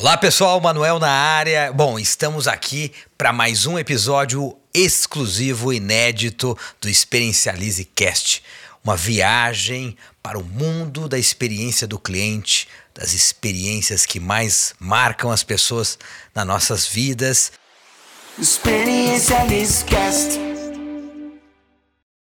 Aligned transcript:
Olá 0.00 0.16
pessoal, 0.16 0.58
Manuel 0.62 0.98
na 0.98 1.10
área. 1.10 1.70
Bom, 1.74 1.98
estamos 1.98 2.48
aqui 2.48 2.90
para 3.18 3.34
mais 3.34 3.66
um 3.66 3.78
episódio 3.78 4.56
exclusivo, 4.72 5.74
inédito 5.74 6.56
do 6.80 6.88
Experiencialize 6.88 7.84
Cast. 7.84 8.42
Uma 8.82 8.96
viagem 8.96 9.94
para 10.22 10.38
o 10.38 10.42
mundo 10.42 11.06
da 11.06 11.18
experiência 11.18 11.86
do 11.86 11.98
cliente, 11.98 12.66
das 12.94 13.12
experiências 13.12 14.06
que 14.06 14.18
mais 14.18 14.74
marcam 14.80 15.30
as 15.30 15.42
pessoas 15.42 15.98
nas 16.34 16.46
nossas 16.46 16.86
vidas. 16.86 17.52
Experiencialize 18.38 19.84
Cast. 19.84 20.49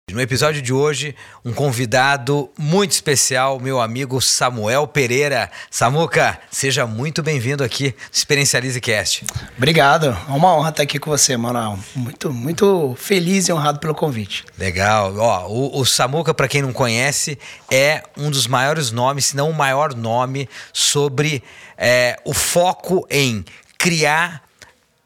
No 0.09 0.21
episódio 0.21 0.61
de 0.61 0.71
hoje, 0.71 1.13
um 1.43 1.51
convidado 1.51 2.49
muito 2.57 2.91
especial, 2.91 3.59
meu 3.59 3.81
amigo 3.81 4.21
Samuel 4.21 4.87
Pereira. 4.87 5.51
Samuca, 5.69 6.39
seja 6.49 6.87
muito 6.87 7.21
bem-vindo 7.21 7.61
aqui 7.61 7.87
no 7.87 8.13
Experiencialize 8.13 8.79
Cast. 8.79 9.25
Obrigado, 9.57 10.17
é 10.29 10.31
uma 10.31 10.55
honra 10.55 10.69
estar 10.69 10.83
aqui 10.83 10.97
com 10.97 11.11
você, 11.11 11.35
Manuel. 11.35 11.77
Muito, 11.93 12.31
muito 12.31 12.95
feliz 12.97 13.49
e 13.49 13.51
honrado 13.51 13.79
pelo 13.79 13.93
convite. 13.93 14.45
Legal. 14.57 15.13
Ó, 15.17 15.49
o, 15.49 15.81
o 15.81 15.85
Samuca, 15.85 16.33
para 16.33 16.47
quem 16.47 16.61
não 16.61 16.71
conhece, 16.71 17.37
é 17.69 18.01
um 18.15 18.31
dos 18.31 18.47
maiores 18.47 18.91
nomes, 18.91 19.25
se 19.25 19.35
não 19.35 19.49
o 19.49 19.53
maior 19.53 19.93
nome, 19.93 20.47
sobre 20.71 21.43
é, 21.77 22.17
o 22.23 22.33
foco 22.33 23.05
em 23.11 23.43
criar 23.77 24.46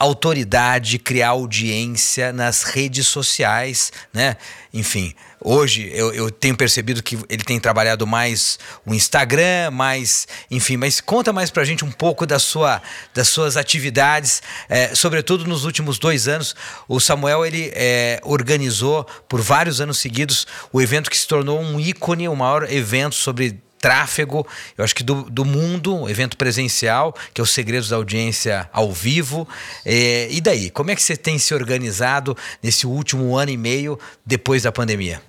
autoridade, 0.01 0.97
criar 0.97 1.29
audiência 1.29 2.33
nas 2.33 2.63
redes 2.63 3.05
sociais, 3.07 3.91
né? 4.11 4.35
Enfim, 4.73 5.13
hoje 5.39 5.91
eu, 5.93 6.11
eu, 6.11 6.31
tenho 6.31 6.57
percebido 6.57 7.03
que 7.03 7.19
ele 7.29 7.43
tem 7.43 7.59
trabalhado 7.59 8.07
mais 8.07 8.57
o 8.83 8.95
Instagram, 8.95 9.69
mais, 9.69 10.27
enfim, 10.49 10.75
mas 10.75 10.99
conta 10.99 11.31
mais 11.31 11.51
pra 11.51 11.63
gente 11.63 11.85
um 11.85 11.91
pouco 11.91 12.25
da 12.25 12.39
sua, 12.39 12.81
das 13.13 13.27
suas 13.27 13.57
atividades, 13.57 14.41
é, 14.67 14.95
sobretudo 14.95 15.45
nos 15.45 15.65
últimos 15.65 15.99
dois 15.99 16.27
anos. 16.27 16.55
O 16.87 16.99
Samuel 16.99 17.45
ele 17.45 17.71
é, 17.76 18.20
organizou 18.23 19.05
por 19.29 19.39
vários 19.39 19.79
anos 19.79 19.99
seguidos 19.99 20.48
o 20.73 20.81
evento 20.81 21.11
que 21.11 21.17
se 21.17 21.27
tornou 21.27 21.61
um 21.61 21.79
ícone, 21.79 22.27
o 22.27 22.35
maior 22.35 22.71
evento 22.71 23.13
sobre 23.13 23.61
tráfego, 23.82 24.46
eu 24.77 24.84
acho 24.84 24.96
que 24.96 25.04
do, 25.04 25.24
do 25.24 25.43
mundo, 25.43 26.07
evento 26.07 26.37
presencial, 26.37 27.13
que 27.34 27.41
é 27.41 27.43
os 27.43 27.49
segredos 27.51 27.90
da 27.90 27.96
audiência 27.96 28.70
ao 28.71 28.91
vivo. 28.93 29.48
É, 29.84 30.27
e 30.29 30.40
daí, 30.40 30.70
como 30.70 30.91
é 30.91 30.96
que 30.96 31.01
você 31.01 31.18
tem 31.18 31.40
se 31.40 31.54
organizado 31.54 32.38
nesse 32.62 32.85
último 32.85 33.35
ano 33.35 33.51
e 33.51 33.57
meio 33.57 33.99
depois 34.26 34.63
da 34.63 34.71
pandemia? 34.71 35.21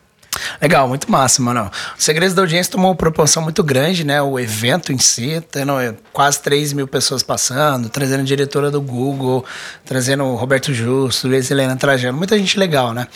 Legal, 0.61 0.89
muito 0.89 1.11
massa, 1.11 1.43
mano. 1.43 1.71
O 1.99 2.03
Segredos 2.03 2.35
da 2.35 2.43
Audiência 2.43 2.73
tomou 2.73 2.91
uma 2.91 2.97
proporção 2.97 3.43
muito 3.43 3.63
grande, 3.63 4.05
né? 4.05 4.21
O 4.23 4.39
evento 4.39 4.93
em 4.93 4.99
si, 4.99 5.43
tendo 5.51 5.79
é, 5.81 5.95
quase 6.13 6.41
3 6.41 6.73
mil 6.73 6.87
pessoas 6.87 7.23
passando, 7.23 7.89
trazendo 7.89 8.21
a 8.21 8.25
diretora 8.25 8.71
do 8.71 8.81
Google, 8.81 9.45
trazendo 9.85 10.25
o 10.25 10.35
Roberto 10.35 10.73
Justo, 10.73 11.29
Luiz 11.29 11.51
Helena 11.51 11.77
Trajano, 11.77 12.17
muita 12.17 12.39
gente 12.39 12.59
legal, 12.59 12.93
né? 12.93 13.07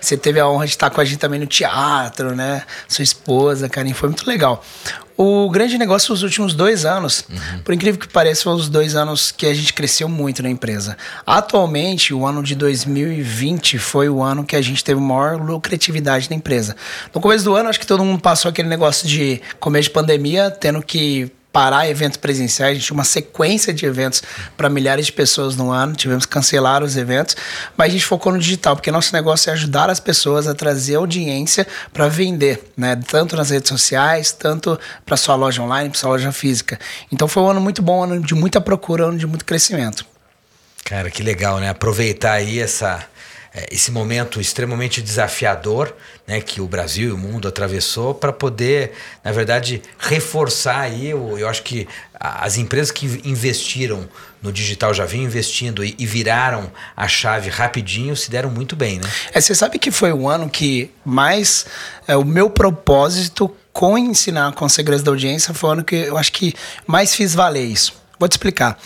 Você 0.00 0.16
teve 0.16 0.40
a 0.40 0.48
honra 0.48 0.66
de 0.66 0.72
estar 0.72 0.90
com 0.90 1.00
a 1.00 1.04
gente 1.04 1.18
também 1.18 1.40
no 1.40 1.46
teatro, 1.46 2.34
né? 2.34 2.62
Sua 2.88 3.02
esposa, 3.02 3.68
Karim, 3.68 3.92
foi 3.92 4.08
muito 4.08 4.28
legal. 4.28 4.64
O 5.16 5.50
grande 5.50 5.76
negócio 5.76 6.10
nos 6.12 6.22
últimos 6.22 6.54
dois 6.54 6.84
anos, 6.84 7.24
uhum. 7.28 7.58
por 7.64 7.74
incrível 7.74 8.00
que 8.00 8.08
pareça, 8.08 8.44
foram 8.44 8.56
os 8.56 8.68
dois 8.68 8.96
anos 8.96 9.30
que 9.30 9.46
a 9.46 9.54
gente 9.54 9.72
cresceu 9.72 10.08
muito 10.08 10.42
na 10.42 10.50
empresa. 10.50 10.96
Atualmente, 11.26 12.14
o 12.14 12.26
ano 12.26 12.42
de 12.42 12.54
2020 12.54 13.78
foi 13.78 14.08
o 14.08 14.22
ano 14.22 14.44
que 14.44 14.56
a 14.56 14.62
gente 14.62 14.82
teve 14.82 15.00
maior 15.00 15.40
lucratividade 15.40 16.30
na 16.30 16.36
empresa. 16.36 16.76
No 17.14 17.20
começo 17.20 17.44
do 17.44 17.54
ano, 17.54 17.68
acho 17.68 17.80
que 17.80 17.86
todo 17.86 18.04
mundo 18.04 18.20
passou 18.20 18.48
aquele 18.48 18.68
negócio 18.68 19.06
de 19.06 19.40
começo 19.60 19.84
de 19.84 19.90
pandemia, 19.90 20.50
tendo 20.50 20.82
que 20.82 21.30
parar 21.52 21.88
eventos 21.88 22.16
presenciais, 22.16 22.70
a 22.70 22.74
gente 22.74 22.86
tinha 22.86 22.94
uma 22.94 23.04
sequência 23.04 23.74
de 23.74 23.84
eventos 23.84 24.22
para 24.56 24.70
milhares 24.70 25.06
de 25.06 25.12
pessoas 25.12 25.54
no 25.54 25.70
ano, 25.70 25.94
tivemos 25.94 26.24
que 26.24 26.32
cancelar 26.32 26.82
os 26.82 26.96
eventos, 26.96 27.36
mas 27.76 27.88
a 27.88 27.92
gente 27.92 28.06
focou 28.06 28.32
no 28.32 28.38
digital, 28.38 28.74
porque 28.74 28.90
nosso 28.90 29.12
negócio 29.12 29.50
é 29.50 29.52
ajudar 29.52 29.90
as 29.90 30.00
pessoas 30.00 30.46
a 30.46 30.54
trazer 30.54 30.94
audiência 30.94 31.66
para 31.92 32.08
vender, 32.08 32.72
né? 32.76 32.96
tanto 33.06 33.36
nas 33.36 33.50
redes 33.50 33.68
sociais, 33.68 34.32
tanto 34.32 34.78
para 35.04 35.16
sua 35.16 35.34
loja 35.34 35.60
online, 35.62 35.90
para 35.90 35.98
sua 35.98 36.10
loja 36.10 36.32
física. 36.32 36.78
Então 37.12 37.28
foi 37.28 37.42
um 37.42 37.50
ano 37.50 37.60
muito 37.60 37.82
bom, 37.82 38.00
um 38.00 38.02
ano 38.04 38.20
de 38.20 38.34
muita 38.34 38.60
procura, 38.60 39.04
um 39.04 39.08
ano 39.08 39.18
de 39.18 39.26
muito 39.26 39.44
crescimento. 39.44 40.06
Cara, 40.84 41.10
que 41.10 41.22
legal, 41.22 41.58
né? 41.58 41.68
Aproveitar 41.68 42.32
aí 42.32 42.58
essa 42.58 43.06
esse 43.70 43.90
momento 43.90 44.40
extremamente 44.40 45.02
desafiador 45.02 45.94
né, 46.26 46.40
que 46.40 46.60
o 46.60 46.66
Brasil 46.66 47.10
e 47.10 47.12
o 47.12 47.18
mundo 47.18 47.46
atravessou 47.46 48.14
para 48.14 48.32
poder, 48.32 48.92
na 49.22 49.30
verdade, 49.30 49.82
reforçar 49.98 50.80
aí. 50.80 51.10
Eu, 51.10 51.38
eu 51.38 51.48
acho 51.48 51.62
que 51.62 51.86
as 52.18 52.56
empresas 52.56 52.90
que 52.90 53.20
investiram 53.24 54.08
no 54.40 54.50
digital 54.50 54.94
já 54.94 55.04
vinham 55.04 55.26
investindo 55.26 55.84
e, 55.84 55.94
e 55.98 56.06
viraram 56.06 56.70
a 56.96 57.06
chave 57.06 57.50
rapidinho 57.50 58.16
se 58.16 58.30
deram 58.30 58.50
muito 58.50 58.74
bem, 58.74 58.98
né? 58.98 59.10
É, 59.32 59.40
você 59.40 59.54
sabe 59.54 59.78
que 59.78 59.90
foi 59.90 60.12
o 60.12 60.28
ano 60.28 60.48
que 60.48 60.90
mais 61.04 61.66
é, 62.08 62.16
o 62.16 62.24
meu 62.24 62.48
propósito 62.48 63.54
com 63.72 63.98
ensinar 63.98 64.52
com 64.52 64.68
segredos 64.68 65.02
da 65.02 65.10
audiência 65.10 65.52
foi 65.52 65.70
o 65.70 65.72
ano 65.74 65.84
que 65.84 65.96
eu 65.96 66.16
acho 66.16 66.32
que 66.32 66.54
mais 66.86 67.14
fiz 67.14 67.34
valer 67.34 67.64
isso. 67.64 67.94
Vou 68.18 68.28
te 68.28 68.32
explicar. 68.32 68.78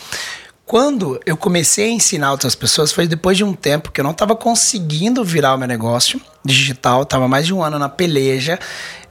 Quando 0.67 1.17
eu 1.25 1.37
comecei 1.37 1.85
a 1.85 1.91
ensinar 1.91 2.29
outras 2.29 2.53
pessoas, 2.53 2.91
foi 2.91 3.07
depois 3.07 3.37
de 3.37 3.43
um 3.45 3.53
tempo 3.53 3.89
que 3.89 4.01
eu 4.01 4.03
não 4.03 4.11
estava 4.11 4.35
conseguindo 4.35 5.23
virar 5.23 5.55
o 5.55 5.57
meu 5.57 5.65
negócio 5.65 6.19
digital, 6.43 7.03
estava 7.03 7.25
mais 7.25 7.45
de 7.45 7.53
um 7.53 7.63
ano 7.63 7.79
na 7.79 7.87
peleja. 7.87 8.59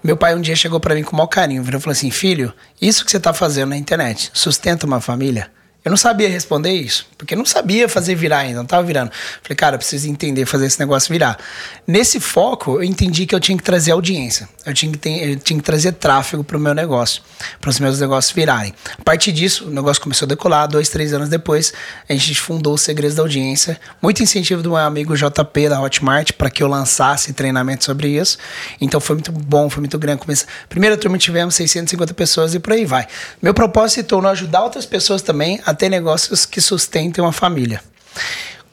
Meu 0.05 0.19
pai 0.19 0.35
um 0.35 0.41
dia 0.43 0.55
chegou 0.55 0.79
para 0.79 0.95
mim 0.95 1.03
com 1.03 1.13
o 1.13 1.17
maior 1.17 1.29
carinho, 1.29 1.63
virou 1.63 1.79
e 1.79 1.83
falou 1.83 1.93
assim: 1.93 2.11
Filho, 2.11 2.53
isso 2.79 3.03
que 3.07 3.11
você 3.11 3.17
está 3.17 3.33
fazendo 3.33 3.71
na 3.71 3.77
internet 3.79 4.31
sustenta 4.35 4.85
uma 4.85 5.01
família? 5.01 5.51
Eu 5.87 5.91
não 5.91 5.97
sabia 5.97 6.29
responder 6.29 6.73
isso, 6.73 7.07
porque 7.17 7.37
não 7.37 7.47
sabia 7.47 7.89
fazer 7.89 8.17
virar 8.17 8.39
ainda, 8.39 8.57
não 8.57 8.65
estava 8.65 8.83
virando. 8.83 9.13
Falei, 9.41 9.55
cara, 9.55 9.77
eu 9.77 9.79
preciso 9.79 10.09
entender 10.09 10.45
fazer 10.45 10.67
esse 10.67 10.81
negócio 10.81 11.13
virar. 11.13 11.39
Nesse 11.87 12.19
foco, 12.19 12.79
eu 12.79 12.83
entendi 12.83 13.25
que 13.25 13.33
eu 13.33 13.39
tinha 13.39 13.57
que 13.57 13.63
trazer 13.63 13.93
audiência, 13.93 14.49
eu 14.67 14.75
tinha 14.75 14.91
que, 14.91 14.99
ter, 14.99 15.31
eu 15.31 15.37
tinha 15.37 15.57
que 15.57 15.65
trazer 15.65 15.93
tráfego 15.93 16.43
para 16.43 16.57
o 16.57 16.61
meu 16.61 16.75
negócio, 16.75 17.23
para 17.61 17.71
os 17.71 17.79
meus 17.79 18.01
negócios 18.01 18.35
virarem. 18.35 18.75
A 18.99 19.05
partir 19.05 19.31
disso, 19.31 19.69
o 19.69 19.71
negócio 19.71 20.03
começou 20.03 20.27
a 20.27 20.29
decolar. 20.29 20.67
Dois, 20.67 20.89
três 20.89 21.13
anos 21.13 21.29
depois, 21.29 21.73
a 22.09 22.13
gente 22.13 22.41
fundou 22.41 22.75
os 22.75 22.81
Segredos 22.81 23.15
da 23.15 23.23
Audiência. 23.23 23.79
Muito 24.03 24.21
incentivo 24.21 24.65
do 24.65 24.71
meu 24.71 24.79
amigo 24.79 25.15
JP 25.15 25.69
da 25.69 25.81
Hotmart 25.81 26.33
para 26.33 26.51
que 26.51 26.65
eu 26.65 26.67
lançasse 26.67 27.33
treinamento 27.33 27.85
sobre 27.85 28.09
isso. 28.09 28.39
Então 28.81 29.01
foi 29.01 29.15
muito 29.15 29.31
bom, 29.31 29.71
foi 29.71 29.83
muito 29.83 29.97
grande. 30.01 30.21
Começa... 30.21 30.47
Primeira 30.69 30.97
turma 30.97 31.17
tivemos 31.17 31.55
650 31.55 32.13
pessoas 32.13 32.57
e 32.57 32.59
por 32.59 32.73
aí 32.73 32.85
vai. 32.85 33.07
Meu 33.41 33.55
propósito 33.55 34.01
se 34.01 34.03
tornou 34.03 34.33
ajudar 34.33 34.65
outras 34.65 34.85
pessoas 34.85 35.23
também 35.23 35.61
a 35.65 35.76
ter 35.77 35.89
negócios 35.89 36.45
que 36.45 36.61
sustentem 36.61 37.23
uma 37.23 37.33
família. 37.33 37.83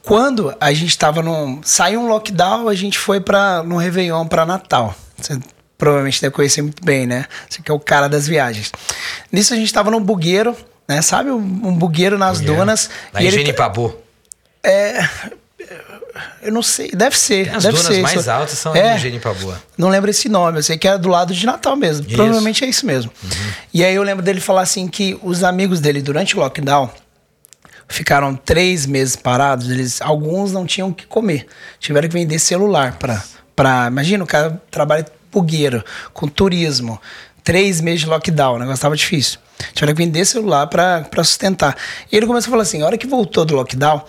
Quando 0.01 0.53
a 0.59 0.73
gente 0.73 0.89
estava 0.89 1.21
no. 1.21 1.61
Saiu 1.63 2.01
um 2.01 2.07
lockdown, 2.07 2.67
a 2.67 2.73
gente 2.73 2.97
foi 2.97 3.21
para 3.21 3.63
no 3.63 3.77
Réveillon 3.77 4.25
para 4.27 4.45
Natal. 4.45 4.95
Você 5.17 5.39
provavelmente 5.77 6.21
deve 6.21 6.33
conhecer 6.33 6.61
muito 6.61 6.83
bem, 6.83 7.05
né? 7.05 7.25
Você 7.49 7.61
que 7.61 7.71
é 7.71 7.73
o 7.73 7.79
cara 7.79 8.09
das 8.09 8.27
viagens. 8.27 8.71
Nisso 9.31 9.53
a 9.53 9.57
gente 9.57 9.67
estava 9.67 9.89
num 9.89 10.01
bugueiro, 10.01 10.55
né? 10.87 11.01
Sabe? 11.01 11.31
Um 11.31 11.73
bugueiro 11.75 12.17
nas 12.17 12.39
bugueiro. 12.39 12.59
dunas. 12.59 12.89
Na 13.13 13.21
e 13.21 13.53
Pabu. 13.53 13.95
É. 14.61 15.07
Eu 16.41 16.51
não 16.51 16.61
sei, 16.61 16.91
deve 16.91 17.17
ser. 17.17 17.45
Tem 17.45 17.55
as 17.55 17.63
deve 17.63 17.77
dunas 17.77 17.95
ser 17.95 18.01
mais 18.01 18.27
altas 18.27 18.59
são 18.59 18.75
é, 18.75 18.97
em 19.07 19.19
Pabu. 19.19 19.53
Não 19.77 19.89
lembro 19.89 20.11
esse 20.11 20.29
nome, 20.29 20.59
eu 20.59 20.63
sei 20.63 20.77
que 20.77 20.87
era 20.87 20.97
do 20.97 21.09
lado 21.09 21.33
de 21.33 21.45
Natal 21.45 21.75
mesmo. 21.75 22.05
Isso. 22.05 22.15
Provavelmente 22.15 22.63
é 22.63 22.67
isso 22.67 22.85
mesmo. 22.85 23.11
Uhum. 23.23 23.29
E 23.73 23.83
aí 23.83 23.95
eu 23.95 24.03
lembro 24.03 24.23
dele 24.23 24.39
falar 24.39 24.61
assim 24.61 24.87
que 24.87 25.17
os 25.23 25.43
amigos 25.43 25.79
dele 25.79 26.01
durante 26.01 26.35
o 26.35 26.39
lockdown 26.39 26.89
ficaram 27.87 28.35
três 28.35 28.85
meses 28.85 29.15
parados, 29.15 29.69
eles, 29.69 30.01
alguns 30.01 30.51
não 30.51 30.65
tinham 30.65 30.89
o 30.89 30.93
que 30.93 31.05
comer. 31.05 31.47
Tiveram 31.79 32.07
que 32.07 32.13
vender 32.13 32.39
celular 32.39 32.97
para. 32.97 33.23
Pra, 33.55 33.85
imagina, 33.87 34.23
o 34.23 34.27
cara 34.27 34.59
trabalha 34.71 35.05
bugueiro, 35.31 35.83
com 36.11 36.27
turismo, 36.27 36.99
três 37.43 37.81
meses 37.81 38.01
de 38.01 38.07
lockdown, 38.07 38.55
o 38.55 38.59
negócio 38.59 38.75
estava 38.75 38.95
difícil. 38.95 39.39
Tiveram 39.73 39.93
que 39.93 40.03
vender 40.03 40.25
celular 40.25 40.65
para 40.67 41.23
sustentar. 41.23 41.77
E 42.11 42.17
ele 42.17 42.25
começou 42.25 42.49
a 42.49 42.51
falar 42.51 42.63
assim: 42.63 42.81
a 42.81 42.85
hora 42.85 42.97
que 42.97 43.05
voltou 43.05 43.45
do 43.45 43.55
lockdown, 43.55 44.03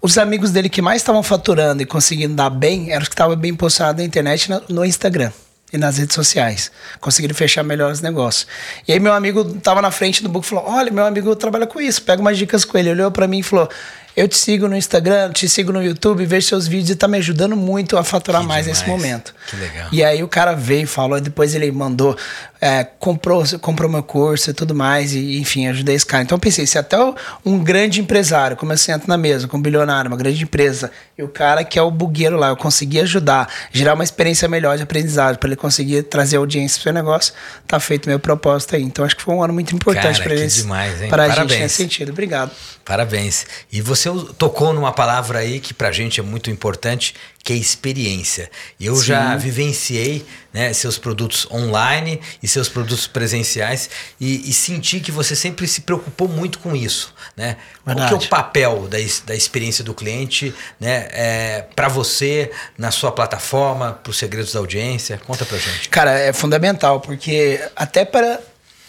os 0.00 0.18
amigos 0.18 0.50
dele 0.50 0.68
que 0.68 0.82
mais 0.82 1.02
estavam 1.02 1.22
faturando 1.22 1.82
e 1.82 1.86
conseguindo 1.86 2.34
dar 2.34 2.50
bem 2.50 2.90
eram 2.90 3.02
os 3.02 3.08
que 3.08 3.14
estavam 3.14 3.36
bem 3.36 3.54
posicionados 3.54 4.00
na 4.00 4.06
internet 4.06 4.48
no 4.68 4.84
Instagram 4.84 5.32
e 5.72 5.78
nas 5.78 5.98
redes 5.98 6.14
sociais. 6.14 6.70
Conseguiram 7.00 7.34
fechar 7.34 7.62
melhor 7.62 7.90
os 7.90 8.00
negócios. 8.00 8.46
E 8.86 8.92
aí 8.92 9.00
meu 9.00 9.12
amigo 9.12 9.44
tava 9.60 9.82
na 9.82 9.90
frente 9.90 10.22
do 10.22 10.28
book 10.28 10.44
e 10.46 10.48
falou: 10.48 10.64
Olha, 10.68 10.90
meu 10.90 11.04
amigo 11.04 11.34
trabalha 11.36 11.66
com 11.66 11.80
isso, 11.80 12.02
pega 12.02 12.20
umas 12.20 12.38
dicas 12.38 12.64
com. 12.64 12.78
Ele 12.78 12.90
olhou 12.90 13.10
para 13.10 13.26
mim 13.26 13.38
e 13.38 13.42
falou: 13.42 13.68
eu 14.16 14.26
te 14.26 14.36
sigo 14.38 14.66
no 14.68 14.76
Instagram, 14.76 15.30
te 15.32 15.48
sigo 15.48 15.72
no 15.72 15.82
YouTube, 15.82 16.24
vejo 16.24 16.46
seus 16.48 16.66
vídeos 16.66 16.90
e 16.90 16.96
tá 16.96 17.06
me 17.06 17.18
ajudando 17.18 17.54
muito 17.54 17.98
a 17.98 18.02
faturar 18.04 18.40
Que 18.40 18.48
mais 18.48 18.64
demais. 18.64 18.80
nesse 18.80 18.90
momento. 18.90 19.34
Que 19.46 19.56
legal. 19.56 19.88
E 19.92 20.02
aí 20.02 20.22
o 20.22 20.28
cara 20.28 20.54
veio 20.54 20.84
e 20.84 20.86
falou, 20.86 21.20
depois 21.20 21.54
ele 21.54 21.70
mandou, 21.70 22.16
é, 22.60 22.82
comprou, 22.84 23.44
comprou 23.60 23.90
meu 23.90 24.02
curso 24.02 24.50
e 24.50 24.54
tudo 24.54 24.74
mais, 24.74 25.12
e 25.12 25.38
enfim, 25.38 25.66
ajudei 25.68 25.94
esse 25.94 26.06
cara. 26.06 26.22
Então 26.22 26.36
eu 26.36 26.40
pensei, 26.40 26.66
se 26.66 26.78
até 26.78 26.96
um 27.44 27.58
grande 27.62 28.00
empresário, 28.00 28.56
como 28.56 28.72
eu 28.72 28.78
sento 28.78 29.06
na 29.06 29.18
mesa, 29.18 29.46
com 29.46 29.58
um 29.58 29.62
bilionário, 29.62 30.10
uma 30.10 30.16
grande 30.16 30.42
empresa, 30.42 30.90
e 31.18 31.22
o 31.22 31.28
cara 31.28 31.62
que 31.62 31.78
é 31.78 31.82
o 31.82 31.90
bugueiro 31.90 32.36
lá, 32.36 32.48
eu 32.48 32.56
consegui 32.56 33.00
ajudar, 33.00 33.48
gerar 33.72 33.94
uma 33.94 34.04
experiência 34.04 34.48
melhor 34.48 34.76
de 34.76 34.82
aprendizado, 34.82 35.38
para 35.38 35.48
ele 35.48 35.56
conseguir 35.56 36.02
trazer 36.04 36.36
audiência 36.38 36.76
pro 36.76 36.84
seu 36.84 36.92
negócio, 36.92 37.34
tá 37.66 37.78
feito 37.78 38.08
meu 38.08 38.18
propósito 38.18 38.76
aí. 38.76 38.82
Então 38.82 39.04
acho 39.04 39.14
que 39.16 39.22
foi 39.22 39.34
um 39.34 39.42
ano 39.42 39.52
muito 39.52 39.74
importante 39.74 40.22
para 40.22 40.34
eles. 40.34 40.54
demais, 40.54 41.02
hein? 41.02 41.08
Pra 41.10 41.24
gente 41.26 41.34
Parabéns. 41.36 41.60
nesse 41.60 41.74
sentido. 41.74 42.12
Obrigado. 42.12 42.50
Parabéns. 42.84 43.44
E 43.70 43.80
você 43.80 44.05
tocou 44.38 44.72
numa 44.72 44.92
palavra 44.92 45.40
aí 45.40 45.60
que 45.60 45.72
pra 45.72 45.92
gente 45.92 46.20
é 46.20 46.22
muito 46.22 46.50
importante, 46.50 47.14
que 47.42 47.52
é 47.52 47.56
experiência. 47.56 48.50
Eu 48.80 48.96
Sim. 48.96 49.04
já 49.04 49.36
vivenciei 49.36 50.26
né, 50.52 50.72
seus 50.72 50.98
produtos 50.98 51.46
online 51.50 52.20
e 52.42 52.48
seus 52.48 52.68
produtos 52.68 53.06
presenciais 53.06 53.88
e, 54.20 54.50
e 54.50 54.52
senti 54.52 54.98
que 55.00 55.12
você 55.12 55.36
sempre 55.36 55.68
se 55.68 55.82
preocupou 55.82 56.28
muito 56.28 56.58
com 56.58 56.74
isso. 56.74 57.14
Né? 57.36 57.56
Qual 57.84 57.96
que 57.96 58.14
é 58.14 58.16
o 58.16 58.28
papel 58.28 58.88
da, 58.88 58.98
da 59.24 59.34
experiência 59.34 59.84
do 59.84 59.94
cliente 59.94 60.52
né, 60.80 61.08
é, 61.12 61.66
para 61.74 61.88
você, 61.88 62.50
na 62.76 62.90
sua 62.90 63.12
plataforma, 63.12 63.92
para 63.92 64.10
os 64.10 64.18
segredos 64.18 64.52
da 64.52 64.58
audiência? 64.58 65.20
Conta 65.24 65.44
pra 65.44 65.56
gente. 65.56 65.88
Cara, 65.88 66.18
é 66.18 66.32
fundamental, 66.32 67.00
porque 67.00 67.60
até 67.76 68.04
para, 68.04 68.40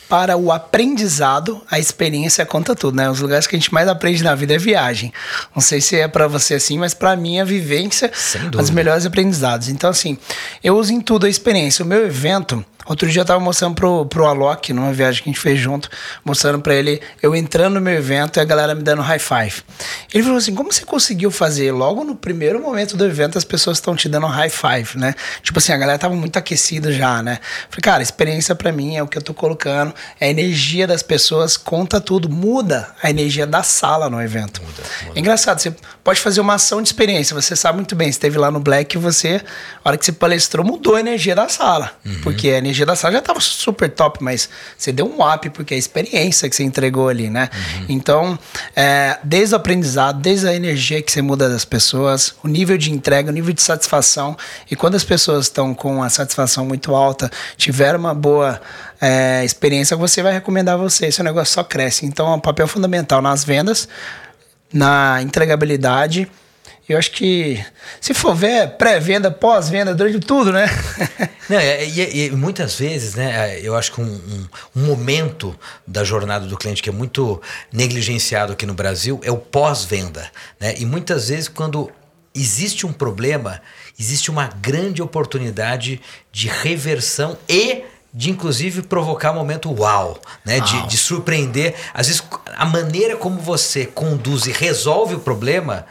para 0.10 0.38
o 0.38 0.52
aprendizado, 0.52 1.62
a 1.70 1.80
experiência 1.80 2.46
conta 2.46 2.76
tudo, 2.76 2.96
né? 2.96 3.10
Os 3.10 3.20
lugares 3.20 3.46
que 3.46 3.56
a 3.56 3.60
gente 3.60 3.74
mais 3.74 3.88
aprende 3.88 4.24
na 4.24 4.36
vida 4.36 4.56
é 4.56 4.58
viagem. 4.58 5.14
Não 5.54 5.62
sei 5.62 5.82
se 5.82 5.96
é 5.98 6.08
para 6.08 6.28
você 6.28 6.56
assim, 6.56 6.78
mas 6.78 6.94
para 6.94 7.16
mim 7.16 7.40
a 7.40 7.44
vivência, 7.44 8.12
os 8.58 8.70
melhores 8.70 9.06
aprendizados. 9.06 9.70
Então, 9.70 9.90
assim, 9.90 10.18
eu 10.64 10.78
uso 10.78 10.94
em 10.94 11.02
tudo 11.02 11.26
a 11.26 11.30
experiência. 11.30 11.84
O 11.84 11.88
meu 11.88 12.06
evento, 12.06 12.64
outro 12.88 13.10
dia 13.10 13.22
eu 13.22 13.26
tava 13.26 13.40
mostrando 13.40 13.76
pro, 13.76 14.06
pro 14.06 14.26
Alok, 14.26 14.74
numa 14.74 14.94
viagem 14.94 15.24
que 15.24 15.30
a 15.30 15.34
gente 15.34 15.42
fez 15.42 15.60
junto, 15.60 15.90
mostrando 16.24 16.62
para 16.62 16.74
ele, 16.74 17.02
eu 17.22 17.36
entrando 17.36 17.76
no 17.76 17.82
meu 17.82 17.94
evento 17.94 18.38
e 18.38 18.40
a 18.40 18.46
galera 18.46 18.74
me 18.74 18.84
dando 18.84 19.02
high 19.02 19.20
five. 19.20 19.64
Ele 20.14 20.24
falou 20.24 20.38
assim: 20.38 20.56
como 20.56 20.72
você 20.72 20.86
conseguiu 20.86 21.32
fazer? 21.32 21.72
Logo 21.72 22.04
no 22.04 22.16
primeiro 22.16 22.62
momento 22.62 22.96
do 22.96 23.06
evento, 23.06 23.38
as 23.38 23.44
pessoas 23.44 23.78
estão 23.78 23.96
te 23.96 24.08
dando 24.08 24.28
high 24.28 24.50
five, 24.50 24.98
né? 24.98 25.14
Tipo 25.42 25.60
assim, 25.60 25.74
a 25.74 25.78
galera 25.78 25.98
tava 25.98 26.16
muito 26.16 26.38
aquecida 26.38 26.92
já, 26.92 27.22
né? 27.22 27.40
Falei, 27.70 27.82
cara, 27.82 28.04
experiência 28.04 28.56
para 28.56 28.72
mim 28.72 28.96
é 28.96 29.04
o 29.04 29.08
que 29.08 29.18
eu 29.18 29.22
tô 29.22 29.34
colocando, 29.34 29.94
é 30.20 30.28
a 30.28 30.30
energia 30.30 30.88
das 30.88 31.04
pessoas, 31.04 31.58
conta 31.58 32.00
tudo, 32.00 32.30
muda 32.30 32.94
a 33.02 33.10
energia 33.10 33.46
da 33.46 33.64
sala 33.64 34.10
no 34.10 34.22
evento. 34.22 34.62
É 35.16 35.20
engraçado, 35.20 35.60
você 35.60 35.76
pode 36.04 36.20
fazer 36.20 36.42
uma 36.42 36.56
ação 36.56 36.82
de 36.82 36.90
experiência, 36.90 37.34
você 37.34 37.56
sabe 37.56 37.78
muito 37.78 37.96
bem, 37.96 38.08
você 38.08 38.12
esteve 38.12 38.38
lá 38.38 38.50
no 38.52 38.60
Black, 38.60 38.98
você, 38.98 39.42
a 39.84 39.90
hora 39.90 39.98
que 39.98 40.06
você 40.06 40.12
palestrou, 40.12 40.66
mudou 40.66 40.96
a 40.96 41.00
energia 41.00 41.36
da 41.36 41.50
sala, 41.50 41.92
porque 42.24 42.50
a 42.50 42.58
energia 42.58 42.77
da 42.86 42.96
sala 42.96 43.14
já 43.14 43.22
tava 43.22 43.40
super 43.40 43.90
top, 43.90 44.24
mas 44.24 44.50
você 44.78 44.92
deu 44.92 45.06
um 45.06 45.26
up, 45.28 45.50
porque 45.52 45.74
é 45.74 45.78
a 45.78 45.80
experiência 45.80 46.50
que 46.50 46.56
você 46.56 46.64
entregou 46.64 47.10
ali, 47.10 47.30
né? 47.30 47.50
Então, 47.90 48.38
é, 48.76 49.18
desde 49.24 49.56
o 49.56 49.58
aprendizado, 49.58 50.20
desde 50.20 50.48
a 50.48 50.54
energia 50.54 51.02
que 51.02 51.12
você 51.12 51.22
muda 51.22 51.50
das 51.50 51.66
pessoas, 51.66 52.36
o 52.44 52.48
nível 52.48 52.78
de 52.78 52.92
entrega, 52.92 53.30
o 53.30 53.34
nível 53.34 53.54
de 53.54 53.62
satisfação, 53.62 54.38
e 54.70 54.76
quando 54.76 54.96
as 54.96 55.04
pessoas 55.04 55.46
estão 55.46 55.74
com 55.74 56.04
a 56.04 56.10
satisfação 56.10 56.66
muito 56.66 56.96
alta, 56.96 57.32
tiveram 57.56 58.00
uma 58.00 58.14
boa 58.14 58.62
é, 59.00 59.44
experiência, 59.44 59.96
você 59.96 60.22
vai 60.22 60.34
recomendar 60.34 60.78
você, 60.78 61.12
seu 61.12 61.24
negócio 61.24 61.54
só 61.54 61.64
cresce. 61.64 62.06
Então, 62.06 62.28
é 62.32 62.36
um 62.36 62.40
papel 62.40 62.68
fundamental 62.68 63.22
nas 63.22 63.44
vendas, 63.44 63.88
na 64.72 65.22
entregabilidade. 65.22 66.30
Eu 66.90 66.98
acho 66.98 67.12
que, 67.12 67.62
se 68.00 68.14
for 68.14 68.34
ver, 68.34 68.70
pré-venda, 68.78 69.30
pós-venda, 69.30 69.94
durante 69.94 70.20
tudo, 70.22 70.54
né? 70.54 70.68
Não, 71.50 71.60
e, 71.60 72.00
e- 72.00 72.26
e 72.28 72.32
muitas 72.32 72.76
vezes, 72.80 73.14
né, 73.16 73.60
eu 73.62 73.76
acho 73.76 73.92
que 73.92 74.00
um, 74.02 74.06
um- 74.06 74.48
um 74.76 74.86
momento 74.86 75.54
da 75.86 76.04
jornada 76.06 76.46
do 76.46 76.56
cliente 76.58 76.82
que 76.82 76.90
é 76.90 76.94
muito 76.94 77.42
negligenciado 77.74 78.54
aqui 78.54 78.66
no 78.66 78.74
Brasil 78.74 79.20
é 79.24 79.32
o 79.32 79.38
pós-venda. 79.38 80.30
Né? 80.60 80.76
E 80.78 80.86
muitas 80.86 81.28
vezes, 81.28 81.50
quando 81.50 81.92
existe 82.34 82.86
um 82.86 82.94
problema, 82.94 83.62
existe 84.00 84.32
uma 84.32 84.48
grande 84.62 85.02
oportunidade 85.02 86.00
de 86.32 86.48
reversão 86.48 87.38
e 87.50 87.84
de 88.14 88.30
inclusive 88.30 88.82
provocar 88.84 89.32
um 89.32 89.36
momento 89.36 89.70
uau, 89.78 90.20
né? 90.46 90.60
De, 90.62 90.76
Uau. 90.76 90.88
de 90.88 90.98
surpreender. 90.98 91.76
Às 91.94 92.08
vezes, 92.08 92.24
a 92.56 92.66
maneira 92.66 93.16
como 93.18 93.40
você 93.42 93.86
conduz 93.86 94.46
e 94.46 94.52
resolve 94.52 95.16
o 95.16 95.20
problema 95.20 95.86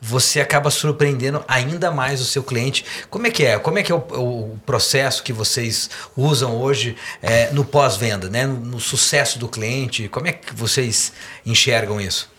você 0.00 0.40
acaba 0.40 0.70
surpreendendo 0.70 1.44
ainda 1.46 1.90
mais 1.90 2.20
o 2.20 2.24
seu 2.24 2.42
cliente. 2.42 2.84
Como 3.10 3.26
é 3.26 3.30
que 3.30 3.44
é? 3.44 3.58
Como 3.58 3.78
é 3.78 3.82
que 3.82 3.92
é 3.92 3.94
o, 3.94 3.98
o 3.98 4.58
processo 4.64 5.22
que 5.22 5.32
vocês 5.32 5.90
usam 6.16 6.56
hoje 6.56 6.96
é, 7.20 7.50
no 7.52 7.64
pós-venda, 7.64 8.30
né? 8.30 8.46
No, 8.46 8.56
no 8.56 8.80
sucesso 8.80 9.38
do 9.38 9.48
cliente? 9.48 10.08
Como 10.08 10.26
é 10.26 10.32
que 10.32 10.54
vocês 10.54 11.12
enxergam 11.44 12.00
isso? 12.00 12.30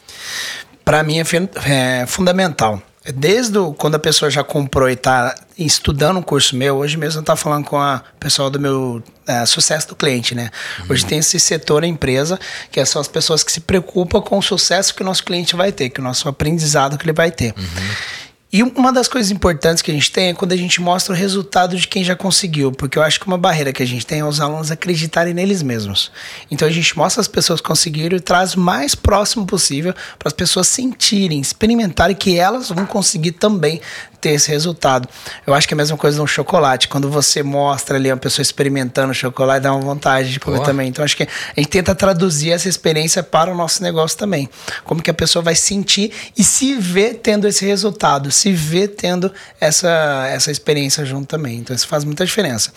Para 0.83 1.03
mim 1.03 1.19
é, 1.19 1.23
é 2.01 2.05
fundamental. 2.07 2.81
Desde 3.03 3.57
quando 3.77 3.95
a 3.95 3.99
pessoa 3.99 4.29
já 4.29 4.43
comprou 4.43 4.87
e 4.87 4.93
está 4.93 5.33
estudando 5.57 6.17
um 6.17 6.21
curso 6.21 6.55
meu, 6.55 6.77
hoje 6.77 6.97
mesmo 6.97 7.17
eu 7.17 7.21
estava 7.21 7.35
falando 7.37 7.65
com 7.65 7.79
a 7.79 8.03
pessoal 8.19 8.47
do 8.47 8.59
meu 8.59 9.01
é, 9.25 9.43
sucesso 9.47 9.87
do 9.87 9.95
cliente, 9.95 10.35
né? 10.35 10.51
Hoje 10.87 11.03
tem 11.03 11.17
esse 11.17 11.39
setor 11.39 11.83
empresa, 11.83 12.39
que 12.71 12.83
são 12.85 13.01
as 13.01 13.07
pessoas 13.07 13.43
que 13.43 13.51
se 13.51 13.61
preocupam 13.61 14.21
com 14.21 14.37
o 14.37 14.41
sucesso 14.41 14.93
que 14.93 15.01
o 15.01 15.05
nosso 15.05 15.23
cliente 15.23 15.55
vai 15.55 15.71
ter, 15.71 15.89
que 15.89 15.99
o 15.99 16.03
nosso 16.03 16.29
aprendizado 16.29 16.95
que 16.95 17.03
ele 17.03 17.13
vai 17.13 17.31
ter. 17.31 17.55
E 18.53 18.63
uma 18.63 18.91
das 18.91 19.07
coisas 19.07 19.31
importantes 19.31 19.81
que 19.81 19.89
a 19.89 19.93
gente 19.93 20.11
tem 20.11 20.27
é 20.27 20.33
quando 20.33 20.51
a 20.51 20.57
gente 20.57 20.81
mostra 20.81 21.13
o 21.13 21.17
resultado 21.17 21.77
de 21.77 21.87
quem 21.87 22.03
já 22.03 22.17
conseguiu, 22.17 22.69
porque 22.69 22.97
eu 22.97 23.01
acho 23.01 23.17
que 23.17 23.25
uma 23.25 23.37
barreira 23.37 23.71
que 23.71 23.81
a 23.81 23.87
gente 23.87 24.05
tem 24.05 24.19
é 24.19 24.25
os 24.25 24.41
alunos 24.41 24.69
acreditarem 24.69 25.33
neles 25.33 25.63
mesmos. 25.63 26.11
Então 26.51 26.67
a 26.67 26.71
gente 26.71 26.97
mostra 26.97 27.21
as 27.21 27.29
pessoas 27.29 27.61
conseguiram 27.61 28.17
e 28.17 28.19
traz 28.19 28.53
o 28.55 28.59
mais 28.59 28.93
próximo 28.93 29.45
possível 29.45 29.93
para 30.19 30.27
as 30.27 30.33
pessoas 30.33 30.67
sentirem, 30.67 31.39
experimentarem 31.39 32.13
que 32.13 32.37
elas 32.37 32.67
vão 32.67 32.85
conseguir 32.85 33.31
também 33.31 33.79
ter 34.21 34.31
esse 34.31 34.49
resultado. 34.49 35.09
Eu 35.47 35.53
acho 35.53 35.67
que 35.67 35.73
é 35.73 35.75
a 35.75 35.77
mesma 35.77 35.97
coisa 35.97 36.21
no 36.21 36.27
chocolate. 36.27 36.87
Quando 36.87 37.09
você 37.09 37.41
mostra 37.41 37.97
ali 37.97 38.11
uma 38.11 38.17
pessoa 38.17 38.43
experimentando 38.43 39.11
o 39.11 39.15
chocolate, 39.15 39.63
dá 39.63 39.73
uma 39.73 39.81
vontade 39.81 40.31
de 40.31 40.39
comer 40.39 40.61
também. 40.61 40.89
Então 40.89 41.03
acho 41.03 41.17
que 41.17 41.23
a 41.23 41.27
gente 41.59 41.69
tenta 41.69 41.95
traduzir 41.95 42.51
essa 42.51 42.69
experiência 42.69 43.23
para 43.23 43.51
o 43.51 43.55
nosso 43.55 43.81
negócio 43.81 44.17
também. 44.17 44.47
Como 44.85 45.01
que 45.01 45.09
a 45.09 45.13
pessoa 45.13 45.41
vai 45.41 45.55
sentir 45.55 46.11
e 46.37 46.43
se 46.43 46.75
ver 46.75 47.15
tendo 47.15 47.47
esse 47.47 47.65
resultado, 47.65 48.31
se 48.41 48.51
ver 48.53 48.89
tendo 48.89 49.31
essa, 49.59 50.27
essa 50.29 50.51
experiência 50.51 51.05
junto 51.05 51.27
também. 51.27 51.57
Então 51.57 51.75
isso 51.75 51.87
faz 51.87 52.03
muita 52.03 52.25
diferença. 52.25 52.71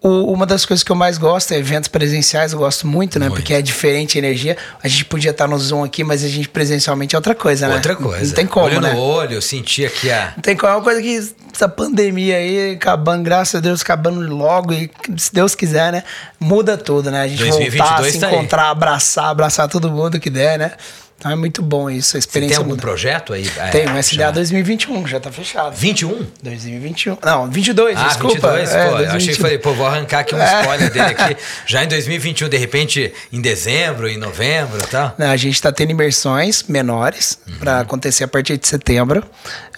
O- 0.00 0.32
uma 0.32 0.46
das 0.46 0.64
coisas 0.64 0.84
que 0.84 0.92
eu 0.92 0.96
mais 0.96 1.18
gosto 1.18 1.52
é 1.52 1.56
eventos 1.58 1.88
presenciais, 1.88 2.52
eu 2.52 2.60
gosto 2.60 2.86
muito, 2.86 3.18
né? 3.18 3.26
Muito. 3.26 3.40
Porque 3.40 3.52
é 3.52 3.60
diferente 3.60 4.16
a 4.16 4.20
energia. 4.20 4.56
A 4.80 4.86
gente 4.86 5.04
podia 5.04 5.32
estar 5.32 5.48
no 5.48 5.58
Zoom 5.58 5.82
aqui, 5.82 6.04
mas 6.04 6.22
a 6.22 6.28
gente 6.28 6.48
presencialmente 6.48 7.16
é 7.16 7.18
outra 7.18 7.34
coisa, 7.34 7.66
né? 7.66 7.74
Outra 7.74 7.96
coisa. 7.96 8.26
Não 8.26 8.32
tem 8.32 8.46
como, 8.46 8.66
olho 8.66 8.80
né? 8.80 8.92
no 8.92 9.00
olho, 9.00 9.34
eu 9.34 9.42
senti 9.42 9.84
aqui 9.84 10.08
a. 10.08 10.34
Não 10.36 10.42
tem 10.42 10.56
como, 10.56 10.72
é 10.72 10.76
uma 10.76 10.82
coisa 10.84 11.02
que 11.02 11.16
essa 11.52 11.68
pandemia 11.68 12.36
aí 12.36 12.74
acabando, 12.76 13.24
graças 13.24 13.56
a 13.56 13.60
Deus, 13.60 13.82
acabando 13.82 14.20
logo 14.20 14.72
e 14.72 14.88
se 15.16 15.34
Deus 15.34 15.56
quiser, 15.56 15.90
né? 15.90 16.04
Muda 16.38 16.78
tudo, 16.78 17.10
né? 17.10 17.22
A 17.22 17.26
gente 17.26 17.40
2022 17.40 17.88
voltar, 17.90 18.04
se 18.12 18.18
tá 18.20 18.28
aí. 18.28 18.34
encontrar, 18.34 18.70
abraçar, 18.70 19.24
abraçar 19.30 19.68
todo 19.68 19.90
mundo 19.90 20.20
que 20.20 20.30
der, 20.30 20.60
né? 20.60 20.72
Então 21.18 21.32
é 21.32 21.34
muito 21.34 21.60
bom 21.62 21.90
isso, 21.90 22.10
a 22.10 22.10
Você 22.10 22.12
tem 22.12 22.18
experiência 22.20 22.58
algum 22.58 22.70
muda. 22.70 22.80
projeto 22.80 23.32
aí? 23.32 23.42
Tem 23.72 23.86
o 23.86 23.98
SDA 23.98 24.02
chamado? 24.02 24.34
2021, 24.36 25.02
que 25.02 25.10
já 25.10 25.18
tá 25.18 25.32
fechado. 25.32 25.74
21? 25.74 26.24
2021. 26.40 27.18
Não, 27.24 27.50
22, 27.50 27.98
Ah, 27.98 28.06
desculpa. 28.06 28.34
22? 28.52 28.70
É, 28.70 28.84
pô, 28.84 28.90
eu 28.90 28.94
achei 28.94 29.00
que 29.04 29.08
2022. 29.10 29.36
falei, 29.38 29.58
pô, 29.58 29.72
vou 29.74 29.86
arrancar 29.86 30.20
aqui 30.20 30.34
um 30.36 30.38
É. 30.40 30.60
spoiler 30.60 30.92
dele 30.92 31.06
aqui. 31.06 31.36
Já 31.66 31.82
em 31.82 31.88
2021, 31.88 32.48
de 32.48 32.56
repente, 32.56 33.12
em 33.32 33.40
dezembro, 33.40 34.08
em 34.08 34.16
novembro 34.16 34.78
e 34.78 34.86
tal. 34.86 35.12
Não, 35.18 35.28
a 35.28 35.36
gente 35.36 35.54
está 35.54 35.72
tendo 35.72 35.90
imersões 35.90 36.62
menores 36.68 37.36
Uhum. 37.48 37.54
para 37.58 37.80
acontecer 37.80 38.22
a 38.22 38.28
partir 38.28 38.56
de 38.56 38.68
setembro, 38.68 39.24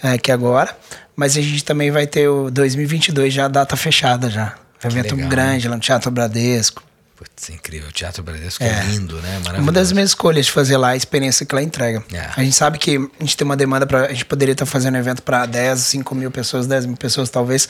é, 0.02 0.18
que 0.18 0.30
é 0.30 0.34
agora. 0.34 0.76
Mas 1.16 1.38
a 1.38 1.40
gente 1.40 1.64
também 1.64 1.90
vai 1.90 2.06
ter 2.06 2.28
o 2.28 2.50
2022 2.50 3.32
já, 3.32 3.46
a 3.46 3.48
data 3.48 3.76
fechada 3.76 4.28
já. 4.28 4.54
Evento 4.84 5.14
legal, 5.14 5.30
grande 5.30 5.68
lá 5.68 5.74
no 5.74 5.80
Teatro 5.80 6.10
Bradesco. 6.10 6.82
Putz, 7.20 7.50
incrível. 7.50 7.90
O 7.90 7.92
Teatro 7.92 8.22
Bradesco 8.22 8.64
é, 8.64 8.68
É. 8.68 8.82
lindo, 8.84 9.16
né? 9.16 9.32
Maravilhoso. 9.40 9.60
Uma 9.62 9.72
das 9.72 9.92
minhas 9.92 10.08
escolhas 10.08 10.46
de 10.46 10.52
fazer 10.52 10.78
lá 10.78 10.92
é 10.92 10.94
a 10.94 10.96
experiência 10.96 11.44
que 11.44 11.54
ela 11.54 11.62
entrega. 11.62 12.02
É. 12.14 12.30
A 12.34 12.42
gente 12.42 12.56
sabe 12.56 12.78
que 12.78 12.96
a 12.96 13.22
gente 13.22 13.36
tem 13.36 13.44
uma 13.44 13.58
demanda 13.58 13.86
para. 13.86 14.06
A 14.06 14.12
gente 14.12 14.24
poderia 14.24 14.52
estar 14.52 14.64
fazendo 14.64 14.94
um 14.94 14.98
evento 14.98 15.22
para 15.22 15.44
10, 15.44 15.80
5 15.80 16.14
mil 16.14 16.30
pessoas, 16.30 16.66
10 16.66 16.86
mil 16.86 16.96
pessoas 16.96 17.28
talvez, 17.28 17.68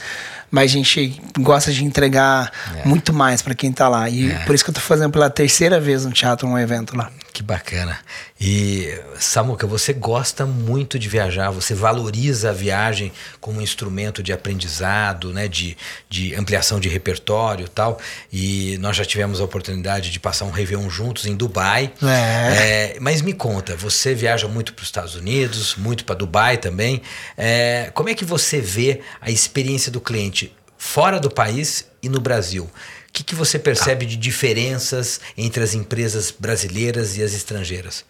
mas 0.49 0.71
a 0.71 0.73
gente 0.73 1.21
gosta 1.37 1.69
de 1.73 1.83
entregar 1.83 2.49
É. 2.77 2.87
muito 2.87 3.11
mais 3.11 3.41
para 3.41 3.53
quem 3.53 3.73
tá 3.73 3.89
lá. 3.89 4.07
E 4.09 4.31
É. 4.31 4.35
por 4.45 4.55
isso 4.55 4.63
que 4.63 4.69
eu 4.69 4.73
tô 4.75 4.79
fazendo 4.79 5.11
pela 5.11 5.29
terceira 5.29 5.81
vez 5.81 6.05
no 6.05 6.13
teatro 6.13 6.47
um 6.47 6.57
evento 6.57 6.95
lá. 6.95 7.11
Que 7.33 7.41
bacana. 7.41 7.97
E, 8.39 8.93
Samuca, 9.17 9.65
você 9.65 9.93
gosta 9.93 10.45
muito 10.45 10.99
de 10.99 11.07
viajar, 11.07 11.49
você 11.49 11.73
valoriza 11.73 12.49
a 12.49 12.53
viagem 12.53 13.11
como 13.39 13.59
um 13.59 13.61
instrumento 13.61 14.21
de 14.21 14.33
aprendizado, 14.33 15.31
né, 15.31 15.47
de, 15.47 15.77
de 16.09 16.35
ampliação 16.35 16.77
de 16.77 16.89
repertório 16.89 17.65
e 17.65 17.69
tal. 17.69 17.99
E 18.33 18.77
nós 18.81 18.97
já 18.97 19.05
tivemos 19.05 19.39
a 19.39 19.45
oportunidade 19.45 20.11
de 20.11 20.19
passar 20.19 20.43
um 20.43 20.51
Réveillon 20.51 20.89
juntos 20.89 21.25
em 21.25 21.33
Dubai. 21.33 21.93
É. 22.03 22.95
É, 22.95 22.97
mas 22.99 23.21
me 23.21 23.31
conta, 23.31 23.77
você 23.77 24.13
viaja 24.13 24.47
muito 24.49 24.73
para 24.73 24.83
os 24.83 24.89
Estados 24.89 25.15
Unidos, 25.15 25.75
muito 25.77 26.03
para 26.03 26.15
Dubai 26.15 26.57
também. 26.57 27.01
É, 27.37 27.91
como 27.93 28.09
é 28.09 28.13
que 28.13 28.25
você 28.25 28.59
vê 28.59 28.99
a 29.21 29.31
experiência 29.31 29.89
do 29.89 30.01
cliente 30.01 30.53
fora 30.77 31.17
do 31.17 31.29
país 31.29 31.87
e 32.03 32.09
no 32.09 32.19
Brasil? 32.19 32.69
O 33.11 33.13
que, 33.13 33.23
que 33.25 33.35
você 33.35 33.59
percebe 33.59 34.05
de 34.05 34.15
diferenças 34.15 35.19
entre 35.37 35.61
as 35.61 35.73
empresas 35.73 36.31
brasileiras 36.31 37.17
e 37.17 37.21
as 37.21 37.33
estrangeiras? 37.33 38.05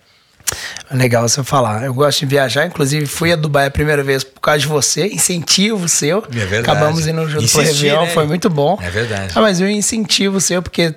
Legal 0.91 1.27
você 1.27 1.43
falar. 1.43 1.83
Eu 1.83 1.93
gosto 1.93 2.19
de 2.19 2.27
viajar, 2.27 2.67
inclusive 2.67 3.07
fui 3.07 3.33
a 3.33 3.35
Dubai 3.35 3.65
a 3.65 3.71
primeira 3.71 4.03
vez 4.03 4.23
por 4.23 4.39
causa 4.39 4.59
de 4.59 4.67
você, 4.67 5.07
incentivo 5.07 5.89
seu. 5.89 6.19
É 6.19 6.45
verdade. 6.45 6.59
Acabamos 6.59 7.07
indo 7.07 7.27
junto 7.27 7.43
Insistir, 7.43 7.63
pro 7.63 7.73
Réveillon, 7.73 8.05
né? 8.05 8.11
foi 8.11 8.27
muito 8.27 8.47
bom. 8.47 8.77
É 8.79 8.91
verdade. 8.91 9.33
Ah, 9.33 9.41
mas 9.41 9.59
eu 9.59 9.67
incentivo 9.67 10.39
seu, 10.39 10.61
porque 10.61 10.93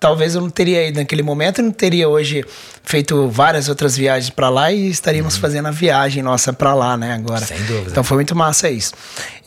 talvez 0.00 0.34
eu 0.34 0.40
não 0.40 0.50
teria 0.50 0.88
ido 0.88 0.98
naquele 0.98 1.22
momento, 1.22 1.60
eu 1.60 1.66
não 1.66 1.72
teria 1.72 2.08
hoje 2.08 2.44
feito 2.82 3.28
várias 3.28 3.68
outras 3.68 3.96
viagens 3.96 4.30
para 4.30 4.48
lá 4.48 4.72
e 4.72 4.90
estaríamos 4.90 5.36
uhum. 5.36 5.40
fazendo 5.40 5.68
a 5.68 5.70
viagem 5.70 6.24
nossa 6.24 6.52
para 6.52 6.74
lá, 6.74 6.96
né, 6.96 7.14
agora. 7.14 7.46
Sem 7.46 7.62
dúvida. 7.62 7.90
Então 7.90 8.02
foi 8.02 8.16
muito 8.16 8.34
massa 8.34 8.68
isso. 8.68 8.94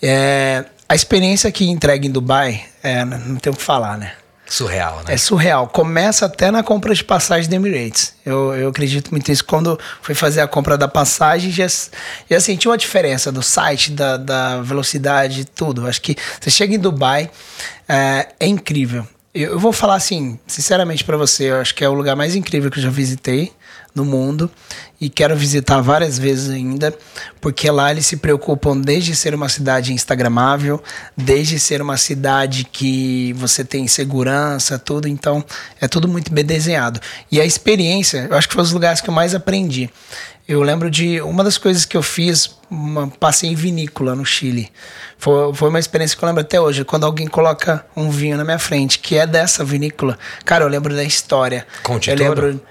É, 0.01 0.63
a 0.89 0.95
experiência 0.95 1.51
que 1.51 1.65
entrega 1.65 2.05
em 2.05 2.11
Dubai, 2.11 2.63
é, 2.81 3.03
não 3.03 3.35
tem 3.37 3.51
o 3.51 3.55
que 3.55 3.61
falar, 3.61 3.97
né? 3.97 4.13
Surreal, 4.49 5.03
né? 5.05 5.13
É 5.13 5.17
surreal. 5.17 5.67
Começa 5.67 6.25
até 6.25 6.49
na 6.49 6.63
compra 6.63 6.95
de 6.95 7.03
passagem 7.03 7.49
da 7.49 7.57
Emirates. 7.57 8.13
Eu, 8.25 8.55
eu 8.55 8.69
acredito 8.69 9.11
muito 9.11 9.29
nisso. 9.29 9.43
Quando 9.43 9.77
fui 10.01 10.15
fazer 10.15 10.39
a 10.39 10.47
compra 10.47 10.77
da 10.77 10.87
passagem, 10.87 11.51
já, 11.51 11.67
já 12.29 12.39
senti 12.39 12.67
uma 12.67 12.77
diferença 12.77 13.29
do 13.29 13.43
site, 13.43 13.91
da, 13.91 14.15
da 14.15 14.61
velocidade, 14.61 15.43
tudo. 15.43 15.85
Acho 15.85 16.01
que 16.01 16.15
você 16.39 16.49
chega 16.49 16.73
em 16.73 16.79
Dubai, 16.79 17.29
é, 17.89 18.29
é 18.39 18.47
incrível. 18.47 19.05
Eu, 19.35 19.51
eu, 19.51 19.59
vou 19.59 19.73
falar 19.73 19.95
assim, 19.95 20.39
sinceramente 20.47 21.03
para 21.03 21.17
você, 21.17 21.51
eu 21.51 21.59
acho 21.59 21.75
que 21.75 21.83
é 21.83 21.89
o 21.89 21.93
lugar 21.93 22.15
mais 22.15 22.33
incrível 22.33 22.71
que 22.71 22.79
eu 22.79 22.83
já 22.83 22.89
visitei 22.89 23.51
no 23.93 24.05
mundo 24.05 24.49
e 24.99 25.09
quero 25.09 25.35
visitar 25.35 25.81
várias 25.81 26.17
vezes 26.17 26.49
ainda, 26.49 26.93
porque 27.39 27.69
lá 27.69 27.91
eles 27.91 28.05
se 28.05 28.17
preocupam 28.17 28.79
desde 28.79 29.15
ser 29.15 29.33
uma 29.33 29.49
cidade 29.49 29.93
instagramável, 29.93 30.81
desde 31.15 31.59
ser 31.59 31.81
uma 31.81 31.97
cidade 31.97 32.63
que 32.63 33.33
você 33.33 33.63
tem 33.63 33.87
segurança, 33.87 34.79
tudo, 34.79 35.07
então 35.07 35.43
é 35.79 35.87
tudo 35.87 36.07
muito 36.07 36.31
bem 36.31 36.45
desenhado. 36.45 36.99
E 37.31 37.39
a 37.39 37.45
experiência, 37.45 38.27
eu 38.29 38.37
acho 38.37 38.47
que 38.47 38.53
foi 38.55 38.63
os 38.63 38.71
lugares 38.71 39.01
que 39.01 39.09
eu 39.09 39.13
mais 39.13 39.35
aprendi. 39.35 39.89
Eu 40.47 40.61
lembro 40.61 40.89
de 40.89 41.19
uma 41.21 41.43
das 41.43 41.57
coisas 41.57 41.83
que 41.83 41.97
eu 41.97 42.01
fiz, 42.01 42.55
uma, 42.69 43.07
passei 43.07 43.49
em 43.49 43.55
vinícola 43.55 44.15
no 44.15 44.25
Chile. 44.25 44.71
Foi, 45.17 45.53
foi 45.53 45.67
uma 45.67 45.79
experiência 45.79 46.17
que 46.17 46.23
eu 46.23 46.27
lembro 46.27 46.41
até 46.41 46.59
hoje. 46.59 46.85
Quando 46.85 47.05
alguém 47.05 47.27
coloca 47.27 47.85
um 47.93 48.09
vinho 48.09 48.37
na 48.37 48.45
minha 48.45 48.57
frente, 48.57 48.97
que 48.99 49.17
é 49.17 49.27
dessa 49.27 49.65
vinícola, 49.65 50.17
cara, 50.45 50.63
eu 50.63 50.69
lembro 50.69 50.95
da 50.95 51.03
história. 51.03 51.67
Conte 51.83 52.09
eu 52.09 52.15
lembro. 52.15 52.61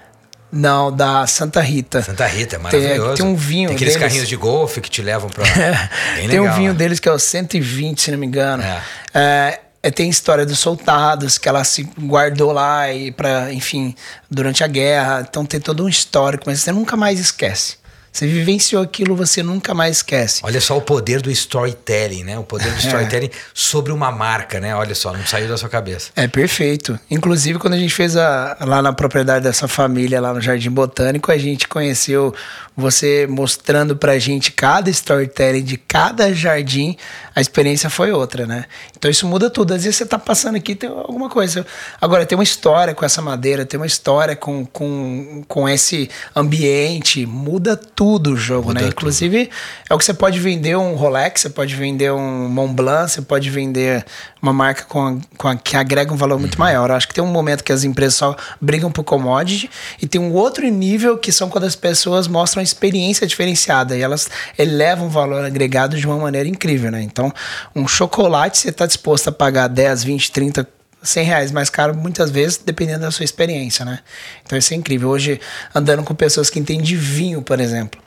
Não, 0.56 0.90
da 0.90 1.26
Santa 1.26 1.60
Rita. 1.60 2.02
Santa 2.02 2.26
Rita, 2.26 2.56
é 2.56 2.58
maravilhoso. 2.58 3.08
Tem, 3.08 3.16
tem 3.16 3.26
um 3.26 3.36
vinho 3.36 3.68
Tem 3.68 3.76
aqueles 3.76 3.94
deles. 3.94 4.08
carrinhos 4.08 4.28
de 4.28 4.36
golfe 4.36 4.80
que 4.80 4.90
te 4.90 5.02
levam 5.02 5.28
pra... 5.28 5.44
tem 6.16 6.26
legal, 6.28 6.46
um 6.46 6.52
vinho 6.52 6.72
né? 6.72 6.78
deles 6.78 6.98
que 6.98 7.08
é 7.08 7.12
o 7.12 7.18
120, 7.18 8.00
se 8.00 8.10
não 8.10 8.18
me 8.18 8.26
engano. 8.26 8.62
É. 8.62 8.82
É, 9.14 9.60
é, 9.82 9.90
tem 9.90 10.08
história 10.08 10.44
dos 10.44 10.58
soldados 10.58 11.38
que 11.38 11.48
ela 11.48 11.62
se 11.62 11.88
guardou 11.98 12.52
lá 12.52 12.92
e 12.92 13.12
para, 13.12 13.52
enfim, 13.52 13.94
durante 14.30 14.64
a 14.64 14.66
guerra. 14.66 15.26
Então 15.28 15.44
tem 15.44 15.60
todo 15.60 15.84
um 15.84 15.88
histórico, 15.88 16.44
mas 16.46 16.60
você 16.60 16.72
nunca 16.72 16.96
mais 16.96 17.20
esquece. 17.20 17.76
Você 18.16 18.26
vivenciou 18.26 18.82
aquilo, 18.82 19.14
você 19.14 19.42
nunca 19.42 19.74
mais 19.74 19.98
esquece. 19.98 20.40
Olha 20.42 20.58
só 20.58 20.74
o 20.78 20.80
poder 20.80 21.20
do 21.20 21.30
storytelling, 21.30 22.24
né? 22.24 22.38
O 22.38 22.44
poder 22.44 22.70
do 22.70 22.76
é. 22.76 22.78
storytelling 22.78 23.26
é. 23.26 23.30
sobre 23.52 23.92
uma 23.92 24.10
marca, 24.10 24.58
né? 24.58 24.74
Olha 24.74 24.94
só, 24.94 25.12
não 25.12 25.26
saiu 25.26 25.46
da 25.46 25.58
sua 25.58 25.68
cabeça. 25.68 26.12
É 26.16 26.26
perfeito. 26.26 26.98
Inclusive, 27.10 27.58
quando 27.58 27.74
a 27.74 27.78
gente 27.78 27.92
fez 27.92 28.16
a, 28.16 28.56
lá 28.62 28.80
na 28.80 28.94
propriedade 28.94 29.44
dessa 29.44 29.68
família, 29.68 30.18
lá 30.18 30.32
no 30.32 30.40
Jardim 30.40 30.70
Botânico, 30.70 31.30
a 31.30 31.36
gente 31.36 31.68
conheceu 31.68 32.34
você 32.74 33.26
mostrando 33.28 33.94
pra 33.94 34.18
gente 34.18 34.50
cada 34.50 34.88
storytelling 34.88 35.62
de 35.62 35.76
cada 35.76 36.32
jardim, 36.32 36.96
a 37.36 37.40
experiência 37.42 37.90
foi 37.90 38.12
outra, 38.12 38.46
né? 38.46 38.64
Então 38.96 39.10
isso 39.10 39.26
muda 39.26 39.50
tudo. 39.50 39.74
Às 39.74 39.84
vezes 39.84 39.96
você 39.96 40.06
tá 40.06 40.18
passando 40.18 40.56
aqui 40.56 40.74
tem 40.74 40.88
alguma 40.88 41.28
coisa. 41.28 41.66
Agora, 42.00 42.24
tem 42.24 42.34
uma 42.34 42.42
história 42.42 42.94
com 42.94 43.04
essa 43.04 43.20
madeira, 43.20 43.66
tem 43.66 43.78
uma 43.78 43.86
história 43.86 44.34
com, 44.34 44.64
com, 44.64 45.44
com 45.46 45.68
esse 45.68 46.08
ambiente, 46.34 47.26
muda 47.26 47.76
tudo 47.76 48.32
o 48.32 48.36
jogo, 48.38 48.68
muda 48.68 48.80
né? 48.80 48.86
Tudo. 48.86 48.92
Inclusive, 48.92 49.50
é 49.90 49.94
o 49.94 49.98
que 49.98 50.04
você 50.06 50.14
pode 50.14 50.40
vender 50.40 50.78
um 50.78 50.94
Rolex, 50.94 51.42
você 51.42 51.50
pode 51.50 51.74
vender 51.74 52.10
um 52.10 52.48
Mont 52.48 52.72
Blanc, 52.72 53.10
você 53.10 53.20
pode 53.20 53.50
vender 53.50 54.02
uma 54.40 54.52
marca 54.52 54.84
com, 54.84 55.20
com 55.36 55.48
a, 55.48 55.56
que 55.56 55.76
agrega 55.76 56.12
um 56.14 56.16
valor 56.16 56.38
muito 56.38 56.54
uhum. 56.54 56.64
maior. 56.64 56.88
Eu 56.88 56.96
acho 56.96 57.08
que 57.08 57.14
tem 57.14 57.22
um 57.22 57.26
momento 57.26 57.62
que 57.62 57.72
as 57.72 57.84
empresas 57.84 58.14
só 58.14 58.36
brigam 58.60 58.90
por 58.90 59.04
commodity 59.04 59.68
e 60.00 60.06
tem 60.06 60.20
um 60.20 60.32
outro 60.32 60.66
nível 60.68 61.18
que 61.18 61.32
são 61.32 61.50
quando 61.50 61.64
as 61.64 61.76
pessoas 61.76 62.26
mostram 62.26 62.62
experiência 62.62 63.26
diferenciada 63.26 63.96
e 63.96 64.00
elas 64.00 64.30
elevam 64.56 65.08
o 65.08 65.10
valor 65.10 65.44
agregado 65.44 65.98
de 65.98 66.06
uma 66.06 66.16
maneira 66.16 66.48
incrível, 66.48 66.90
né? 66.90 67.02
Então, 67.02 67.25
um 67.74 67.86
chocolate 67.86 68.58
você 68.58 68.70
está 68.70 68.86
disposto 68.86 69.28
a 69.28 69.32
pagar 69.32 69.68
10, 69.68 70.04
20, 70.04 70.32
30, 70.32 70.68
100 71.02 71.24
reais 71.24 71.52
mais 71.52 71.70
caro 71.70 71.94
muitas 71.94 72.30
vezes, 72.30 72.58
dependendo 72.58 73.00
da 73.00 73.10
sua 73.10 73.24
experiência, 73.24 73.84
né? 73.84 74.00
Então 74.44 74.58
isso 74.58 74.72
é 74.74 74.76
incrível. 74.76 75.08
Hoje, 75.08 75.40
andando 75.74 76.02
com 76.02 76.14
pessoas 76.14 76.50
que 76.50 76.58
entendem 76.58 76.84
de 76.84 76.96
vinho, 76.96 77.42
por 77.42 77.60
exemplo, 77.60 78.00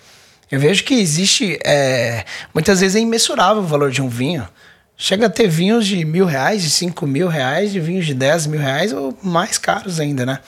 eu 0.52 0.60
vejo 0.60 0.84
que 0.84 0.96
existe, 0.96 1.60
é, 1.64 2.26
muitas 2.54 2.80
vezes 2.80 2.96
é 2.96 3.00
imensurável 3.00 3.62
o 3.62 3.66
valor 3.66 3.92
de 3.92 4.02
um 4.02 4.10
vinho. 4.10 4.48
Chega 5.02 5.28
a 5.28 5.30
ter 5.30 5.48
vinhos 5.48 5.88
de 5.88 6.04
mil 6.04 6.26
reais, 6.26 6.62
de 6.62 6.70
cinco 6.70 7.08
mil 7.08 7.30
reais, 7.30 7.72
de 7.72 7.80
vinhos 7.80 8.06
de 8.06 8.14
dez 8.14 8.46
mil 8.46 8.60
reais 8.60 8.92
ou 8.92 9.18
mais 9.24 9.58
caros 9.58 9.98
ainda, 9.98 10.26
né? 10.26 10.40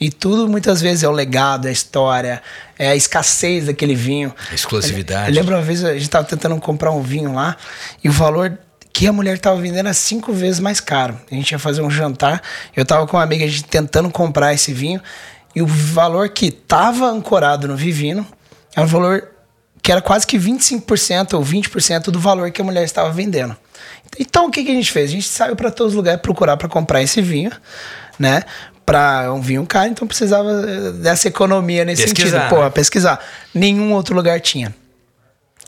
E 0.00 0.10
tudo 0.10 0.48
muitas 0.48 0.80
vezes 0.80 1.02
é 1.02 1.08
o 1.08 1.12
legado, 1.12 1.66
é 1.66 1.68
a 1.68 1.72
história, 1.72 2.42
é 2.78 2.88
a 2.88 2.96
escassez 2.96 3.66
daquele 3.66 3.94
vinho. 3.94 4.34
A 4.50 4.54
exclusividade. 4.54 5.28
Eu 5.28 5.34
lembro 5.34 5.54
uma 5.54 5.60
vez 5.60 5.84
a 5.84 5.92
gente 5.92 6.04
estava 6.04 6.24
tentando 6.24 6.58
comprar 6.58 6.90
um 6.90 7.02
vinho 7.02 7.34
lá 7.34 7.54
e 8.02 8.08
o 8.08 8.12
valor 8.12 8.58
que 8.94 9.06
a 9.06 9.12
mulher 9.12 9.34
estava 9.34 9.60
vendendo 9.60 9.80
era 9.80 9.92
cinco 9.92 10.32
vezes 10.32 10.58
mais 10.58 10.80
caro. 10.80 11.20
A 11.30 11.34
gente 11.34 11.52
ia 11.52 11.58
fazer 11.58 11.82
um 11.82 11.90
jantar, 11.90 12.42
eu 12.74 12.84
estava 12.84 13.06
com 13.06 13.18
uma 13.18 13.22
amiga 13.22 13.44
a 13.44 13.48
gente 13.48 13.64
tentando 13.64 14.10
comprar 14.10 14.54
esse 14.54 14.72
vinho 14.72 15.02
e 15.54 15.60
o 15.60 15.66
valor 15.66 16.30
que 16.30 16.46
estava 16.46 17.10
ancorado 17.10 17.68
no 17.68 17.76
Vivino 17.76 18.26
era 18.74 18.86
um 18.86 18.88
valor 18.88 19.28
que 19.82 19.92
era 19.92 20.00
quase 20.00 20.26
que 20.26 20.38
25% 20.38 21.34
ou 21.34 21.44
20% 21.44 22.04
do 22.04 22.18
valor 22.18 22.50
que 22.50 22.62
a 22.62 22.64
mulher 22.64 22.84
estava 22.84 23.10
vendendo. 23.10 23.54
Então 24.18 24.46
o 24.46 24.50
que, 24.50 24.64
que 24.64 24.70
a 24.70 24.74
gente 24.74 24.90
fez? 24.90 25.10
A 25.10 25.12
gente 25.12 25.28
saiu 25.28 25.56
para 25.56 25.70
todos 25.70 25.92
os 25.92 25.96
lugares 25.96 26.20
procurar 26.20 26.56
para 26.56 26.68
comprar 26.68 27.02
esse 27.02 27.20
vinho, 27.20 27.50
né? 28.18 28.42
Para 28.86 29.32
um 29.32 29.40
vinho 29.40 29.66
caro, 29.66 29.90
então 29.90 30.06
precisava 30.06 30.50
eh, 30.50 30.92
dessa 30.92 31.28
economia 31.28 31.84
nesse 31.84 32.02
pesquisar, 32.02 32.42
sentido. 32.42 32.48
Pô, 32.48 32.62
né? 32.62 32.70
pesquisar. 32.70 33.20
Nenhum 33.54 33.92
outro 33.92 34.14
lugar 34.14 34.40
tinha. 34.40 34.74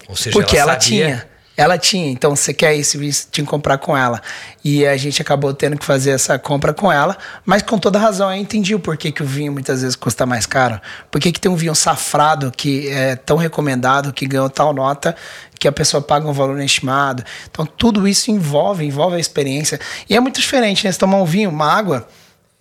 Ou 0.09 0.17
seja, 0.17 0.33
Porque 0.33 0.57
ela, 0.57 0.73
ela 0.73 0.81
tinha. 0.81 1.29
Ela 1.61 1.77
tinha, 1.77 2.11
então 2.11 2.35
você 2.35 2.55
quer 2.55 2.75
esse 2.75 2.97
tinha 3.31 3.45
que 3.45 3.51
comprar 3.51 3.77
com 3.77 3.95
ela. 3.95 4.23
E 4.65 4.87
a 4.87 4.97
gente 4.97 5.21
acabou 5.21 5.53
tendo 5.53 5.77
que 5.77 5.85
fazer 5.85 6.13
essa 6.13 6.39
compra 6.39 6.73
com 6.73 6.91
ela, 6.91 7.19
mas 7.45 7.61
com 7.61 7.79
toda 7.79 7.99
razão, 7.99 8.31
eu 8.31 8.41
entendi 8.41 8.75
o 8.75 8.81
porquê 8.81 9.13
que 9.13 9.23
o 9.23 9.27
vinho 9.27 9.53
muitas 9.53 9.83
vezes 9.83 9.95
custa 9.95 10.25
mais 10.25 10.47
caro. 10.47 10.81
Por 11.11 11.21
que 11.21 11.31
tem 11.33 11.53
um 11.53 11.57
vinho 11.57 11.75
safrado 11.75 12.51
que 12.51 12.89
é 12.89 13.15
tão 13.15 13.37
recomendado, 13.37 14.11
que 14.11 14.27
ganhou 14.27 14.49
tal 14.49 14.73
nota, 14.73 15.15
que 15.59 15.69
a 15.69 15.73
pessoa 15.73 16.01
paga 16.01 16.27
um 16.27 16.33
valor 16.33 16.59
estimado. 16.63 17.23
Então 17.51 17.67
tudo 17.67 18.09
isso 18.09 18.31
envolve, 18.31 18.83
envolve 18.83 19.17
a 19.17 19.21
experiência. 19.21 19.79
E 20.09 20.17
é 20.17 20.21
muito 20.21 20.41
diferente, 20.41 20.87
né? 20.87 20.91
Você 20.91 20.99
tomar 20.99 21.19
um 21.19 21.27
vinho, 21.27 21.51
uma 21.51 21.71
água. 21.71 22.09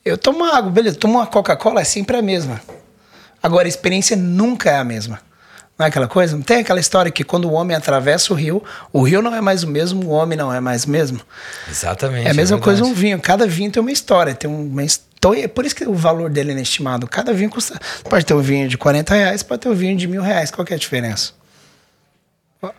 Eu 0.03 0.17
tomo 0.17 0.43
água, 0.43 0.69
beleza, 0.69 0.97
tomo 0.97 1.19
uma 1.19 1.25
Coca-Cola, 1.25 1.79
é 1.79 1.85
sempre 1.85 2.17
a 2.17 2.21
mesma. 2.21 2.59
Agora, 3.41 3.65
a 3.65 3.69
experiência 3.69 4.17
nunca 4.17 4.69
é 4.69 4.77
a 4.77 4.83
mesma. 4.83 5.28
Não 5.79 5.85
é 5.85 5.89
aquela 5.89 6.09
coisa? 6.09 6.35
Não 6.35 6.43
tem 6.43 6.57
aquela 6.57 6.79
história 6.79 7.09
que 7.09 7.23
quando 7.23 7.45
o 7.45 7.53
homem 7.53 7.75
atravessa 7.75 8.33
o 8.33 8.35
rio, 8.35 8.61
o 8.91 9.01
rio 9.01 9.21
não 9.21 9.33
é 9.33 9.39
mais 9.39 9.63
o 9.63 9.67
mesmo, 9.67 10.07
o 10.07 10.09
homem 10.09 10.37
não 10.37 10.53
é 10.53 10.59
mais 10.59 10.83
o 10.83 10.89
mesmo? 10.89 11.21
Exatamente. 11.69 12.27
É 12.27 12.31
a 12.31 12.33
mesma 12.33 12.57
é 12.57 12.59
coisa 12.59 12.83
um 12.83 12.93
vinho. 12.93 13.17
Cada 13.21 13.47
vinho 13.47 13.71
tem 13.71 13.79
uma 13.79 13.91
história, 13.91 14.35
tem 14.35 14.49
uma 14.49 14.83
então, 14.83 15.33
é 15.33 15.47
por 15.49 15.65
isso 15.65 15.75
que 15.75 15.85
o 15.85 15.93
valor 15.93 16.29
dele 16.29 16.51
é 16.51 16.53
inestimado. 16.53 17.05
Cada 17.05 17.33
vinho 17.33 17.49
custa. 17.49 17.77
Pode 18.09 18.25
ter 18.25 18.33
um 18.33 18.41
vinho 18.41 18.69
de 18.69 18.77
40 18.77 19.13
reais, 19.13 19.43
pode 19.43 19.61
ter 19.61 19.69
um 19.69 19.73
vinho 19.73 19.97
de 19.97 20.07
mil 20.07 20.21
reais. 20.21 20.49
Qual 20.49 20.65
é 20.69 20.73
a 20.73 20.77
diferença? 20.77 21.33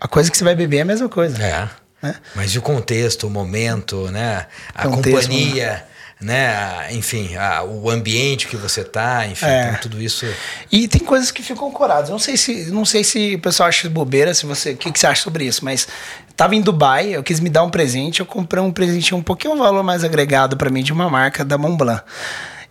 A 0.01 0.09
coisa 0.09 0.31
que 0.31 0.37
você 0.37 0.45
vai 0.45 0.55
beber 0.55 0.79
é 0.79 0.81
a 0.81 0.85
mesma 0.87 1.09
coisa. 1.09 1.43
É. 1.43 1.69
Né? 2.03 2.15
Mas 2.35 2.53
e 2.53 2.59
o 2.59 2.63
contexto, 2.63 3.27
o 3.27 3.31
momento, 3.31 4.11
né? 4.11 4.47
A 4.75 4.89
contexto, 4.89 5.29
companhia, 5.29 5.85
né? 6.21 6.93
Enfim, 6.93 7.35
a, 7.37 7.63
o 7.63 7.89
ambiente 7.89 8.47
que 8.47 8.57
você 8.57 8.85
tá, 8.85 9.27
enfim, 9.27 9.47
é. 9.47 9.79
tudo 9.81 10.01
isso. 10.01 10.27
E 10.71 10.87
tem 10.87 11.01
coisas 11.01 11.31
que 11.31 11.43
ficam 11.43 11.71
coradas. 11.71 12.11
Não 12.11 12.19
sei 12.19 12.37
se, 12.37 12.71
não 12.71 12.85
sei 12.85 13.03
se 13.03 13.37
o 13.37 13.39
pessoal 13.39 13.69
acha 13.69 13.89
bobeira, 13.89 14.35
se 14.35 14.45
você, 14.45 14.73
o 14.73 14.77
que, 14.77 14.93
que 14.93 14.99
você 14.99 15.07
acha 15.07 15.23
sobre 15.23 15.45
isso, 15.45 15.65
mas 15.65 15.89
tava 16.37 16.55
em 16.55 16.61
Dubai, 16.61 17.09
eu 17.09 17.23
quis 17.23 17.41
me 17.41 17.49
dar 17.49 17.63
um 17.63 17.71
presente, 17.71 18.21
eu 18.21 18.27
comprei 18.27 18.63
um 18.63 18.73
presente 18.73 19.15
um 19.15 19.23
pouquinho 19.23 19.55
um 19.55 19.59
valor 19.59 19.83
mais 19.83 20.05
agregado 20.05 20.57
para 20.57 20.71
mim 20.71 20.83
de 20.83 20.93
uma 20.93 21.09
marca 21.09 21.45
da 21.45 21.57
Montblanc. 21.57 22.03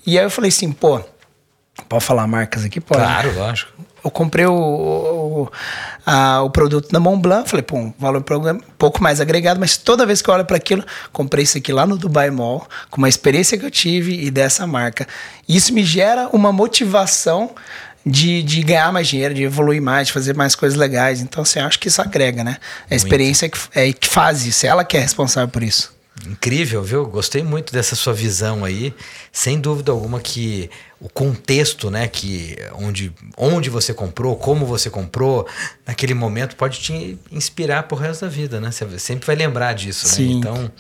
E 0.06 0.18
aí 0.18 0.26
eu 0.26 0.30
falei 0.30 0.50
assim, 0.50 0.72
pô, 0.72 1.02
Pode 1.88 2.04
falar 2.04 2.28
marcas 2.28 2.66
aqui? 2.66 2.80
Pode. 2.80 3.02
Claro, 3.02 3.36
lógico. 3.36 3.72
Eu 4.04 4.10
comprei 4.10 4.46
o, 4.46 4.54
o, 4.54 5.52
a, 6.06 6.42
o 6.42 6.50
produto 6.50 6.90
da 6.90 7.00
Montblanc, 7.00 7.50
falei, 7.50 7.64
pô, 7.64 7.78
um 7.78 7.94
valor 8.00 8.24
um 8.32 8.60
pouco 8.78 9.04
mais 9.04 9.20
agregado, 9.20 9.60
mas 9.60 9.76
toda 9.76 10.06
vez 10.06 10.22
que 10.22 10.30
eu 10.30 10.34
olho 10.34 10.46
para 10.46 10.56
aquilo, 10.56 10.86
comprei 11.12 11.44
isso 11.44 11.58
aqui 11.58 11.74
lá 11.74 11.86
no 11.86 11.98
Dubai 11.98 12.30
Mall, 12.30 12.66
com 12.90 12.98
uma 12.98 13.10
experiência 13.10 13.58
que 13.58 13.66
eu 13.66 13.72
tive 13.72 14.26
e 14.26 14.32
dessa 14.32 14.66
marca. 14.66 15.06
Isso 15.48 15.74
me 15.74 15.84
gera 15.84 16.30
uma 16.32 16.52
motivação 16.52 17.52
de, 18.06 18.42
de 18.42 18.64
ganhar 18.64 18.92
mais 18.94 19.08
dinheiro, 19.08 19.34
de 19.34 19.44
evoluir 19.44 19.82
mais, 19.82 20.08
de 20.08 20.14
fazer 20.14 20.36
mais 20.36 20.56
coisas 20.56 20.78
legais. 20.78 21.22
Então, 21.22 21.44
assim, 21.44 21.60
acho 21.60 21.78
que 21.78 21.90
isso 21.90 22.02
agrega, 22.02 22.44
né? 22.44 22.58
A 22.90 22.96
experiência 22.96 23.48
é 23.48 23.50
que, 23.50 23.60
é 23.76 23.94
que 23.94 24.08
faz 24.08 24.46
isso, 24.46 24.66
é 24.66 24.70
ela 24.70 24.84
que 24.86 24.96
é 24.96 25.00
responsável 25.02 25.50
por 25.50 25.62
isso. 25.62 25.99
Incrível, 26.26 26.84
viu? 26.84 27.06
Gostei 27.06 27.44
muito 27.44 27.72
dessa 27.72 27.96
sua 27.96 28.14
visão 28.14 28.66
aí. 28.66 28.94
Sem 29.32 29.60
dúvida 29.60 29.92
alguma 29.92 30.20
que 30.20 30.70
o 31.00 31.08
contexto, 31.08 31.90
né, 31.90 32.08
que 32.08 32.58
onde, 32.74 33.14
onde 33.38 33.70
você 33.70 33.94
comprou, 33.94 34.36
como 34.36 34.66
você 34.66 34.90
comprou, 34.90 35.48
naquele 35.86 36.14
momento 36.14 36.56
pode 36.56 36.80
te 36.80 37.18
inspirar 37.32 37.84
pro 37.84 37.98
resto 37.98 38.26
da 38.26 38.28
vida, 38.28 38.60
né? 38.60 38.70
Você 38.72 39.00
sempre 39.00 39.26
vai 39.26 39.36
lembrar 39.36 39.74
disso, 39.74 40.08
né? 40.08 40.14
Sim. 40.14 40.38
Então, 40.38 40.72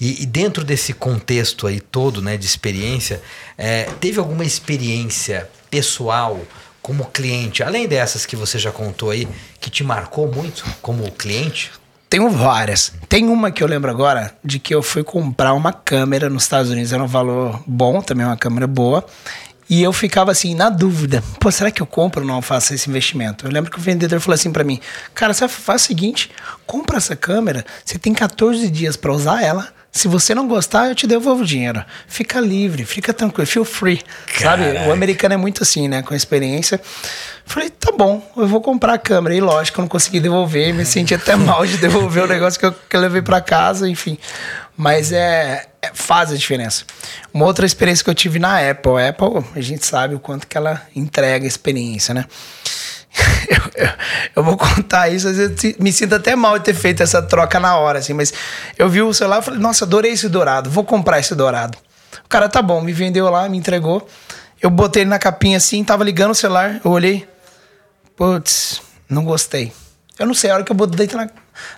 e, 0.00 0.22
e, 0.22 0.26
dentro 0.26 0.64
desse 0.64 0.94
contexto 0.94 1.66
aí 1.66 1.78
todo, 1.78 2.22
né, 2.22 2.38
de 2.38 2.46
experiência, 2.46 3.20
é, 3.58 3.84
teve 4.00 4.18
alguma 4.18 4.44
experiência 4.44 5.48
pessoal 5.70 6.40
como 6.80 7.04
cliente, 7.04 7.62
além 7.62 7.86
dessas 7.86 8.24
que 8.24 8.34
você 8.34 8.58
já 8.58 8.72
contou 8.72 9.10
aí, 9.10 9.28
que 9.60 9.68
te 9.68 9.84
marcou 9.84 10.32
muito 10.32 10.64
como 10.80 11.10
cliente? 11.12 11.70
Tenho 12.10 12.28
várias. 12.28 12.92
Tem 13.08 13.28
uma 13.28 13.52
que 13.52 13.62
eu 13.62 13.68
lembro 13.68 13.88
agora 13.88 14.34
de 14.44 14.58
que 14.58 14.74
eu 14.74 14.82
fui 14.82 15.04
comprar 15.04 15.54
uma 15.54 15.72
câmera 15.72 16.28
nos 16.28 16.42
Estados 16.42 16.68
Unidos, 16.68 16.92
era 16.92 17.00
um 17.00 17.06
valor 17.06 17.62
bom, 17.64 18.02
também 18.02 18.26
uma 18.26 18.36
câmera 18.36 18.66
boa. 18.66 19.06
E 19.68 19.80
eu 19.80 19.92
ficava 19.92 20.32
assim, 20.32 20.52
na 20.52 20.68
dúvida: 20.68 21.22
pô, 21.38 21.52
será 21.52 21.70
que 21.70 21.80
eu 21.80 21.86
compro 21.86 22.22
ou 22.22 22.26
não 22.26 22.42
faço 22.42 22.74
esse 22.74 22.90
investimento? 22.90 23.46
Eu 23.46 23.52
lembro 23.52 23.70
que 23.70 23.78
o 23.78 23.80
vendedor 23.80 24.18
falou 24.18 24.34
assim 24.34 24.50
para 24.50 24.64
mim: 24.64 24.80
cara, 25.14 25.32
você 25.32 25.46
faz 25.46 25.82
o 25.82 25.86
seguinte, 25.86 26.32
compra 26.66 26.96
essa 26.96 27.14
câmera, 27.14 27.64
você 27.84 27.96
tem 27.96 28.12
14 28.12 28.68
dias 28.68 28.96
para 28.96 29.12
usar 29.12 29.44
ela. 29.44 29.68
Se 29.92 30.06
você 30.06 30.34
não 30.34 30.46
gostar, 30.46 30.88
eu 30.88 30.94
te 30.94 31.06
devolvo 31.06 31.42
o 31.42 31.46
dinheiro. 31.46 31.84
Fica 32.06 32.40
livre, 32.40 32.84
fica 32.84 33.12
tranquilo, 33.12 33.46
feel 33.46 33.64
free. 33.64 34.00
Caraca. 34.38 34.74
Sabe? 34.74 34.88
O 34.88 34.92
americano 34.92 35.34
é 35.34 35.36
muito 35.36 35.62
assim, 35.64 35.88
né? 35.88 36.00
Com 36.02 36.14
experiência. 36.14 36.80
Falei, 37.44 37.68
tá 37.70 37.90
bom, 37.90 38.24
eu 38.36 38.46
vou 38.46 38.60
comprar 38.60 38.94
a 38.94 38.98
câmera. 38.98 39.34
E 39.34 39.40
lógico, 39.40 39.80
eu 39.80 39.82
não 39.82 39.88
consegui 39.88 40.20
devolver, 40.20 40.72
me 40.72 40.86
senti 40.86 41.12
até 41.14 41.34
mal 41.36 41.66
de 41.66 41.76
devolver 41.78 42.22
o 42.22 42.28
negócio 42.28 42.60
que 42.60 42.66
eu, 42.66 42.72
que 42.72 42.96
eu 42.96 43.00
levei 43.00 43.20
para 43.20 43.40
casa, 43.40 43.88
enfim. 43.88 44.16
Mas 44.76 45.10
é, 45.10 45.66
é, 45.82 45.90
faz 45.92 46.30
a 46.30 46.36
diferença. 46.36 46.84
Uma 47.34 47.46
outra 47.46 47.66
experiência 47.66 48.04
que 48.04 48.10
eu 48.10 48.14
tive 48.14 48.38
na 48.38 48.70
Apple. 48.70 48.92
A 48.92 49.08
Apple, 49.08 49.44
a 49.56 49.60
gente 49.60 49.84
sabe 49.84 50.14
o 50.14 50.20
quanto 50.20 50.46
que 50.46 50.56
ela 50.56 50.80
entrega 50.94 51.46
experiência, 51.46 52.14
né? 52.14 52.26
eu, 53.48 53.84
eu, 53.84 53.92
eu, 54.36 54.44
vou 54.44 54.56
contar 54.56 55.08
isso, 55.08 55.28
às 55.28 55.36
vezes 55.36 55.76
me 55.78 55.92
sinto 55.92 56.14
até 56.14 56.36
mal 56.36 56.58
de 56.58 56.64
ter 56.64 56.74
feito 56.74 57.02
essa 57.02 57.20
troca 57.20 57.58
na 57.58 57.76
hora, 57.76 57.98
assim, 57.98 58.12
mas 58.12 58.32
eu 58.78 58.88
vi 58.88 59.02
o 59.02 59.12
celular 59.12 59.40
e 59.40 59.44
falei, 59.44 59.60
nossa, 59.60 59.84
adorei 59.84 60.12
esse 60.12 60.28
dourado, 60.28 60.70
vou 60.70 60.84
comprar 60.84 61.18
esse 61.18 61.34
dourado. 61.34 61.76
O 62.24 62.28
cara, 62.28 62.48
tá 62.48 62.62
bom, 62.62 62.80
me 62.80 62.92
vendeu 62.92 63.28
lá, 63.28 63.48
me 63.48 63.58
entregou. 63.58 64.06
Eu 64.62 64.70
botei 64.70 65.02
ele 65.02 65.10
na 65.10 65.18
capinha 65.18 65.56
assim, 65.56 65.82
tava 65.82 66.04
ligando 66.04 66.30
o 66.30 66.34
celular, 66.34 66.80
eu 66.84 66.90
olhei, 66.90 67.26
putz, 68.16 68.80
não 69.08 69.24
gostei. 69.24 69.72
Eu 70.18 70.26
não 70.26 70.34
sei, 70.34 70.50
a 70.50 70.54
hora 70.54 70.64
que 70.64 70.70
eu 70.70 70.76
botei 70.76 71.08
na, 71.14 71.28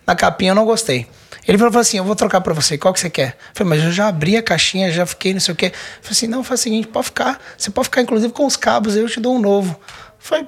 na 0.07 0.17
capinha, 0.17 0.51
eu 0.51 0.55
não 0.55 0.65
gostei. 0.65 1.07
Ele 1.47 1.59
falou 1.59 1.79
assim: 1.79 1.97
Eu 1.97 2.05
vou 2.05 2.15
trocar 2.15 2.41
para 2.41 2.53
você, 2.55 2.79
qual 2.79 2.93
que 2.93 3.01
você 3.01 3.11
quer? 3.11 3.37
Eu 3.51 3.55
falei, 3.55 3.71
mas 3.71 3.85
eu 3.85 3.93
já 3.93 4.09
abri 4.09 4.37
a 4.37 4.43
caixinha, 4.43 4.91
já 4.91 5.07
fiquei, 5.07 5.33
não 5.33 5.41
sei 5.41 5.55
o 5.55 5.57
quê. 5.57 5.67
Eu 5.67 6.03
falei 6.03 6.11
assim: 6.11 6.27
Não, 6.27 6.45
faz 6.45 6.61
o 6.61 6.63
seguinte, 6.63 6.89
pode 6.89 7.07
ficar. 7.07 7.41
Você 7.57 7.71
pode 7.71 7.87
ficar, 7.87 8.03
inclusive, 8.03 8.33
com 8.33 8.47
os 8.47 8.57
cabos, 8.57 8.97
eu 8.97 9.09
te 9.09 9.21
dou 9.21 9.37
um 9.37 9.41
novo. 9.41 9.79
Eu 9.81 10.15
falei, 10.19 10.47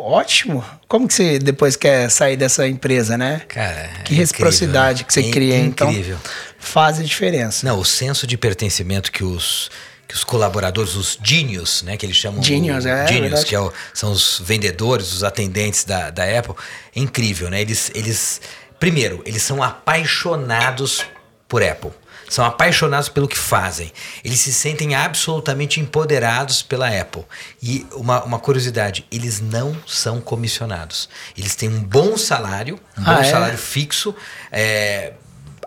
ótimo. 0.00 0.64
Como 0.88 1.06
que 1.06 1.14
você 1.14 1.38
depois 1.38 1.76
quer 1.76 2.10
sair 2.10 2.36
dessa 2.36 2.66
empresa, 2.66 3.18
né? 3.18 3.42
Cara, 3.48 3.88
que 4.04 4.14
reciprocidade 4.14 5.02
incrível, 5.02 5.06
que 5.06 5.12
você 5.12 5.20
é 5.20 5.30
cria, 5.30 5.58
incrível. 5.58 6.16
então 6.20 6.32
faz 6.58 6.98
a 6.98 7.02
diferença. 7.02 7.66
Não, 7.66 7.78
o 7.78 7.84
senso 7.84 8.26
de 8.26 8.36
pertencimento 8.36 9.12
que 9.12 9.24
os 9.24 9.70
que 10.10 10.16
os 10.16 10.24
colaboradores, 10.24 10.96
os 10.96 11.16
genius, 11.22 11.84
né, 11.84 11.96
que 11.96 12.04
eles 12.04 12.16
chamam 12.16 12.42
genius, 12.42 12.84
é, 12.84 13.06
genius, 13.06 13.44
que 13.44 13.54
é 13.54 13.60
o, 13.60 13.72
são 13.94 14.10
os 14.10 14.42
vendedores, 14.44 15.12
os 15.12 15.22
atendentes 15.22 15.84
da, 15.84 16.10
da 16.10 16.24
Apple, 16.24 16.56
é 16.96 16.98
incrível, 16.98 17.48
né? 17.48 17.60
Eles, 17.60 17.92
eles, 17.94 18.40
primeiro, 18.80 19.22
eles 19.24 19.40
são 19.40 19.62
apaixonados 19.62 21.06
por 21.46 21.62
Apple. 21.62 21.92
São 22.30 22.44
apaixonados 22.44 23.08
pelo 23.08 23.26
que 23.26 23.36
fazem. 23.36 23.92
Eles 24.24 24.38
se 24.38 24.52
sentem 24.52 24.94
absolutamente 24.94 25.80
empoderados 25.80 26.62
pela 26.62 26.88
Apple. 26.88 27.24
E 27.60 27.84
uma, 27.92 28.22
uma 28.22 28.38
curiosidade: 28.38 29.04
eles 29.10 29.40
não 29.40 29.76
são 29.84 30.20
comissionados. 30.20 31.08
Eles 31.36 31.56
têm 31.56 31.68
um 31.68 31.82
bom 31.82 32.16
salário, 32.16 32.78
um 32.96 33.02
ah, 33.04 33.14
bom 33.14 33.20
é? 33.20 33.24
salário 33.24 33.58
fixo. 33.58 34.14
É, 34.52 35.14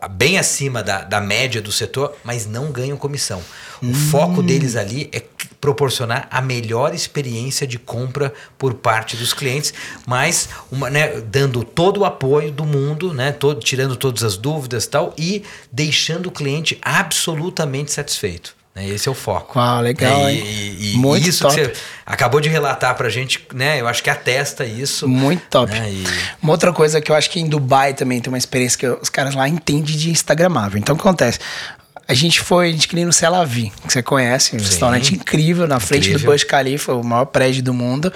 bem 0.10 0.40
acima 0.40 0.82
da, 0.82 1.02
da 1.02 1.20
média 1.20 1.62
do 1.62 1.72
setor, 1.72 2.16
mas 2.24 2.46
não 2.46 2.72
ganham 2.72 2.96
comissão. 2.96 3.44
O 3.84 3.88
hum. 3.88 3.94
foco 3.94 4.42
deles 4.42 4.78
ali 4.78 5.10
é 5.12 5.22
proporcionar 5.60 6.28
a 6.32 6.42
melhor 6.42 6.96
experiência 6.96 7.68
de 7.68 7.78
compra 7.78 8.34
por 8.58 8.74
parte 8.74 9.18
dos 9.18 9.34
clientes, 9.34 9.74
mas 10.06 10.50
uma, 10.72 10.90
né, 10.90 11.22
dando 11.22 11.64
todo 11.64 12.02
o 12.02 12.06
apoio 12.06 12.52
do 12.52 12.66
mundo, 12.66 13.14
né, 13.14 13.32
todo, 13.34 13.60
tirando 13.60 13.96
todas 13.96 14.24
as 14.24 14.38
dúvidas 14.38 14.88
tal, 14.88 15.14
e 15.18 15.44
deixando 15.72 16.28
o 16.28 16.32
cliente 16.32 16.78
absolutamente 16.82 17.92
satisfeito. 17.92 18.56
Né? 18.76 18.88
Esse 18.88 19.08
é 19.08 19.12
o 19.12 19.16
foco. 19.16 19.60
Uau, 19.60 19.82
legal. 19.82 20.30
E, 20.30 20.40
e, 20.40 20.94
e 20.94 20.98
Muito 20.98 21.28
isso 21.30 21.44
top. 21.44 21.56
que 21.56 21.64
você 21.64 21.74
acabou 22.06 22.42
de 22.42 22.50
relatar 22.50 22.96
pra 22.96 23.10
gente, 23.10 23.46
né? 23.54 23.80
Eu 23.80 23.88
acho 23.88 24.02
que 24.02 24.10
atesta 24.10 24.66
isso. 24.66 25.08
Muito 25.08 25.44
top. 25.50 25.72
Né? 25.72 25.92
E... 25.92 26.04
Uma 26.42 26.54
outra 26.54 26.74
coisa 26.74 27.00
que 27.00 27.12
eu 27.12 27.16
acho 27.16 27.30
que 27.30 27.40
em 27.40 27.48
Dubai 27.48 27.94
também 27.94 28.20
tem 28.20 28.32
uma 28.32 28.38
experiência 28.38 28.80
que 28.80 28.88
os 28.88 29.10
caras 29.10 29.36
lá 29.36 29.48
entendem 29.48 29.96
de 29.96 30.10
Instagramável. 30.10 30.80
Então 30.80 30.96
o 30.96 30.98
que 30.98 31.04
acontece? 31.04 31.40
A 32.06 32.14
gente 32.14 32.42
foi 32.42 32.72
adquirir 32.72 33.06
no 33.06 33.14
Celavi, 33.14 33.72
que 33.88 33.94
você 33.94 34.04
conhece, 34.04 34.56
um 34.56 34.60
Sim. 34.60 34.66
restaurante 34.66 35.16
incrível 35.16 35.68
na 35.68 35.80
frente 35.80 36.10
incrível. 36.10 36.20
do 36.20 36.26
Burj 36.26 36.46
Khalifa, 36.46 36.94
o 36.94 37.04
maior 37.04 37.26
prédio 37.26 37.64
do 37.64 37.74
mundo. 37.74 38.12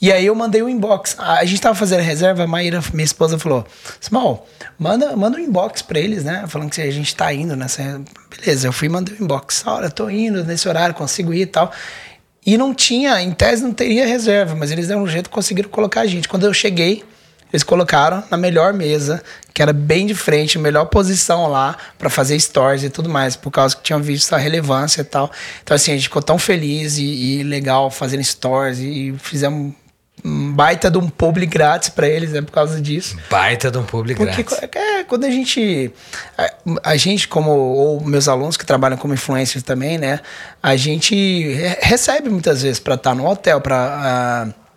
E 0.00 0.10
aí 0.10 0.24
eu 0.26 0.34
mandei 0.34 0.62
o 0.62 0.66
um 0.66 0.68
inbox. 0.68 1.14
A 1.18 1.44
gente 1.44 1.60
tava 1.60 1.74
fazendo 1.74 2.00
a 2.00 2.02
reserva, 2.02 2.44
a 2.44 2.46
Maíra, 2.46 2.82
minha 2.92 3.04
esposa, 3.04 3.38
falou: 3.38 3.66
Small, 4.00 4.48
manda, 4.78 5.14
manda 5.14 5.36
um 5.36 5.40
inbox 5.40 5.82
pra 5.82 5.98
eles, 5.98 6.24
né? 6.24 6.44
Falando 6.48 6.70
que 6.70 6.80
a 6.80 6.90
gente 6.90 7.14
tá 7.14 7.32
indo 7.32 7.54
nessa. 7.54 8.00
Beleza, 8.30 8.68
eu 8.68 8.72
fui 8.72 8.86
e 8.86 8.90
mandei 8.90 9.14
o 9.14 9.20
um 9.20 9.24
inbox. 9.24 9.62
Olha, 9.66 9.86
eu 9.86 9.90
tô 9.90 10.08
indo 10.08 10.42
nesse 10.44 10.68
horário, 10.68 10.94
consigo 10.94 11.34
ir 11.34 11.42
e 11.42 11.46
tal. 11.46 11.70
E 12.46 12.56
não 12.56 12.72
tinha, 12.72 13.20
em 13.20 13.32
tese 13.32 13.62
não 13.62 13.74
teria 13.74 14.06
reserva, 14.06 14.54
mas 14.54 14.70
eles 14.70 14.88
deram 14.88 15.02
um 15.02 15.08
jeito, 15.08 15.28
conseguiram 15.28 15.68
colocar 15.68 16.00
a 16.00 16.06
gente. 16.06 16.28
Quando 16.28 16.46
eu 16.46 16.54
cheguei, 16.54 17.04
eles 17.52 17.62
colocaram 17.62 18.22
na 18.30 18.36
melhor 18.36 18.72
mesa, 18.72 19.22
que 19.54 19.62
era 19.62 19.72
bem 19.72 20.06
de 20.06 20.14
frente, 20.14 20.58
melhor 20.58 20.86
posição 20.86 21.46
lá 21.48 21.76
para 21.98 22.10
fazer 22.10 22.38
stories 22.38 22.82
e 22.82 22.90
tudo 22.90 23.08
mais, 23.08 23.36
por 23.36 23.50
causa 23.50 23.76
que 23.76 23.82
tinham 23.82 24.02
visto 24.02 24.32
a 24.34 24.38
relevância 24.38 25.00
e 25.00 25.04
tal. 25.04 25.30
Então, 25.62 25.74
assim, 25.74 25.92
a 25.92 25.94
gente 25.94 26.04
ficou 26.04 26.22
tão 26.22 26.38
feliz 26.38 26.98
e, 26.98 27.04
e 27.04 27.42
legal 27.42 27.90
fazendo 27.90 28.22
stories 28.22 28.78
e 28.78 29.14
fizemos 29.18 29.74
um 30.24 30.52
baita 30.52 30.90
de 30.90 30.98
um 30.98 31.08
publi 31.08 31.46
grátis 31.46 31.88
para 31.88 32.08
eles, 32.08 32.34
é 32.34 32.42
por 32.42 32.52
causa 32.52 32.80
disso. 32.80 33.16
Baita 33.30 33.70
de 33.70 33.78
um 33.78 33.84
publi 33.84 34.14
Porque, 34.14 34.42
grátis. 34.42 34.58
É, 34.74 35.04
quando 35.04 35.24
a 35.24 35.30
gente. 35.30 35.92
A, 36.36 36.90
a, 36.90 36.96
gente, 36.96 37.28
como. 37.28 37.50
Ou 37.50 38.00
meus 38.00 38.28
alunos 38.28 38.56
que 38.56 38.66
trabalham 38.66 38.96
como 38.96 39.14
influencers 39.14 39.62
também, 39.62 39.98
né? 39.98 40.20
A 40.62 40.76
gente 40.76 41.52
recebe 41.80 42.28
muitas 42.28 42.62
vezes 42.62 42.80
para 42.80 42.94
estar 42.94 43.10
tá 43.10 43.14
no 43.14 43.26
hotel, 43.26 43.60
para. 43.60 44.48
Uh, 44.48 44.67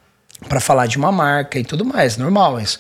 para 0.48 0.60
falar 0.60 0.88
de 0.88 0.98
uma 0.98 1.12
marca 1.12 1.60
e 1.60 1.64
tudo 1.64 1.86
mais, 1.86 2.18
normal 2.18 2.60
isso. 2.60 2.80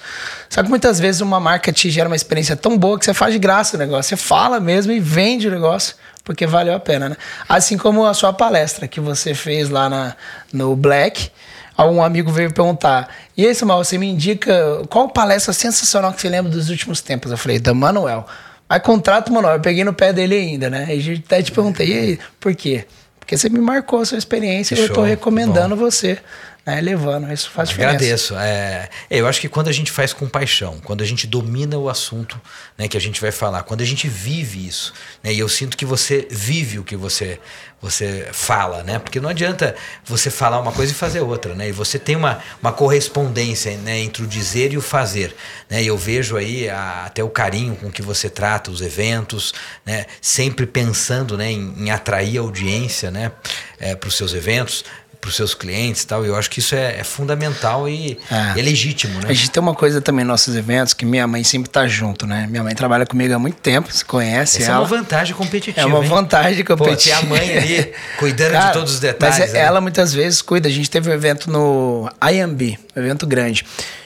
Só 0.49 0.63
que 0.63 0.69
muitas 0.69 0.99
vezes 0.99 1.21
uma 1.21 1.39
marca 1.39 1.71
te 1.71 1.89
gera 1.89 2.09
uma 2.09 2.15
experiência 2.15 2.55
tão 2.55 2.77
boa 2.77 2.97
que 2.97 3.05
você 3.05 3.13
faz 3.13 3.33
de 3.33 3.39
graça 3.39 3.75
o 3.75 3.79
negócio, 3.79 4.09
você 4.09 4.17
fala 4.17 4.59
mesmo 4.59 4.91
e 4.91 4.99
vende 4.99 5.47
o 5.47 5.51
negócio 5.51 5.95
porque 6.23 6.45
valeu 6.45 6.75
a 6.75 6.79
pena, 6.79 7.09
né? 7.09 7.17
Assim 7.47 7.77
como 7.77 8.05
a 8.05 8.13
sua 8.13 8.31
palestra 8.31 8.87
que 8.87 8.99
você 8.99 9.33
fez 9.33 9.69
lá 9.69 9.89
na, 9.89 10.15
no 10.53 10.75
Black, 10.75 11.31
um 11.79 12.03
amigo 12.03 12.31
veio 12.31 12.53
perguntar: 12.53 13.09
E 13.35 13.45
aí, 13.45 13.55
Samuel, 13.55 13.83
você 13.83 13.97
me 13.97 14.07
indica 14.07 14.81
qual 14.89 15.09
palestra 15.09 15.53
sensacional 15.53 16.13
que 16.13 16.21
você 16.21 16.29
lembra 16.29 16.51
dos 16.51 16.69
últimos 16.69 17.01
tempos? 17.01 17.31
Eu 17.31 17.37
falei: 17.37 17.59
Da 17.59 17.73
Manuel. 17.73 18.25
Aí 18.69 18.79
contrato 18.79 19.29
o 19.29 19.33
Manuel, 19.33 19.55
eu 19.55 19.59
peguei 19.59 19.83
no 19.83 19.93
pé 19.93 20.13
dele 20.13 20.35
ainda, 20.35 20.69
né? 20.69 20.87
E 20.95 21.21
até 21.25 21.41
te 21.41 21.51
perguntei: 21.51 21.87
E 21.87 21.93
aí, 21.93 22.19
por 22.39 22.53
quê? 22.55 22.85
Porque 23.19 23.37
você 23.37 23.49
me 23.49 23.59
marcou 23.59 24.01
a 24.01 24.05
sua 24.05 24.17
experiência 24.17 24.75
e 24.75 24.79
eu 24.79 24.85
estou 24.87 25.03
recomendando 25.03 25.75
você 25.75 26.17
né, 26.65 26.79
levando. 26.81 27.31
Isso 27.31 27.49
faz 27.49 27.69
diferença. 27.69 27.95
Agradeço. 27.95 28.35
É, 28.37 28.89
eu 29.09 29.27
acho 29.27 29.41
que 29.41 29.49
quando 29.49 29.67
a 29.67 29.71
gente 29.71 29.91
faz 29.91 30.13
com 30.13 30.27
paixão, 30.27 30.79
quando 30.83 31.01
a 31.01 31.05
gente 31.05 31.25
domina 31.27 31.77
o 31.77 31.89
assunto 31.89 32.39
né, 32.77 32.87
que 32.87 32.97
a 32.97 33.01
gente 33.01 33.19
vai 33.19 33.31
falar, 33.31 33.63
quando 33.63 33.81
a 33.81 33.85
gente 33.85 34.07
vive 34.07 34.67
isso, 34.67 34.93
né, 35.23 35.33
e 35.33 35.39
eu 35.39 35.49
sinto 35.49 35.75
que 35.75 35.85
você 35.85 36.27
vive 36.29 36.79
o 36.79 36.83
que 36.83 36.95
você 36.95 37.39
você 37.81 38.29
fala, 38.31 38.83
né? 38.83 38.99
Porque 38.99 39.19
não 39.19 39.29
adianta 39.29 39.75
você 40.05 40.29
falar 40.29 40.59
uma 40.59 40.71
coisa 40.71 40.91
e 40.91 40.95
fazer 40.95 41.21
outra, 41.21 41.55
né? 41.55 41.69
E 41.69 41.71
você 41.71 41.97
tem 41.97 42.15
uma, 42.15 42.39
uma 42.61 42.71
correspondência 42.71 43.75
né, 43.77 43.97
entre 43.99 44.23
o 44.23 44.27
dizer 44.27 44.71
e 44.71 44.77
o 44.77 44.81
fazer, 44.81 45.35
né? 45.67 45.81
E 45.81 45.87
eu 45.87 45.97
vejo 45.97 46.37
aí 46.37 46.69
a, 46.69 47.05
até 47.05 47.23
o 47.23 47.29
carinho 47.29 47.75
com 47.75 47.91
que 47.91 48.03
você 48.03 48.29
trata 48.29 48.69
os 48.69 48.81
eventos, 48.81 49.51
né? 49.83 50.05
Sempre 50.21 50.67
pensando 50.67 51.35
né, 51.35 51.51
em, 51.51 51.85
em 51.85 51.89
atrair 51.89 52.37
audiência, 52.37 53.09
né? 53.09 53.31
É, 53.79 53.95
para 53.95 54.07
os 54.07 54.15
seus 54.15 54.35
eventos 54.35 54.85
para 55.21 55.29
os 55.29 55.35
seus 55.35 55.53
clientes 55.53 56.01
e 56.01 56.07
tal. 56.07 56.25
Eu 56.25 56.35
acho 56.35 56.49
que 56.49 56.59
isso 56.59 56.73
é, 56.73 56.99
é 56.99 57.03
fundamental 57.03 57.87
e 57.87 58.17
é. 58.29 58.59
é. 58.59 58.61
legítimo, 58.63 59.19
né? 59.19 59.27
A 59.29 59.33
gente 59.33 59.51
tem 59.51 59.61
uma 59.61 59.75
coisa 59.75 60.01
também 60.01 60.25
nos 60.25 60.31
nossos 60.31 60.55
eventos 60.55 60.95
que 60.95 61.05
minha 61.05 61.27
mãe 61.27 61.43
sempre 61.43 61.69
tá 61.69 61.87
junto, 61.87 62.25
né? 62.25 62.47
Minha 62.49 62.63
mãe 62.63 62.73
trabalha 62.73 63.05
comigo 63.05 63.33
há 63.33 63.37
muito 63.39 63.57
tempo, 63.57 63.93
se 63.93 64.03
conhece 64.03 64.57
Essa 64.57 64.71
ela. 64.71 64.77
é 64.77 64.79
uma 64.79 64.87
vantagem 64.87 65.35
competitiva. 65.35 65.81
É 65.81 65.85
uma 65.85 66.03
hein? 66.03 66.09
vantagem 66.09 66.65
competitiva. 66.65 67.19
Pô, 67.19 67.25
a 67.27 67.29
mãe 67.29 67.57
ali 67.57 67.93
cuidando 68.17 68.53
Cara, 68.53 68.67
de 68.67 68.73
todos 68.73 68.93
os 68.93 68.99
detalhes. 68.99 69.37
Mas 69.37 69.53
né? 69.53 69.59
ela 69.59 69.79
muitas 69.79 70.11
vezes 70.11 70.41
cuida. 70.41 70.67
A 70.67 70.71
gente 70.71 70.89
teve 70.89 71.07
um 71.09 71.13
evento 71.13 71.51
no 71.51 72.09
IMB, 72.19 72.79
um 72.95 72.99
evento 72.99 73.27
grande. 73.27 73.63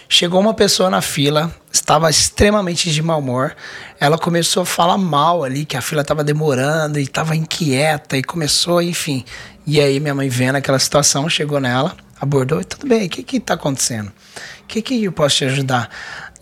Chegou 0.07 0.39
uma 0.39 0.53
pessoa 0.53 0.89
na 0.89 1.01
fila, 1.01 1.51
estava 1.71 2.09
extremamente 2.09 2.91
de 2.91 3.01
mau 3.01 3.19
humor. 3.19 3.55
Ela 3.99 4.17
começou 4.17 4.63
a 4.63 4.65
falar 4.65 4.97
mal 4.97 5.43
ali, 5.43 5.65
que 5.65 5.75
a 5.75 5.81
fila 5.81 6.01
estava 6.01 6.23
demorando 6.23 6.99
e 6.99 7.03
estava 7.03 7.35
inquieta 7.35 8.15
e 8.15 8.23
começou, 8.23 8.81
enfim. 8.81 9.25
E 9.65 9.79
aí 9.79 9.99
minha 9.99 10.13
mãe 10.13 10.29
vendo 10.29 10.55
aquela 10.55 10.79
situação, 10.79 11.27
chegou 11.27 11.59
nela, 11.59 11.95
abordou 12.19 12.61
e 12.61 12.63
tudo 12.63 12.87
bem, 12.87 13.07
o 13.07 13.09
que 13.09 13.23
que 13.23 13.39
tá 13.39 13.55
acontecendo? 13.55 14.11
O 14.63 14.67
que 14.67 14.81
que 14.81 15.03
eu 15.03 15.11
posso 15.11 15.37
te 15.37 15.45
ajudar? 15.45 15.89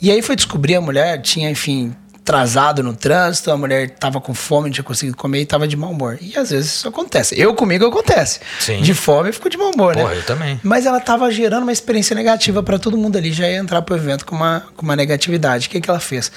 E 0.02 0.12
aí 0.12 0.22
foi 0.22 0.36
descobrir 0.36 0.76
a 0.76 0.82
mulher 0.82 1.22
tinha, 1.22 1.50
enfim, 1.50 1.96
atrasado 2.24 2.82
no 2.82 2.94
trânsito, 2.94 3.52
a 3.52 3.58
mulher 3.58 3.84
estava 3.84 4.20
com 4.22 4.34
fome, 4.34 4.68
não 4.68 4.74
tinha 4.74 4.84
conseguido 4.84 5.16
comer 5.16 5.40
e 5.40 5.44
estava 5.44 5.68
de 5.68 5.76
mau 5.76 5.92
humor. 5.92 6.18
E 6.22 6.38
às 6.38 6.52
vezes 6.52 6.74
isso 6.74 6.88
acontece. 6.88 7.40
Eu 7.40 7.54
comigo 7.54 7.86
acontece. 7.86 8.40
Sim. 8.60 8.82
De 8.82 8.94
fome 8.94 9.30
eu 9.30 9.34
fico 9.34 9.50
de 9.50 9.58
mau 9.58 9.72
humor, 9.72 9.96
né? 9.96 10.04
eu 10.04 10.24
também. 10.24 10.60
Mas 10.64 10.86
ela 10.86 10.98
estava 10.98 11.30
gerando 11.30 11.64
uma 11.64 11.72
experiência 11.72 12.16
negativa 12.16 12.64
para 12.64 12.80
todo 12.80 12.98
mundo 12.98 13.18
ali, 13.18 13.32
já 13.32 13.48
ia 13.48 13.58
entrar 13.58 13.82
pro 13.82 13.96
evento 13.96 14.26
com 14.26 14.36
uma, 14.36 14.64
com 14.76 14.84
uma 14.84 14.96
negatividade. 14.96 15.68
O 15.68 15.70
que, 15.70 15.82
que 15.82 15.90
ela 15.90 16.00
fez? 16.00 16.32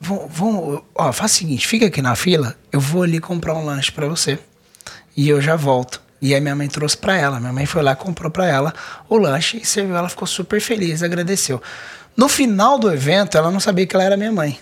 Vamos, 0.00 0.82
ó, 0.94 1.12
faz 1.12 1.32
o 1.32 1.34
seguinte, 1.34 1.66
fica 1.66 1.86
aqui 1.86 2.00
na 2.00 2.14
fila, 2.14 2.54
eu 2.70 2.78
vou 2.78 3.02
ali 3.02 3.18
comprar 3.18 3.54
um 3.54 3.64
lanche 3.64 3.90
para 3.90 4.06
você 4.06 4.38
e 5.16 5.28
eu 5.28 5.40
já 5.40 5.56
volto. 5.56 5.97
E 6.20 6.34
aí 6.34 6.40
minha 6.40 6.56
mãe 6.56 6.68
trouxe 6.68 6.96
para 6.96 7.16
ela. 7.16 7.38
Minha 7.38 7.52
mãe 7.52 7.66
foi 7.66 7.82
lá, 7.82 7.94
comprou 7.94 8.30
para 8.30 8.46
ela 8.46 8.74
o 9.08 9.16
lanche 9.16 9.58
e 9.62 9.64
serviu. 9.66 9.96
Ela 9.96 10.08
ficou 10.08 10.26
super 10.26 10.60
feliz, 10.60 11.02
agradeceu. 11.02 11.62
No 12.16 12.28
final 12.28 12.78
do 12.78 12.92
evento, 12.92 13.38
ela 13.38 13.50
não 13.50 13.60
sabia 13.60 13.86
que 13.86 13.94
ela 13.94 14.04
era 14.04 14.16
minha 14.16 14.32
mãe. 14.32 14.58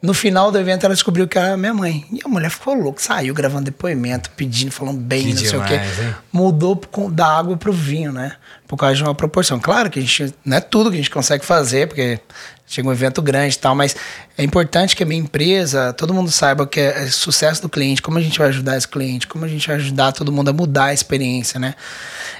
No 0.00 0.14
final 0.14 0.52
do 0.52 0.58
evento, 0.58 0.84
ela 0.84 0.94
descobriu 0.94 1.26
que 1.26 1.36
era 1.36 1.56
minha 1.56 1.74
mãe. 1.74 2.04
E 2.12 2.20
a 2.24 2.28
mulher 2.28 2.50
ficou 2.50 2.72
louca, 2.74 3.00
saiu 3.02 3.34
gravando 3.34 3.64
depoimento, 3.64 4.30
pedindo, 4.30 4.70
falando 4.70 4.98
bem, 5.00 5.22
Que 5.26 5.30
não 5.30 5.38
sei 5.38 5.50
demais, 5.50 5.66
o 5.70 5.74
quê. 5.96 6.02
hein? 6.02 6.14
Mudou 6.32 6.80
da 7.10 7.26
água 7.26 7.56
pro 7.56 7.72
vinho, 7.72 8.12
né? 8.12 8.36
Por 8.66 8.76
causa 8.76 8.94
de 8.94 9.02
uma 9.02 9.14
proporção. 9.14 9.58
Claro 9.58 9.90
que 9.90 9.98
a 9.98 10.02
gente 10.02 10.32
não 10.44 10.56
é 10.56 10.60
tudo 10.60 10.90
que 10.90 10.94
a 10.94 10.98
gente 10.98 11.10
consegue 11.10 11.44
fazer, 11.44 11.88
porque 11.88 12.20
chega 12.68 12.86
um 12.86 12.92
evento 12.92 13.22
grande 13.22 13.56
e 13.56 13.58
tal, 13.58 13.74
mas 13.74 13.96
é 14.36 14.44
importante 14.44 14.94
que 14.94 15.02
a 15.02 15.06
minha 15.06 15.20
empresa, 15.20 15.92
todo 15.94 16.12
mundo 16.12 16.30
saiba 16.30 16.66
que 16.66 16.78
é, 16.78 17.04
é 17.04 17.06
sucesso 17.06 17.62
do 17.62 17.68
cliente, 17.68 18.02
como 18.02 18.18
a 18.18 18.20
gente 18.20 18.38
vai 18.38 18.48
ajudar 18.48 18.76
esse 18.76 18.86
cliente, 18.86 19.26
como 19.26 19.44
a 19.44 19.48
gente 19.48 19.66
vai 19.66 19.76
ajudar 19.76 20.12
todo 20.12 20.30
mundo 20.30 20.50
a 20.50 20.52
mudar 20.52 20.86
a 20.86 20.94
experiência, 20.94 21.58
né? 21.58 21.74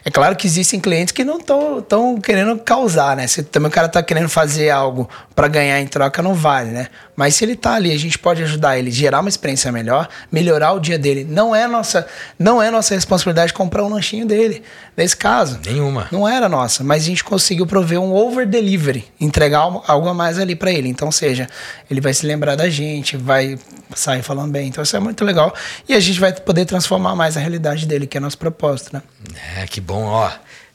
É 0.04 0.10
claro 0.10 0.36
que 0.36 0.46
existem 0.46 0.78
clientes 0.78 1.12
que 1.12 1.24
não 1.24 1.38
estão 1.38 2.20
querendo 2.20 2.58
causar, 2.58 3.16
né? 3.16 3.26
Se 3.26 3.42
também 3.42 3.68
o 3.68 3.72
cara 3.72 3.88
tá 3.88 4.02
querendo 4.02 4.28
fazer 4.28 4.70
algo 4.70 5.08
para 5.34 5.48
ganhar 5.48 5.80
em 5.80 5.86
troca, 5.86 6.22
não 6.22 6.34
vale, 6.34 6.70
né? 6.70 6.88
Mas 7.16 7.34
se 7.34 7.44
ele 7.44 7.56
tá 7.56 7.74
ali, 7.74 7.90
a 7.90 7.98
gente 7.98 8.18
pode 8.18 8.42
ajudar 8.42 8.78
ele, 8.78 8.90
gerar 8.90 9.20
uma 9.20 9.28
experiência 9.28 9.72
melhor, 9.72 10.08
melhorar 10.30 10.72
o 10.72 10.78
dia 10.78 10.98
dele. 10.98 11.24
Não 11.28 11.54
é 11.54 11.66
nossa, 11.66 12.06
não 12.38 12.62
é 12.62 12.70
nossa 12.70 12.94
responsabilidade 12.94 13.52
comprar 13.52 13.82
um 13.82 13.88
lanchinho 13.88 14.26
dele, 14.26 14.62
nesse 14.96 15.16
caso. 15.16 15.58
Nenhuma. 15.64 16.06
Não 16.12 16.28
era 16.28 16.48
nossa, 16.48 16.84
mas 16.84 17.02
a 17.02 17.06
gente 17.06 17.24
conseguiu 17.24 17.66
prover 17.66 17.98
um 17.98 18.12
over 18.12 18.46
delivery, 18.46 19.04
entregar 19.20 19.58
algo 19.58 19.82
algo 19.86 20.08
a 20.08 20.14
mais 20.18 20.38
ali 20.38 20.56
para 20.56 20.72
ele. 20.72 20.88
Então, 20.88 21.10
seja, 21.12 21.48
ele 21.88 22.00
vai 22.00 22.12
se 22.12 22.26
lembrar 22.26 22.56
da 22.56 22.68
gente, 22.68 23.16
vai 23.16 23.56
sair 23.94 24.22
falando 24.22 24.50
bem. 24.50 24.66
Então, 24.68 24.82
isso 24.82 24.96
é 24.96 25.00
muito 25.00 25.24
legal 25.24 25.54
e 25.88 25.94
a 25.94 26.00
gente 26.00 26.18
vai 26.18 26.32
poder 26.32 26.64
transformar 26.64 27.14
mais 27.14 27.36
a 27.36 27.40
realidade 27.40 27.86
dele, 27.86 28.06
que 28.06 28.16
é 28.16 28.20
nosso 28.20 28.36
propósito, 28.36 28.90
né? 28.92 29.02
É, 29.56 29.66
que 29.66 29.80
bom, 29.80 30.04
ó. 30.04 30.30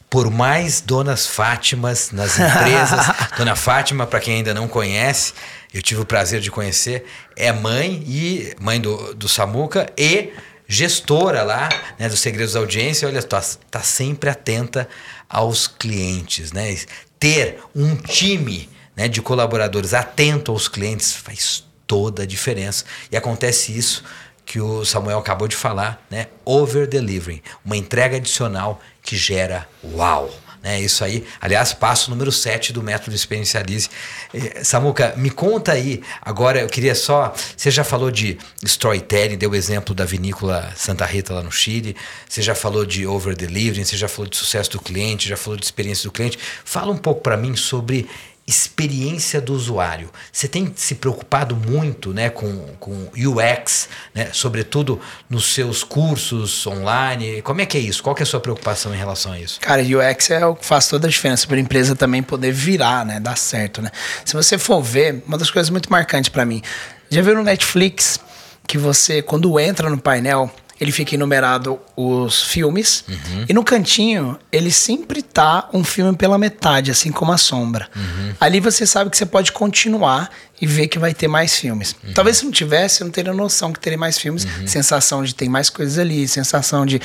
Por 0.08 0.30
mais 0.30 0.80
donas 0.80 1.26
Fátimas 1.26 2.12
nas 2.12 2.38
empresas, 2.38 3.06
Dona 3.36 3.56
Fátima, 3.56 4.06
para 4.06 4.20
quem 4.20 4.36
ainda 4.36 4.54
não 4.54 4.68
conhece, 4.68 5.34
eu 5.72 5.82
tive 5.82 6.00
o 6.00 6.04
prazer 6.04 6.40
de 6.40 6.52
conhecer, 6.52 7.04
é 7.36 7.52
mãe 7.52 8.02
e 8.06 8.54
mãe 8.60 8.80
do, 8.80 9.12
do 9.12 9.28
Samuca 9.28 9.90
e 9.98 10.32
gestora 10.68 11.42
lá, 11.42 11.68
né, 11.98 12.08
dos 12.08 12.20
Segredos 12.20 12.54
da 12.54 12.60
Audiência. 12.60 13.08
Olha, 13.08 13.22
tá, 13.22 13.42
tá 13.70 13.80
sempre 13.80 14.30
atenta 14.30 14.88
aos 15.28 15.66
clientes, 15.66 16.52
né? 16.52 16.76
Ter 17.18 17.58
um 17.74 17.96
time 17.96 18.68
né, 18.96 19.08
de 19.08 19.20
colaboradores 19.20 19.94
atento 19.94 20.52
aos 20.52 20.68
clientes 20.68 21.12
faz 21.12 21.64
toda 21.86 22.22
a 22.22 22.26
diferença. 22.26 22.84
E 23.10 23.16
acontece 23.16 23.76
isso 23.76 24.04
que 24.44 24.60
o 24.60 24.84
Samuel 24.84 25.18
acabou 25.18 25.48
de 25.48 25.56
falar, 25.56 26.04
né? 26.10 26.28
Over 26.44 26.86
delivering, 26.86 27.42
uma 27.64 27.76
entrega 27.76 28.16
adicional 28.16 28.80
que 29.02 29.16
gera 29.16 29.66
uau. 29.82 30.30
Né, 30.62 30.80
isso 30.80 31.04
aí, 31.04 31.26
aliás, 31.42 31.74
passo 31.74 32.08
número 32.08 32.32
7 32.32 32.72
do 32.72 32.82
método 32.82 33.14
Experiencialize. 33.14 33.90
Eh, 34.32 34.64
Samuca, 34.64 35.12
me 35.14 35.28
conta 35.28 35.72
aí, 35.72 36.02
agora 36.22 36.60
eu 36.60 36.68
queria 36.68 36.94
só. 36.94 37.34
Você 37.54 37.70
já 37.70 37.84
falou 37.84 38.10
de 38.10 38.38
storytelling, 38.62 39.36
deu 39.36 39.50
o 39.50 39.54
exemplo 39.54 39.94
da 39.94 40.06
vinícola 40.06 40.72
Santa 40.74 41.04
Rita 41.04 41.34
lá 41.34 41.42
no 41.42 41.52
Chile, 41.52 41.94
você 42.26 42.40
já 42.40 42.54
falou 42.54 42.86
de 42.86 43.06
over 43.06 43.36
delivering, 43.36 43.84
você 43.84 43.94
já 43.94 44.08
falou 44.08 44.26
de 44.26 44.38
sucesso 44.38 44.70
do 44.70 44.80
cliente, 44.80 45.28
já 45.28 45.36
falou 45.36 45.58
de 45.58 45.66
experiência 45.66 46.04
do 46.04 46.12
cliente. 46.12 46.38
Fala 46.64 46.90
um 46.90 46.96
pouco 46.96 47.20
para 47.20 47.36
mim 47.36 47.54
sobre 47.54 48.08
experiência 48.46 49.40
do 49.40 49.54
usuário. 49.54 50.10
Você 50.30 50.46
tem 50.46 50.72
se 50.76 50.96
preocupado 50.96 51.56
muito 51.56 52.12
né, 52.12 52.28
com, 52.28 52.56
com 52.78 53.08
UX, 53.16 53.88
né, 54.14 54.28
sobretudo 54.32 55.00
nos 55.30 55.46
seus 55.54 55.82
cursos 55.82 56.66
online? 56.66 57.40
Como 57.42 57.60
é 57.62 57.66
que 57.66 57.78
é 57.78 57.80
isso? 57.80 58.02
Qual 58.02 58.14
é 58.18 58.22
a 58.22 58.26
sua 58.26 58.40
preocupação 58.40 58.94
em 58.94 58.98
relação 58.98 59.32
a 59.32 59.40
isso? 59.40 59.58
Cara, 59.60 59.82
UX 59.82 60.30
é 60.30 60.44
o 60.44 60.54
que 60.54 60.66
faz 60.66 60.88
toda 60.88 61.06
a 61.06 61.10
diferença 61.10 61.46
para 61.46 61.56
a 61.56 61.60
empresa 61.60 61.96
também 61.96 62.22
poder 62.22 62.52
virar, 62.52 63.06
né? 63.06 63.18
Dar 63.18 63.36
certo, 63.36 63.80
né? 63.80 63.90
Se 64.24 64.34
você 64.34 64.58
for 64.58 64.82
ver, 64.82 65.22
uma 65.26 65.38
das 65.38 65.50
coisas 65.50 65.70
muito 65.70 65.90
marcantes 65.90 66.28
para 66.28 66.44
mim, 66.44 66.62
já 67.10 67.22
viu 67.22 67.34
no 67.34 67.42
Netflix 67.42 68.20
que 68.66 68.76
você, 68.76 69.22
quando 69.22 69.58
entra 69.58 69.88
no 69.88 69.98
painel, 69.98 70.50
ele 70.80 70.90
fica 70.92 71.14
enumerado 71.14 71.78
os 71.96 72.42
filmes 72.42 73.04
Uhum. 73.08 73.44
e 73.48 73.52
no 73.52 73.62
cantinho 73.64 74.38
ele 74.50 74.70
sempre 74.70 75.22
tá 75.22 75.68
um 75.72 75.84
filme 75.84 76.16
pela 76.16 76.36
metade, 76.38 76.90
assim 76.90 77.12
como 77.12 77.32
a 77.32 77.38
sombra. 77.38 77.88
Uhum. 77.94 78.34
Ali 78.40 78.60
você 78.60 78.86
sabe 78.86 79.10
que 79.10 79.16
você 79.16 79.26
pode 79.26 79.52
continuar 79.52 80.30
e 80.60 80.66
ver 80.66 80.88
que 80.88 80.98
vai 80.98 81.12
ter 81.12 81.28
mais 81.28 81.56
filmes. 81.56 81.96
Uhum. 82.04 82.12
Talvez 82.14 82.38
se 82.38 82.44
não 82.44 82.52
tivesse, 82.52 83.00
eu 83.00 83.06
não 83.06 83.12
teria 83.12 83.32
noção 83.32 83.72
que 83.72 83.80
teria 83.80 83.98
mais 83.98 84.18
filmes, 84.18 84.46
sensação 84.66 85.22
de 85.22 85.34
ter 85.34 85.48
mais 85.48 85.68
coisas 85.68 85.98
ali, 85.98 86.26
sensação 86.28 86.86
de 86.86 87.00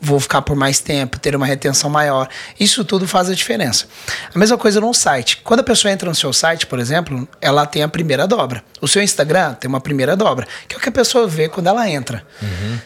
vou 0.00 0.20
ficar 0.20 0.42
por 0.42 0.54
mais 0.54 0.80
tempo, 0.80 1.18
ter 1.18 1.34
uma 1.34 1.46
retenção 1.46 1.88
maior. 1.90 2.28
Isso 2.58 2.84
tudo 2.84 3.06
faz 3.08 3.28
a 3.28 3.34
diferença. 3.34 3.86
A 4.34 4.38
mesma 4.38 4.56
coisa 4.58 4.80
no 4.80 4.92
site. 4.92 5.38
Quando 5.42 5.60
a 5.60 5.62
pessoa 5.62 5.92
entra 5.92 6.08
no 6.08 6.14
seu 6.14 6.32
site, 6.32 6.66
por 6.66 6.78
exemplo, 6.78 7.26
ela 7.40 7.66
tem 7.66 7.82
a 7.82 7.88
primeira 7.88 8.26
dobra. 8.26 8.62
O 8.80 8.88
seu 8.88 9.02
Instagram 9.02 9.54
tem 9.54 9.68
uma 9.68 9.80
primeira 9.80 10.16
dobra, 10.16 10.46
que 10.68 10.74
é 10.74 10.78
o 10.78 10.80
que 10.80 10.88
a 10.88 10.92
pessoa 10.92 11.26
vê 11.26 11.48
quando 11.48 11.66
ela 11.66 11.88
entra. 11.88 12.24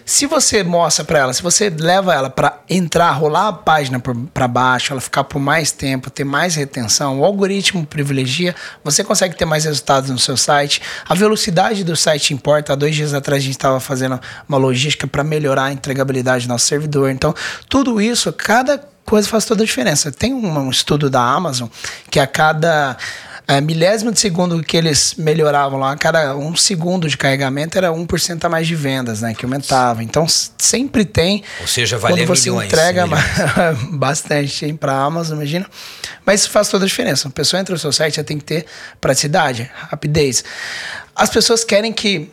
Se 0.05 0.27
você 0.27 0.63
mostra 0.63 1.05
para 1.05 1.19
ela, 1.21 1.33
se 1.33 1.43
você 1.43 1.71
leva 1.71 2.15
ela 2.15 2.31
para 2.31 2.61
entrar, 2.69 3.11
rolar 3.13 3.49
a 3.49 3.53
página 3.53 4.01
para 4.33 4.49
baixo, 4.49 4.93
ela 4.93 5.01
ficar 5.01 5.25
por 5.25 5.39
mais 5.39 5.73
tempo, 5.73 6.11
ter 6.11 6.25
mais 6.25 6.55
retenção, 6.55 7.21
o 7.21 7.25
algoritmo 7.25 7.87
privilegia, 7.87 8.55
você 8.83 9.03
consegue 9.05 9.37
ter 9.37 9.45
mais 9.45 9.65
resultados 9.65 10.04
no 10.11 10.19
seu 10.19 10.37
site. 10.37 10.81
A 11.09 11.15
velocidade 11.15 11.85
do 11.85 11.97
site 11.97 12.33
importa. 12.33 12.73
Há 12.73 12.77
dois 12.77 12.95
dias 12.95 13.15
atrás 13.15 13.43
a 13.43 13.45
gente 13.45 13.55
estava 13.55 13.81
fazendo 13.81 14.21
uma 14.49 14.59
logística 14.59 15.07
para 15.07 15.25
melhorar 15.25 15.65
a 15.65 15.73
entregabilidade 15.73 16.47
do 16.47 16.51
nosso 16.51 16.67
servidor. 16.67 17.11
Então, 17.11 17.35
tudo 17.69 18.01
isso, 18.01 18.33
cada 18.33 18.79
coisa 19.05 19.29
faz 19.29 19.45
toda 19.45 19.63
a 19.63 19.67
diferença. 19.67 20.11
Tem 20.11 20.33
um, 20.33 20.59
um 20.59 20.71
estudo 20.71 21.11
da 21.11 21.21
Amazon 21.21 21.69
que 22.11 22.19
a 22.19 22.27
cada 22.27 22.97
é, 23.47 23.61
milésimo 23.61 24.11
de 24.11 24.19
segundo 24.19 24.63
que 24.63 24.77
eles 24.77 25.15
melhoravam 25.19 25.79
lá, 25.79 25.93
a 25.93 25.97
cada 25.97 26.35
um 26.35 26.57
segundo 26.57 27.09
de 27.09 27.17
carregamento 27.17 27.77
era 27.77 27.91
1% 27.91 28.45
a 28.45 28.49
mais 28.49 28.67
de 28.67 28.75
vendas, 28.75 29.21
né? 29.21 29.35
Que 29.35 29.45
aumentava. 29.45 30.03
Então 30.03 30.27
sempre 30.29 31.05
tem. 31.05 31.45
Ou 31.61 31.67
seja, 31.67 31.99
valer 31.99 32.27
Quando 32.27 32.37
você 32.37 32.49
milhões, 32.49 32.67
entrega 32.67 33.07
milhões. 33.07 33.25
bastante 33.93 34.73
para 34.73 34.95
a 34.95 35.05
Amazon, 35.05 35.37
imagina. 35.37 35.67
Mas 36.25 36.41
isso 36.41 36.51
faz 36.51 36.69
toda 36.69 36.87
a 36.87 36.89
diferença. 36.89 37.29
A 37.29 37.31
pessoa 37.31 37.61
entra 37.61 37.75
no 37.75 37.79
seu 37.79 37.93
site, 37.93 38.19
ela 38.19 38.27
tem 38.27 38.39
que 38.39 38.45
ter 38.45 38.65
praticidade, 38.99 39.71
rapidez. 39.75 40.43
As 41.15 41.29
pessoas 41.29 41.65
querem 41.65 41.93
que 41.93 42.31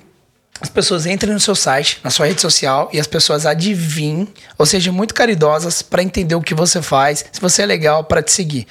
as 0.62 0.70
pessoas 0.70 1.06
entrem 1.06 1.34
no 1.34 1.40
seu 1.40 1.56
site, 1.56 2.00
na 2.04 2.10
sua 2.10 2.28
rede 2.28 2.40
social 2.40 2.90
e 2.94 3.00
as 3.00 3.08
pessoas 3.08 3.46
adivinhem, 3.46 4.28
ou 4.58 4.66
seja, 4.66 4.92
muito 4.92 5.14
caridosas 5.14 5.82
para 5.82 6.04
entender 6.04 6.36
o 6.36 6.42
que 6.42 6.54
você 6.54 6.82
faz, 6.82 7.26
se 7.32 7.42
você 7.42 7.64
é 7.64 7.66
legal 7.66 8.04
para 8.04 8.22
te 8.22 8.32
seguir. 8.32 8.68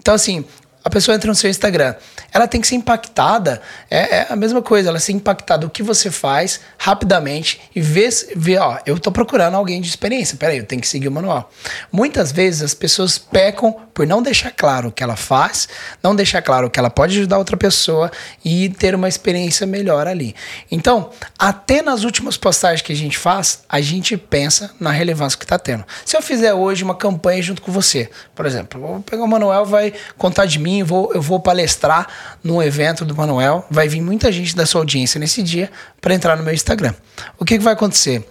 Então, 0.00 0.14
assim, 0.14 0.44
a 0.88 0.90
pessoa 0.90 1.14
entra 1.14 1.28
no 1.28 1.34
seu 1.34 1.50
Instagram, 1.50 1.94
ela 2.32 2.48
tem 2.48 2.62
que 2.62 2.66
ser 2.66 2.74
impactada, 2.74 3.60
é, 3.90 4.20
é 4.20 4.26
a 4.30 4.34
mesma 4.34 4.62
coisa, 4.62 4.88
ela 4.88 4.98
ser 4.98 5.12
impactada 5.12 5.66
o 5.66 5.70
que 5.70 5.82
você 5.82 6.10
faz 6.10 6.60
rapidamente 6.78 7.60
e 7.76 7.80
ver, 7.80 8.08
ver 8.34 8.58
ó, 8.58 8.78
eu 8.86 8.98
tô 8.98 9.12
procurando 9.12 9.54
alguém 9.54 9.82
de 9.82 9.88
experiência, 9.88 10.38
peraí, 10.38 10.56
eu 10.56 10.64
tenho 10.64 10.80
que 10.80 10.88
seguir 10.88 11.08
o 11.08 11.12
manual. 11.12 11.52
Muitas 11.92 12.32
vezes 12.32 12.62
as 12.62 12.72
pessoas 12.72 13.18
pecam 13.18 13.76
por 13.92 14.06
não 14.06 14.22
deixar 14.22 14.50
claro 14.50 14.88
o 14.88 14.92
que 14.92 15.02
ela 15.02 15.16
faz, 15.16 15.68
não 16.02 16.16
deixar 16.16 16.40
claro 16.40 16.70
que 16.70 16.78
ela 16.78 16.88
pode 16.88 17.18
ajudar 17.18 17.36
outra 17.36 17.56
pessoa 17.56 18.10
e 18.42 18.70
ter 18.70 18.94
uma 18.94 19.08
experiência 19.08 19.66
melhor 19.66 20.06
ali. 20.06 20.34
Então, 20.70 21.10
até 21.38 21.82
nas 21.82 22.04
últimas 22.04 22.36
postagens 22.38 22.80
que 22.80 22.92
a 22.92 22.96
gente 22.96 23.18
faz, 23.18 23.64
a 23.68 23.80
gente 23.80 24.16
pensa 24.16 24.70
na 24.80 24.90
relevância 24.90 25.38
que 25.38 25.44
está 25.44 25.58
tendo. 25.58 25.84
Se 26.04 26.16
eu 26.16 26.22
fizer 26.22 26.54
hoje 26.54 26.82
uma 26.82 26.94
campanha 26.94 27.42
junto 27.42 27.60
com 27.60 27.70
você, 27.70 28.08
por 28.34 28.46
exemplo, 28.46 28.80
vou 28.80 29.00
pegar 29.00 29.24
o 29.24 29.28
Manuel, 29.28 29.66
vai 29.66 29.92
contar 30.16 30.46
de 30.46 30.58
mim, 30.58 30.77
vou, 30.84 31.12
eu 31.14 31.22
vou 31.22 31.40
palestrar 31.40 32.06
num 32.42 32.62
evento 32.62 33.04
do 33.04 33.14
Manuel, 33.14 33.66
vai 33.70 33.88
vir 33.88 34.00
muita 34.00 34.30
gente 34.32 34.54
da 34.56 34.66
sua 34.66 34.80
audiência 34.80 35.18
nesse 35.18 35.42
dia 35.42 35.70
para 36.00 36.14
entrar 36.14 36.36
no 36.36 36.42
meu 36.42 36.54
Instagram. 36.54 36.94
O 37.38 37.44
que, 37.44 37.58
que 37.58 37.64
vai 37.64 37.72
acontecer? 37.72 38.26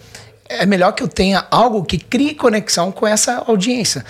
É 0.48 0.64
melhor 0.64 0.92
que 0.92 1.02
eu 1.02 1.08
tenha 1.08 1.46
algo 1.50 1.84
que 1.84 1.98
crie 1.98 2.34
conexão 2.34 2.90
com 2.90 3.06
essa 3.06 3.44
audiência 3.46 4.04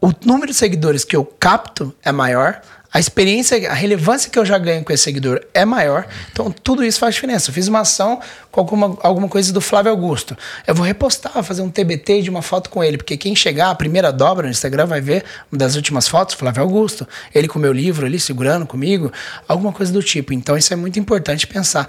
o 0.00 0.12
número 0.24 0.52
de 0.52 0.56
seguidores 0.56 1.04
que 1.04 1.16
eu 1.16 1.24
capto 1.24 1.94
é 2.04 2.12
maior, 2.12 2.60
a 2.92 2.98
experiência, 2.98 3.70
a 3.70 3.74
relevância 3.74 4.30
que 4.30 4.38
eu 4.38 4.46
já 4.46 4.56
ganho 4.56 4.82
com 4.82 4.90
esse 4.92 5.04
seguidor 5.04 5.42
é 5.52 5.64
maior. 5.64 6.06
Então, 6.32 6.50
tudo 6.50 6.82
isso 6.82 6.98
faz 6.98 7.14
diferença. 7.14 7.50
Eu 7.50 7.54
fiz 7.54 7.68
uma 7.68 7.80
ação 7.80 8.18
com 8.50 8.60
alguma, 8.60 8.98
alguma 9.02 9.28
coisa 9.28 9.52
do 9.52 9.60
Flávio 9.60 9.92
Augusto. 9.92 10.36
Eu 10.66 10.74
vou 10.74 10.86
repostar, 10.86 11.42
fazer 11.42 11.60
um 11.60 11.68
TBT 11.68 12.22
de 12.22 12.30
uma 12.30 12.40
foto 12.40 12.70
com 12.70 12.82
ele, 12.82 12.96
porque 12.96 13.18
quem 13.18 13.36
chegar, 13.36 13.70
a 13.70 13.74
primeira 13.74 14.10
dobra 14.10 14.46
no 14.46 14.50
Instagram 14.50 14.86
vai 14.86 15.02
ver 15.02 15.22
uma 15.52 15.58
das 15.58 15.76
últimas 15.76 16.08
fotos, 16.08 16.34
Flávio 16.34 16.62
Augusto. 16.62 17.06
Ele 17.34 17.46
com 17.46 17.58
o 17.58 17.62
meu 17.62 17.74
livro 17.74 18.06
ali, 18.06 18.18
segurando 18.18 18.66
comigo, 18.66 19.12
alguma 19.46 19.72
coisa 19.72 19.92
do 19.92 20.02
tipo. 20.02 20.32
Então, 20.32 20.56
isso 20.56 20.72
é 20.72 20.76
muito 20.76 20.98
importante 20.98 21.46
pensar. 21.46 21.86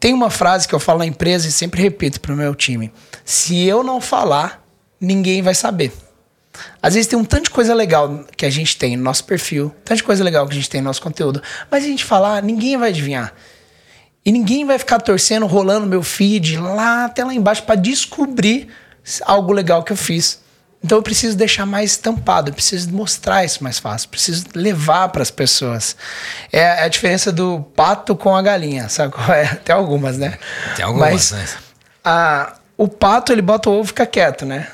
Tem 0.00 0.14
uma 0.14 0.30
frase 0.30 0.66
que 0.66 0.74
eu 0.74 0.80
falo 0.80 1.00
na 1.00 1.06
empresa 1.06 1.46
e 1.46 1.52
sempre 1.52 1.82
repito 1.82 2.22
para 2.22 2.32
o 2.32 2.36
meu 2.36 2.54
time: 2.54 2.90
se 3.22 3.64
eu 3.64 3.84
não 3.84 4.00
falar, 4.00 4.64
ninguém 4.98 5.42
vai 5.42 5.54
saber. 5.54 5.92
Às 6.82 6.94
vezes 6.94 7.06
tem 7.06 7.18
um 7.18 7.24
tanto 7.24 7.44
de 7.44 7.50
coisa 7.50 7.74
legal 7.74 8.24
que 8.36 8.46
a 8.46 8.50
gente 8.50 8.76
tem 8.76 8.96
no 8.96 9.02
nosso 9.02 9.24
perfil, 9.24 9.74
tanto 9.84 9.98
de 9.98 10.04
coisa 10.04 10.22
legal 10.22 10.46
que 10.46 10.52
a 10.52 10.56
gente 10.56 10.70
tem 10.70 10.80
no 10.80 10.86
nosso 10.86 11.02
conteúdo, 11.02 11.42
mas 11.70 11.84
a 11.84 11.86
gente 11.86 12.04
falar, 12.04 12.42
ninguém 12.42 12.76
vai 12.76 12.90
adivinhar. 12.90 13.32
E 14.24 14.32
ninguém 14.32 14.64
vai 14.64 14.78
ficar 14.78 15.00
torcendo, 15.00 15.46
rolando 15.46 15.86
meu 15.86 16.02
feed 16.02 16.58
lá 16.58 17.06
até 17.06 17.24
lá 17.24 17.32
embaixo 17.32 17.62
para 17.62 17.76
descobrir 17.76 18.68
algo 19.22 19.52
legal 19.52 19.82
que 19.82 19.92
eu 19.92 19.96
fiz. 19.96 20.40
Então 20.84 20.98
eu 20.98 21.02
preciso 21.02 21.36
deixar 21.36 21.66
mais 21.66 21.92
estampado, 21.92 22.50
eu 22.50 22.54
preciso 22.54 22.92
mostrar 22.92 23.44
isso 23.44 23.64
mais 23.64 23.78
fácil, 23.78 24.08
preciso 24.08 24.44
levar 24.54 25.08
para 25.08 25.22
as 25.22 25.30
pessoas. 25.30 25.96
É, 26.52 26.60
é 26.60 26.82
a 26.82 26.88
diferença 26.88 27.32
do 27.32 27.60
pato 27.74 28.14
com 28.14 28.36
a 28.36 28.42
galinha, 28.42 28.88
sabe? 28.88 29.14
É? 29.30 29.46
Tem 29.56 29.74
algumas, 29.74 30.16
né? 30.16 30.38
Tem 30.76 30.84
algumas, 30.84 31.10
Mas, 31.10 31.30
né? 31.32 31.46
A, 32.04 32.54
o 32.76 32.86
pato 32.86 33.32
ele 33.32 33.42
bota 33.42 33.68
o 33.68 33.72
ovo 33.72 33.84
e 33.84 33.86
fica 33.88 34.06
quieto, 34.06 34.46
né? 34.46 34.68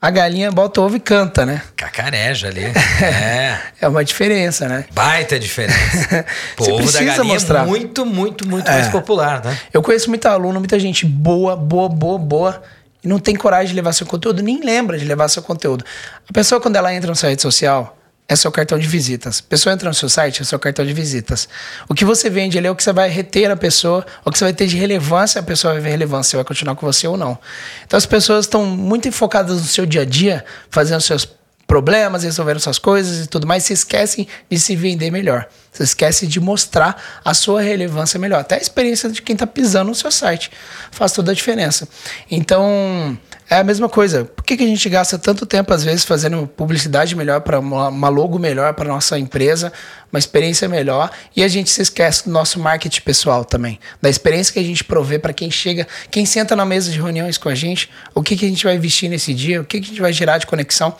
A 0.00 0.10
galinha 0.10 0.52
bota 0.52 0.80
ovo 0.80 0.96
e 0.96 1.00
canta, 1.00 1.46
né? 1.46 1.62
Cacareja 1.74 2.48
ali. 2.48 2.64
É. 2.64 3.58
é 3.80 3.88
uma 3.88 4.04
diferença, 4.04 4.68
né? 4.68 4.84
Baita 4.92 5.38
diferença. 5.38 6.24
Pô, 6.54 6.64
o 6.64 6.74
ovo 6.74 6.92
da 6.92 7.02
galinha 7.02 7.14
é 7.14 7.22
mostrar. 7.22 7.62
é 7.62 7.66
muito, 7.66 8.04
muito, 8.04 8.46
muito 8.46 8.70
é. 8.70 8.74
mais 8.74 8.88
popular, 8.88 9.42
né? 9.42 9.58
Eu 9.72 9.82
conheço 9.82 10.08
muita 10.08 10.30
aluno, 10.30 10.58
muita 10.58 10.78
gente 10.78 11.06
boa, 11.06 11.56
boa, 11.56 11.88
boa, 11.88 12.18
boa, 12.18 12.62
e 13.02 13.08
não 13.08 13.18
tem 13.18 13.34
coragem 13.34 13.68
de 13.68 13.74
levar 13.74 13.92
seu 13.94 14.06
conteúdo, 14.06 14.42
nem 14.42 14.60
lembra 14.62 14.98
de 14.98 15.04
levar 15.04 15.28
seu 15.28 15.42
conteúdo. 15.42 15.84
A 16.28 16.32
pessoa, 16.32 16.60
quando 16.60 16.76
ela 16.76 16.92
entra 16.92 17.08
na 17.08 17.14
sua 17.14 17.30
rede 17.30 17.40
social, 17.40 17.95
é 18.28 18.34
seu 18.34 18.50
cartão 18.50 18.78
de 18.78 18.86
visitas. 18.86 19.42
A 19.44 19.48
pessoa 19.48 19.72
entra 19.72 19.88
no 19.88 19.94
seu 19.94 20.08
site, 20.08 20.42
é 20.42 20.44
seu 20.44 20.58
cartão 20.58 20.84
de 20.84 20.92
visitas. 20.92 21.48
O 21.88 21.94
que 21.94 22.04
você 22.04 22.28
vende 22.28 22.58
ali 22.58 22.66
é 22.66 22.70
o 22.70 22.74
que 22.74 22.82
você 22.82 22.92
vai 22.92 23.08
reter 23.08 23.50
a 23.50 23.56
pessoa, 23.56 24.04
o 24.24 24.32
que 24.32 24.38
você 24.38 24.44
vai 24.44 24.52
ter 24.52 24.66
de 24.66 24.76
relevância, 24.76 25.40
a 25.40 25.44
pessoa 25.44 25.74
vai 25.74 25.82
ver 25.82 25.90
relevância, 25.90 26.30
se 26.30 26.36
vai 26.36 26.44
continuar 26.44 26.74
com 26.74 26.84
você 26.84 27.06
ou 27.06 27.16
não. 27.16 27.38
Então 27.86 27.96
as 27.96 28.06
pessoas 28.06 28.46
estão 28.46 28.64
muito 28.64 29.10
focadas 29.12 29.60
no 29.60 29.66
seu 29.66 29.86
dia 29.86 30.02
a 30.02 30.04
dia, 30.04 30.44
fazendo 30.70 31.00
seus 31.00 31.28
problemas, 31.66 32.22
resolvendo 32.22 32.60
suas 32.60 32.78
coisas 32.78 33.24
e 33.24 33.28
tudo 33.28 33.46
mais, 33.46 33.64
se 33.64 33.72
esquecem 33.72 34.26
de 34.48 34.58
se 34.58 34.76
vender 34.76 35.10
melhor. 35.10 35.48
Você 35.72 35.82
esquece 35.82 36.26
de 36.26 36.40
mostrar 36.40 37.20
a 37.24 37.34
sua 37.34 37.60
relevância 37.60 38.18
melhor. 38.18 38.40
Até 38.40 38.54
a 38.54 38.58
experiência 38.58 39.10
de 39.10 39.20
quem 39.20 39.34
está 39.34 39.46
pisando 39.46 39.88
no 39.88 39.94
seu 39.94 40.10
site 40.10 40.50
faz 40.90 41.12
toda 41.12 41.32
a 41.32 41.34
diferença. 41.34 41.88
Então, 42.30 43.18
é 43.48 43.56
a 43.56 43.64
mesma 43.64 43.88
coisa. 43.88 44.24
Por 44.24 44.44
que, 44.44 44.56
que 44.56 44.64
a 44.64 44.66
gente 44.66 44.88
gasta 44.88 45.18
tanto 45.18 45.46
tempo, 45.46 45.72
às 45.72 45.84
vezes, 45.84 46.04
fazendo 46.04 46.46
publicidade 46.46 47.14
melhor 47.14 47.40
para 47.40 47.60
uma 47.60 48.08
logo 48.08 48.38
melhor 48.38 48.74
para 48.74 48.88
nossa 48.88 49.18
empresa, 49.18 49.72
uma 50.12 50.18
experiência 50.18 50.68
melhor, 50.68 51.10
e 51.34 51.42
a 51.42 51.48
gente 51.48 51.70
se 51.70 51.80
esquece 51.82 52.24
do 52.24 52.30
nosso 52.30 52.58
marketing 52.58 53.02
pessoal 53.02 53.44
também, 53.44 53.78
da 54.00 54.08
experiência 54.08 54.52
que 54.52 54.58
a 54.58 54.64
gente 54.64 54.82
provê 54.82 55.18
para 55.18 55.32
quem 55.32 55.50
chega, 55.50 55.86
quem 56.10 56.26
senta 56.26 56.56
na 56.56 56.64
mesa 56.64 56.90
de 56.90 56.98
reuniões 56.98 57.38
com 57.38 57.48
a 57.48 57.54
gente, 57.54 57.88
o 58.14 58.22
que, 58.22 58.36
que 58.36 58.46
a 58.46 58.48
gente 58.48 58.64
vai 58.64 58.78
vestir 58.78 59.08
nesse 59.08 59.32
dia, 59.32 59.60
o 59.60 59.64
que, 59.64 59.80
que 59.80 59.86
a 59.86 59.88
gente 59.88 60.00
vai 60.00 60.12
gerar 60.12 60.38
de 60.38 60.46
conexão. 60.46 60.96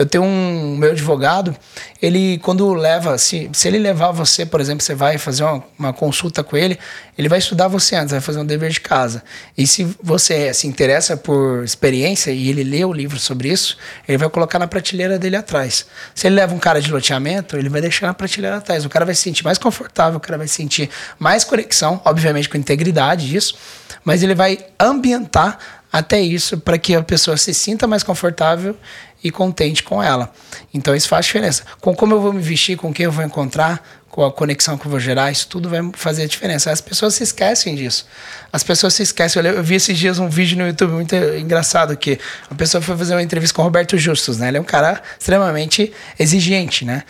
Eu 0.00 0.06
tenho 0.06 0.24
um 0.24 0.78
meu 0.78 0.92
advogado, 0.92 1.54
ele 2.00 2.38
quando 2.38 2.72
leva, 2.72 3.18
se, 3.18 3.50
se 3.52 3.68
ele 3.68 3.78
levar 3.78 4.12
você, 4.12 4.46
por 4.46 4.58
exemplo, 4.58 4.82
você 4.82 4.94
vai 4.94 5.18
fazer 5.18 5.44
uma, 5.44 5.62
uma 5.78 5.92
consulta 5.92 6.42
com 6.42 6.56
ele, 6.56 6.78
ele 7.18 7.28
vai 7.28 7.38
estudar 7.38 7.68
você 7.68 7.96
antes, 7.96 8.12
vai 8.12 8.20
fazer 8.22 8.38
um 8.38 8.46
dever 8.46 8.70
de 8.70 8.80
casa. 8.80 9.22
E 9.58 9.66
se 9.66 9.86
você 10.02 10.54
se 10.54 10.66
interessa 10.66 11.18
por 11.18 11.62
experiência 11.64 12.30
e 12.30 12.48
ele 12.48 12.64
lê 12.64 12.82
o 12.82 12.94
livro 12.94 13.18
sobre 13.18 13.50
isso, 13.50 13.76
ele 14.08 14.16
vai 14.16 14.30
colocar 14.30 14.58
na 14.58 14.66
prateleira 14.66 15.18
dele 15.18 15.36
atrás. 15.36 15.84
Se 16.14 16.26
ele 16.26 16.36
leva 16.36 16.54
um 16.54 16.58
cara 16.58 16.80
de 16.80 16.90
loteamento, 16.90 17.58
ele 17.58 17.68
vai 17.68 17.82
deixar 17.82 18.06
na 18.06 18.14
prateleira 18.14 18.56
atrás. 18.56 18.86
O 18.86 18.88
cara 18.88 19.04
vai 19.04 19.14
se 19.14 19.20
sentir 19.20 19.44
mais 19.44 19.58
confortável, 19.58 20.16
o 20.16 20.20
cara 20.20 20.38
vai 20.38 20.48
sentir 20.48 20.88
mais 21.18 21.44
conexão, 21.44 22.00
obviamente 22.06 22.48
com 22.48 22.56
integridade 22.56 23.28
disso, 23.28 23.54
mas 24.02 24.22
ele 24.22 24.34
vai 24.34 24.60
ambientar 24.80 25.58
até 25.92 26.20
isso 26.20 26.58
para 26.58 26.78
que 26.78 26.94
a 26.94 27.02
pessoa 27.02 27.36
se 27.36 27.52
sinta 27.52 27.86
mais 27.86 28.02
confortável 28.02 28.76
e 29.22 29.30
contente 29.30 29.82
com 29.82 30.02
ela. 30.02 30.32
Então 30.72 30.94
isso 30.94 31.08
faz 31.08 31.26
diferença. 31.26 31.64
Com 31.80 31.94
como 31.94 32.14
eu 32.14 32.20
vou 32.20 32.32
me 32.32 32.40
vestir, 32.40 32.76
com 32.76 32.92
quem 32.92 33.04
eu 33.04 33.12
vou 33.12 33.24
encontrar, 33.24 33.82
com 34.10 34.24
a 34.24 34.32
conexão 34.32 34.76
que 34.76 34.86
eu 34.86 34.90
vou 34.90 34.98
gerar, 34.98 35.30
isso 35.30 35.46
tudo 35.46 35.68
vai 35.68 35.80
fazer 35.92 36.24
a 36.24 36.26
diferença. 36.26 36.70
As 36.70 36.80
pessoas 36.80 37.14
se 37.14 37.22
esquecem 37.22 37.76
disso. 37.76 38.06
As 38.52 38.62
pessoas 38.62 38.94
se 38.94 39.02
esquecem. 39.02 39.44
Eu, 39.44 39.62
vi 39.62 39.76
esses 39.76 39.96
dias 39.96 40.18
um 40.18 40.28
vídeo 40.28 40.58
no 40.58 40.66
YouTube 40.66 40.92
muito 40.92 41.14
engraçado 41.14 41.96
que 41.96 42.18
a 42.50 42.54
pessoa 42.54 42.82
foi 42.82 42.96
fazer 42.96 43.14
uma 43.14 43.22
entrevista 43.22 43.54
com 43.54 43.62
o 43.62 43.64
Roberto 43.64 43.96
Justus, 43.96 44.38
né? 44.38 44.48
Ele 44.48 44.58
é 44.58 44.60
um 44.60 44.64
cara 44.64 45.00
extremamente 45.18 45.92
exigente, 46.18 46.84
né? 46.84 47.04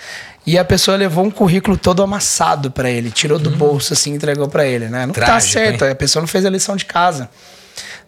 E 0.46 0.58
a 0.58 0.64
pessoa 0.64 0.96
levou 0.96 1.24
um 1.24 1.30
currículo 1.30 1.76
todo 1.76 2.02
amassado 2.02 2.70
para 2.70 2.90
ele, 2.90 3.10
tirou 3.10 3.38
do 3.38 3.50
hum. 3.50 3.56
bolso 3.56 3.92
assim, 3.92 4.14
entregou 4.14 4.48
para 4.48 4.66
ele, 4.66 4.88
né? 4.88 5.06
Não 5.06 5.14
tá 5.14 5.24
Trágico, 5.24 5.54
tá 5.54 5.60
certo, 5.60 5.84
hein? 5.84 5.90
a 5.92 5.94
pessoa 5.94 6.20
não 6.20 6.28
fez 6.28 6.44
a 6.44 6.50
lição 6.50 6.76
de 6.76 6.84
casa. 6.84 7.30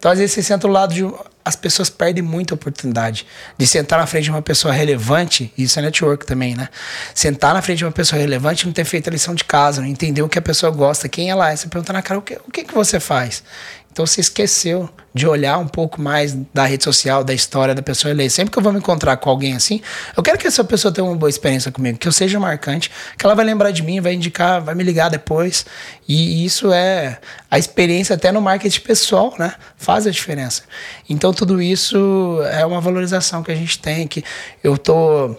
Então, 0.02 0.10
às 0.10 0.18
vezes, 0.18 0.34
você 0.34 0.42
senta 0.42 0.66
do 0.66 0.72
lado 0.72 0.92
de. 0.92 1.08
As 1.44 1.54
pessoas 1.54 1.88
perdem 1.88 2.24
muita 2.24 2.54
oportunidade 2.54 3.24
de 3.56 3.66
sentar 3.68 4.00
na 4.00 4.06
frente 4.06 4.24
de 4.24 4.30
uma 4.30 4.42
pessoa 4.42 4.74
relevante, 4.74 5.52
isso 5.56 5.78
é 5.78 5.82
network 5.82 6.26
também, 6.26 6.56
né? 6.56 6.68
Sentar 7.14 7.54
na 7.54 7.62
frente 7.62 7.78
de 7.78 7.84
uma 7.84 7.92
pessoa 7.92 8.20
relevante 8.20 8.66
não 8.66 8.72
ter 8.72 8.84
feito 8.84 9.08
a 9.08 9.12
lição 9.12 9.32
de 9.32 9.44
casa, 9.44 9.80
não 9.80 9.86
entender 9.86 10.20
o 10.20 10.28
que 10.28 10.38
a 10.38 10.42
pessoa 10.42 10.72
gosta, 10.72 11.08
quem 11.08 11.30
ela 11.30 11.52
é. 11.52 11.54
Você 11.54 11.68
pergunta 11.68 11.92
na 11.92 12.02
cara, 12.02 12.18
o 12.18 12.22
que, 12.22 12.34
o 12.34 12.50
que, 12.50 12.64
que 12.64 12.74
você 12.74 12.98
faz? 12.98 13.44
Então 13.92 14.06
você 14.06 14.22
esqueceu 14.22 14.88
de 15.14 15.26
olhar 15.26 15.58
um 15.58 15.68
pouco 15.68 16.00
mais 16.00 16.34
da 16.54 16.64
rede 16.64 16.82
social, 16.82 17.22
da 17.22 17.34
história 17.34 17.74
da 17.74 17.82
pessoa 17.82 18.14
ler. 18.14 18.30
Sempre 18.30 18.50
que 18.50 18.58
eu 18.58 18.62
vou 18.62 18.72
me 18.72 18.78
encontrar 18.78 19.18
com 19.18 19.28
alguém 19.28 19.54
assim, 19.54 19.82
eu 20.16 20.22
quero 20.22 20.38
que 20.38 20.46
essa 20.46 20.64
pessoa 20.64 20.90
tenha 20.90 21.04
uma 21.04 21.14
boa 21.14 21.28
experiência 21.28 21.70
comigo, 21.70 21.98
que 21.98 22.08
eu 22.08 22.12
seja 22.12 22.40
marcante, 22.40 22.90
que 23.18 23.26
ela 23.26 23.34
vai 23.34 23.44
lembrar 23.44 23.70
de 23.70 23.82
mim, 23.82 24.00
vai 24.00 24.14
indicar, 24.14 24.62
vai 24.62 24.74
me 24.74 24.82
ligar 24.82 25.10
depois. 25.10 25.66
E 26.08 26.42
isso 26.44 26.72
é 26.72 27.18
a 27.50 27.58
experiência 27.58 28.16
até 28.16 28.32
no 28.32 28.40
marketing 28.40 28.80
pessoal, 28.80 29.34
né? 29.38 29.54
Faz 29.76 30.06
a 30.06 30.10
diferença. 30.10 30.62
Então 31.08 31.32
tudo 31.34 31.60
isso 31.60 32.40
é 32.50 32.64
uma 32.64 32.80
valorização 32.80 33.42
que 33.42 33.52
a 33.52 33.54
gente 33.54 33.78
tem, 33.78 34.08
que 34.08 34.24
eu 34.64 34.78
tô 34.78 35.36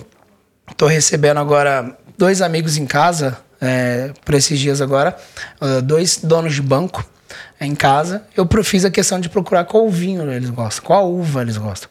tô 0.77 0.87
recebendo 0.87 1.39
agora 1.39 1.97
dois 2.17 2.41
amigos 2.41 2.77
em 2.77 2.85
casa 2.85 3.37
é, 3.59 4.11
para 4.23 4.37
esses 4.37 4.59
dias 4.59 4.81
agora, 4.81 5.15
uh, 5.61 5.81
dois 5.81 6.17
donos 6.17 6.53
de 6.53 6.61
banco 6.61 7.03
em 7.59 7.75
casa, 7.75 8.23
eu 8.35 8.47
fiz 8.63 8.85
a 8.85 8.91
questão 8.91 9.19
de 9.19 9.29
procurar 9.29 9.65
qual 9.65 9.89
vinho 9.89 10.29
eles 10.31 10.49
gostam, 10.49 10.85
qual 10.85 11.11
uva 11.11 11.41
eles 11.41 11.57
gostam. 11.57 11.89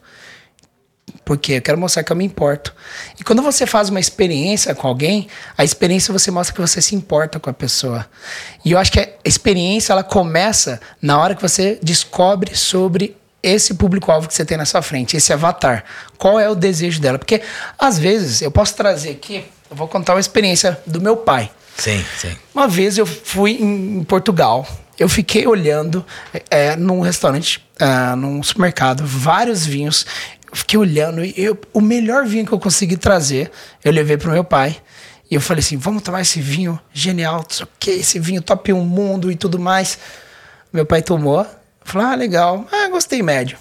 Porque 1.25 1.53
eu 1.53 1.61
quero 1.61 1.77
mostrar 1.77 2.03
que 2.03 2.11
eu 2.11 2.15
me 2.15 2.25
importo. 2.25 2.73
E 3.19 3.23
quando 3.23 3.41
você 3.41 3.65
faz 3.65 3.89
uma 3.89 3.99
experiência 3.99 4.75
com 4.75 4.87
alguém, 4.87 5.27
a 5.57 5.63
experiência 5.63 6.11
você 6.11 6.29
mostra 6.31 6.53
que 6.53 6.61
você 6.61 6.81
se 6.81 6.95
importa 6.95 7.39
com 7.39 7.49
a 7.49 7.53
pessoa. 7.53 8.05
E 8.63 8.71
eu 8.71 8.77
acho 8.77 8.91
que 8.91 8.99
a 8.99 9.09
experiência 9.23 9.93
ela 9.93 10.03
começa 10.03 10.81
na 11.01 11.17
hora 11.19 11.35
que 11.35 11.41
você 11.41 11.79
descobre 11.81 12.55
sobre 12.55 13.15
esse 13.41 13.73
público-alvo 13.73 14.27
que 14.27 14.33
você 14.33 14.45
tem 14.45 14.57
na 14.57 14.65
sua 14.65 14.81
frente, 14.81 15.17
esse 15.17 15.33
avatar. 15.33 15.83
Qual 16.17 16.39
é 16.39 16.49
o 16.49 16.55
desejo 16.55 17.01
dela? 17.01 17.19
Porque 17.19 17.41
às 17.77 17.99
vezes 17.99 18.41
eu 18.41 18.49
posso 18.49 18.73
trazer 18.75 19.11
aqui, 19.11 19.43
eu 19.69 19.75
vou 19.75 19.87
contar 19.87 20.13
uma 20.13 20.21
experiência 20.21 20.79
do 20.87 21.01
meu 21.01 21.17
pai. 21.17 21.51
Sim, 21.77 22.03
sim. 22.17 22.35
Uma 22.53 22.67
vez 22.67 22.97
eu 22.97 23.05
fui 23.05 23.53
em 23.59 24.03
Portugal, 24.03 24.65
eu 24.97 25.09
fiquei 25.09 25.47
olhando 25.47 26.05
é, 26.49 26.75
num 26.75 27.01
restaurante, 27.01 27.65
é, 27.79 28.15
num 28.15 28.41
supermercado, 28.43 29.03
vários 29.05 29.65
vinhos. 29.65 30.05
Fiquei 30.53 30.77
olhando 30.77 31.25
e 31.25 31.33
eu, 31.35 31.59
o 31.73 31.81
melhor 31.81 32.25
vinho 32.25 32.45
que 32.45 32.51
eu 32.51 32.59
consegui 32.59 32.95
trazer, 32.95 33.51
eu 33.83 33.91
levei 33.91 34.17
pro 34.17 34.31
meu 34.31 34.43
pai. 34.43 34.77
E 35.29 35.35
eu 35.35 35.41
falei 35.41 35.61
assim: 35.61 35.77
vamos 35.77 36.03
tomar 36.03 36.21
esse 36.21 36.39
vinho 36.39 36.79
genial, 36.93 37.43
não 37.59 37.67
que, 37.79 37.91
esse 37.91 38.19
vinho 38.19 38.41
top 38.41 38.71
1 38.71 38.85
mundo 38.85 39.31
e 39.31 39.35
tudo 39.35 39.57
mais. 39.57 39.97
Meu 40.71 40.85
pai 40.85 41.01
tomou, 41.01 41.45
falou: 41.83 42.07
ah, 42.07 42.15
legal, 42.15 42.67
ah, 42.71 42.87
gostei 42.89 43.23
médio. 43.23 43.57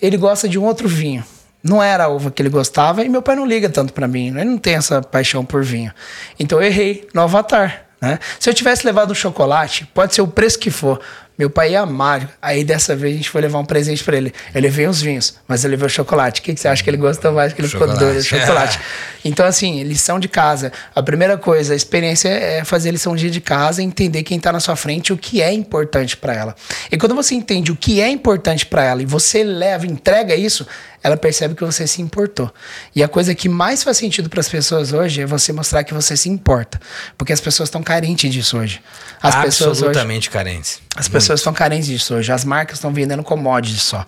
Ele 0.00 0.16
gosta 0.16 0.46
de 0.46 0.58
um 0.58 0.64
outro 0.64 0.86
vinho 0.86 1.24
Não 1.62 1.82
era 1.82 2.04
a 2.04 2.08
uva 2.08 2.30
que 2.30 2.42
ele 2.42 2.50
gostava 2.50 3.02
e 3.02 3.08
meu 3.08 3.22
pai 3.22 3.34
não 3.34 3.46
liga 3.46 3.68
tanto 3.68 3.92
para 3.92 4.06
mim. 4.06 4.28
Ele 4.28 4.44
não 4.44 4.58
tem 4.58 4.74
essa 4.74 5.00
paixão 5.00 5.44
por 5.44 5.64
vinho. 5.64 5.92
Então 6.38 6.60
eu 6.60 6.66
errei 6.66 7.08
no 7.12 7.22
Avatar. 7.22 7.85
Né? 8.00 8.18
Se 8.38 8.48
eu 8.50 8.54
tivesse 8.54 8.86
levado 8.86 9.10
um 9.10 9.14
chocolate, 9.14 9.88
pode 9.94 10.14
ser 10.14 10.22
o 10.22 10.28
preço 10.28 10.58
que 10.58 10.70
for, 10.70 11.00
meu 11.38 11.50
pai 11.50 11.72
ia 11.72 11.82
amar. 11.82 12.30
Aí 12.40 12.64
dessa 12.64 12.96
vez 12.96 13.14
a 13.14 13.16
gente 13.16 13.28
foi 13.28 13.40
levar 13.42 13.58
um 13.58 13.64
presente 13.64 14.02
para 14.02 14.16
ele. 14.16 14.32
Eu 14.54 14.60
levei 14.60 14.88
uns 14.88 15.02
vinhos, 15.02 15.34
mas 15.46 15.64
eu 15.64 15.70
levei 15.70 15.86
o 15.86 15.90
chocolate. 15.90 16.40
O 16.40 16.44
que, 16.44 16.54
que 16.54 16.60
você 16.60 16.68
acha 16.68 16.82
que 16.82 16.88
ele 16.88 16.96
gostou 16.96 17.32
mais? 17.32 17.52
Que 17.52 17.60
ele 17.60 17.68
chocolate. 17.68 17.98
ficou 17.98 18.12
doido, 18.12 18.24
chocolate. 18.24 18.80
então, 19.24 19.44
assim, 19.44 19.82
lição 19.82 20.18
de 20.18 20.28
casa. 20.28 20.72
A 20.94 21.02
primeira 21.02 21.36
coisa, 21.36 21.74
a 21.74 21.76
experiência 21.76 22.28
é 22.28 22.64
fazer 22.64 22.90
lição 22.90 23.14
de 23.14 23.22
dia 23.22 23.30
de 23.30 23.40
casa 23.40 23.82
e 23.82 23.84
entender 23.84 24.22
quem 24.22 24.38
está 24.38 24.50
na 24.50 24.60
sua 24.60 24.76
frente 24.76 25.12
o 25.12 25.18
que 25.18 25.42
é 25.42 25.52
importante 25.52 26.16
para 26.16 26.34
ela. 26.34 26.56
E 26.90 26.96
quando 26.96 27.14
você 27.14 27.34
entende 27.34 27.70
o 27.70 27.76
que 27.76 28.00
é 28.00 28.08
importante 28.08 28.64
para 28.64 28.84
ela 28.84 29.02
e 29.02 29.06
você 29.06 29.44
leva, 29.44 29.86
entrega 29.86 30.34
isso, 30.34 30.66
ela 31.06 31.16
percebe 31.16 31.54
que 31.54 31.64
você 31.64 31.86
se 31.86 32.02
importou. 32.02 32.52
E 32.94 33.00
a 33.00 33.06
coisa 33.06 33.32
que 33.32 33.48
mais 33.48 33.84
faz 33.84 33.96
sentido 33.96 34.28
para 34.28 34.40
as 34.40 34.48
pessoas 34.48 34.92
hoje 34.92 35.22
é 35.22 35.26
você 35.26 35.52
mostrar 35.52 35.84
que 35.84 35.94
você 35.94 36.16
se 36.16 36.28
importa. 36.28 36.80
Porque 37.16 37.32
as 37.32 37.40
pessoas 37.40 37.68
estão 37.68 37.80
carentes 37.80 38.32
disso 38.32 38.58
hoje. 38.58 38.82
As 39.22 39.36
Absolutamente 39.36 40.28
hoje, 40.28 40.30
carentes. 40.30 40.80
As 40.96 41.06
pessoas 41.06 41.38
estão 41.38 41.52
carentes 41.52 41.86
disso 41.86 42.12
hoje. 42.12 42.32
As 42.32 42.44
marcas 42.44 42.78
estão 42.78 42.92
vendendo 42.92 43.22
commodities 43.22 43.84
só. 43.84 44.04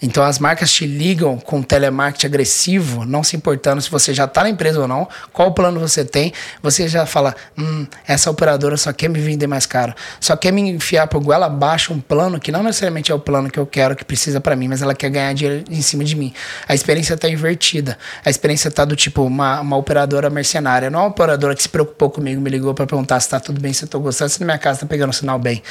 Então 0.00 0.22
as 0.22 0.38
marcas 0.38 0.72
te 0.72 0.86
ligam 0.86 1.38
com 1.38 1.62
telemarketing 1.62 2.26
agressivo, 2.26 3.04
não 3.04 3.22
se 3.22 3.36
importando 3.36 3.80
se 3.82 3.90
você 3.90 4.14
já 4.14 4.24
está 4.24 4.42
na 4.42 4.50
empresa 4.50 4.80
ou 4.80 4.88
não, 4.88 5.08
qual 5.32 5.52
plano 5.52 5.80
você 5.80 6.04
tem, 6.04 6.32
você 6.62 6.86
já 6.86 7.04
fala, 7.04 7.34
hum, 7.56 7.86
essa 8.06 8.30
operadora 8.30 8.76
só 8.76 8.92
quer 8.92 9.08
me 9.08 9.18
vender 9.18 9.46
mais 9.46 9.66
caro, 9.66 9.94
só 10.20 10.36
quer 10.36 10.52
me 10.52 10.60
enfiar 10.62 11.06
por 11.08 11.20
goela 11.20 11.46
abaixo 11.46 11.92
um 11.92 12.00
plano 12.00 12.38
que 12.38 12.52
não 12.52 12.62
necessariamente 12.62 13.10
é 13.10 13.14
o 13.14 13.18
plano 13.18 13.50
que 13.50 13.58
eu 13.58 13.66
quero, 13.66 13.96
que 13.96 14.04
precisa 14.04 14.40
para 14.40 14.54
mim, 14.54 14.68
mas 14.68 14.82
ela 14.82 14.94
quer 14.94 15.10
ganhar 15.10 15.32
dinheiro 15.32 15.64
em 15.70 15.82
cima 15.82 16.04
de 16.04 16.14
mim. 16.14 16.32
A 16.68 16.74
experiência 16.74 17.14
está 17.14 17.28
invertida. 17.28 17.98
A 18.24 18.30
experiência 18.30 18.68
está 18.68 18.84
do 18.84 18.94
tipo 18.94 19.22
uma, 19.22 19.60
uma 19.60 19.76
operadora 19.76 20.30
mercenária, 20.30 20.90
não 20.90 21.00
uma 21.00 21.08
operadora 21.08 21.54
que 21.54 21.62
se 21.62 21.68
preocupou 21.68 22.10
comigo, 22.10 22.40
me 22.40 22.50
ligou 22.50 22.72
para 22.74 22.86
perguntar 22.86 23.18
se 23.20 23.26
está 23.26 23.40
tudo 23.40 23.60
bem, 23.60 23.72
se 23.72 23.84
eu 23.84 23.86
estou 23.86 24.00
gostando, 24.00 24.30
se 24.30 24.40
na 24.40 24.46
minha 24.46 24.58
casa 24.58 24.78
está 24.78 24.86
pegando 24.86 25.12
sinal 25.12 25.38
bem. 25.38 25.62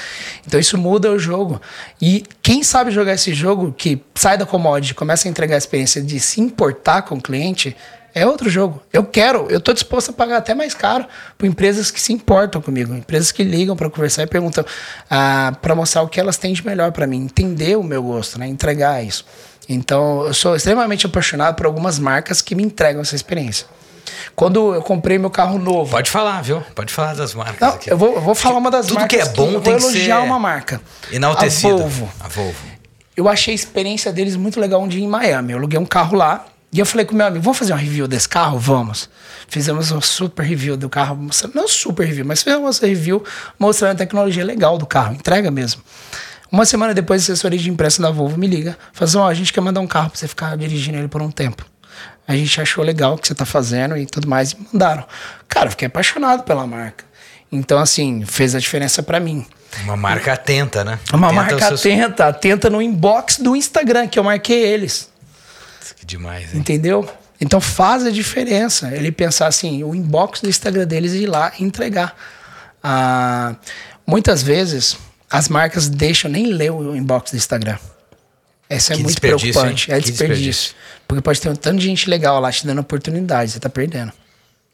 Então 0.46 0.60
isso 0.60 0.78
muda 0.78 1.12
o 1.12 1.20
jogo. 1.20 1.62
E 2.02 2.24
quem 2.42 2.64
sabe 2.64 2.92
jogar 2.92 3.14
esse 3.14 3.34
jogo 3.34 3.74
que 3.76 4.02
sai 4.18 4.38
da 4.38 4.46
commodity, 4.46 4.94
começa 4.94 5.28
a 5.28 5.32
entregar 5.32 5.56
a 5.56 5.58
experiência 5.58 6.02
de 6.02 6.20
se 6.20 6.42
importar 6.42 7.04
com 7.04 7.16
o 7.16 7.22
cliente, 7.22 7.76
é 8.14 8.26
outro 8.26 8.50
jogo. 8.50 8.82
Eu 8.92 9.04
quero, 9.04 9.48
eu 9.50 9.60
estou 9.60 9.74
disposto 9.74 10.10
a 10.10 10.14
pagar 10.14 10.38
até 10.38 10.56
mais 10.56 10.74
caro 10.74 11.06
por 11.38 11.46
empresas 11.46 11.92
que 11.92 12.02
se 12.02 12.12
importam 12.12 12.62
comigo, 12.62 12.94
empresas 12.96 13.32
que 13.32 13.44
ligam 13.44 13.76
para 13.76 13.90
conversar 13.90 14.24
e 14.24 14.28
perguntam 14.28 14.66
ah, 15.10 15.54
para 15.62 15.76
mostrar 15.76 16.02
o 16.02 16.08
que 16.08 16.20
elas 16.20 16.38
têm 16.38 16.54
de 16.54 16.66
melhor 16.66 16.92
para 16.92 17.06
mim, 17.06 17.24
entender 17.24 17.78
o 17.78 17.84
meu 17.84 18.02
gosto, 18.02 18.40
né? 18.40 18.48
entregar 18.48 19.04
isso. 19.04 19.24
Então, 19.70 20.26
eu 20.26 20.34
sou 20.34 20.56
extremamente 20.56 21.06
apaixonado 21.06 21.56
por 21.56 21.66
algumas 21.66 22.00
marcas 22.00 22.42
que 22.42 22.56
me 22.56 22.64
entregam 22.64 23.02
essa 23.02 23.16
experiência. 23.16 23.68
Quando 24.36 24.74
eu 24.74 24.82
comprei 24.82 25.18
meu 25.18 25.30
carro 25.30 25.60
novo. 25.60 25.92
Pode 25.92 26.10
falar, 26.10 26.42
viu? 26.42 26.64
Pode 26.74 26.94
falar 26.94 27.14
das 27.14 27.34
marcas. 27.34 27.60
Não, 27.60 27.76
aqui. 27.76 27.92
Eu, 27.92 27.98
vou, 27.98 28.16
eu 28.16 28.22
vou 28.22 28.34
falar 28.34 28.58
uma 28.58 28.72
das 28.72 28.88
Tudo 28.88 29.00
marcas. 29.00 29.30
Tudo 29.30 29.36
que 29.36 29.42
é 29.42 29.46
bom 29.46 29.60
que 29.60 29.66
tem 29.66 29.76
que 29.76 29.82
ser. 29.82 29.88
elogiar 29.90 30.22
uma 30.22 30.40
marca. 30.40 30.82
Enaltecido. 31.12 31.74
A 31.74 31.78
Volvo. 31.78 32.10
A 32.22 32.28
Volvo 32.30 32.77
eu 33.18 33.28
achei 33.28 33.52
a 33.52 33.56
experiência 33.56 34.14
deles 34.14 34.36
muito 34.36 34.60
legal 34.60 34.80
um 34.84 34.88
dia 34.88 35.04
em 35.04 35.08
Miami. 35.08 35.52
Eu 35.52 35.58
aluguei 35.58 35.80
um 35.80 35.86
carro 35.86 36.16
lá 36.16 36.46
e 36.72 36.78
eu 36.78 36.86
falei 36.86 37.04
com 37.04 37.16
meu 37.16 37.26
amigo, 37.26 37.44
vamos 37.44 37.58
fazer 37.58 37.74
uma 37.74 37.80
review 37.80 38.08
desse 38.08 38.30
carro? 38.30 38.60
Vamos. 38.60 39.10
Fizemos 39.48 39.92
um 39.92 40.00
super 40.00 40.44
review 40.44 40.78
do 40.78 40.88
carro, 40.88 41.28
não 41.56 41.68
super 41.68 42.06
review, 42.06 42.24
mas 42.24 42.44
fizemos 42.44 42.80
uma 42.80 42.88
review 42.88 43.24
mostrando 43.58 43.94
a 43.94 43.96
tecnologia 43.96 44.46
legal 44.46 44.78
do 44.78 44.86
carro, 44.86 45.16
entrega 45.16 45.50
mesmo. 45.50 45.82
Uma 46.52 46.64
semana 46.64 46.94
depois, 46.94 47.22
a 47.22 47.34
assessoria 47.34 47.58
de 47.58 47.70
imprensa 47.70 48.02
da 48.02 48.12
Volvo 48.12 48.38
me 48.38 48.46
liga, 48.46 48.78
fala 48.94 49.10
assim, 49.10 49.18
ó, 49.18 49.26
oh, 49.26 49.28
a 49.28 49.34
gente 49.34 49.52
quer 49.52 49.62
mandar 49.62 49.82
um 49.82 49.88
carro 49.88 50.12
pra 50.12 50.20
você 50.20 50.28
ficar 50.28 50.56
dirigindo 50.56 51.00
ele 51.00 51.08
por 51.08 51.22
um 51.22 51.32
tempo. 51.32 51.66
A 52.28 52.36
gente 52.36 52.62
achou 52.62 52.84
legal 52.84 53.16
o 53.16 53.18
que 53.18 53.28
você 53.28 53.34
tá 53.34 53.46
fazendo 53.46 53.98
e 53.98 54.06
tudo 54.06 54.28
mais, 54.30 54.52
e 54.52 54.58
mandaram. 54.72 55.06
Cara, 55.48 55.68
eu 55.68 55.72
fiquei 55.72 55.88
apaixonado 55.88 56.44
pela 56.44 56.68
marca. 56.68 57.04
Então, 57.52 57.80
assim, 57.80 58.24
fez 58.26 58.54
a 58.54 58.60
diferença 58.60 59.02
para 59.02 59.20
mim. 59.20 59.46
Uma 59.84 59.98
marca 59.98 60.34
atenta, 60.34 60.84
né? 60.84 61.00
Uma 61.14 61.28
atenta 61.28 61.42
marca 61.42 61.68
seus... 61.68 61.82
atenta, 61.82 62.28
atenta 62.28 62.70
no 62.70 62.82
inbox 62.82 63.38
do 63.38 63.56
Instagram, 63.56 64.08
que 64.08 64.18
eu 64.18 64.24
marquei 64.24 64.64
eles. 64.64 65.10
Que 65.96 66.06
demais, 66.06 66.54
hein? 66.54 66.60
Entendeu? 66.60 67.10
Então 67.40 67.62
faz 67.62 68.06
a 68.06 68.12
diferença. 68.12 68.94
Ele 68.94 69.12
pensar 69.12 69.48
assim, 69.48 69.84
o 69.84 69.94
inbox 69.94 70.42
do 70.42 70.50
Instagram 70.50 70.86
deles 70.86 71.14
e 71.14 71.24
ir 71.24 71.28
lá 71.28 71.52
e 71.60 71.64
entregar. 71.64 72.16
Ah, 72.84 73.56
muitas 74.06 74.42
vezes 74.42 74.98
as 75.30 75.50
marcas 75.50 75.88
deixam 75.88 76.32
nem 76.32 76.48
ler 76.48 76.72
o 76.72 76.96
inbox 76.96 77.32
do 77.32 77.38
Instagram. 77.38 77.78
Isso 78.70 78.94
é 78.94 78.98
muito 78.98 79.20
preocupante. 79.22 79.92
Hein? 79.92 79.98
É 79.98 80.00
desperdício. 80.00 80.28
desperdício. 80.28 80.76
Porque 81.08 81.22
pode 81.22 81.40
ter 81.40 81.50
um 81.50 81.56
tanto 81.56 81.80
de 81.80 81.86
gente 81.86 82.10
legal 82.10 82.40
lá 82.40 82.52
te 82.52 82.66
dando 82.66 82.82
oportunidade, 82.82 83.52
você 83.52 83.60
tá 83.60 83.70
perdendo. 83.70 84.12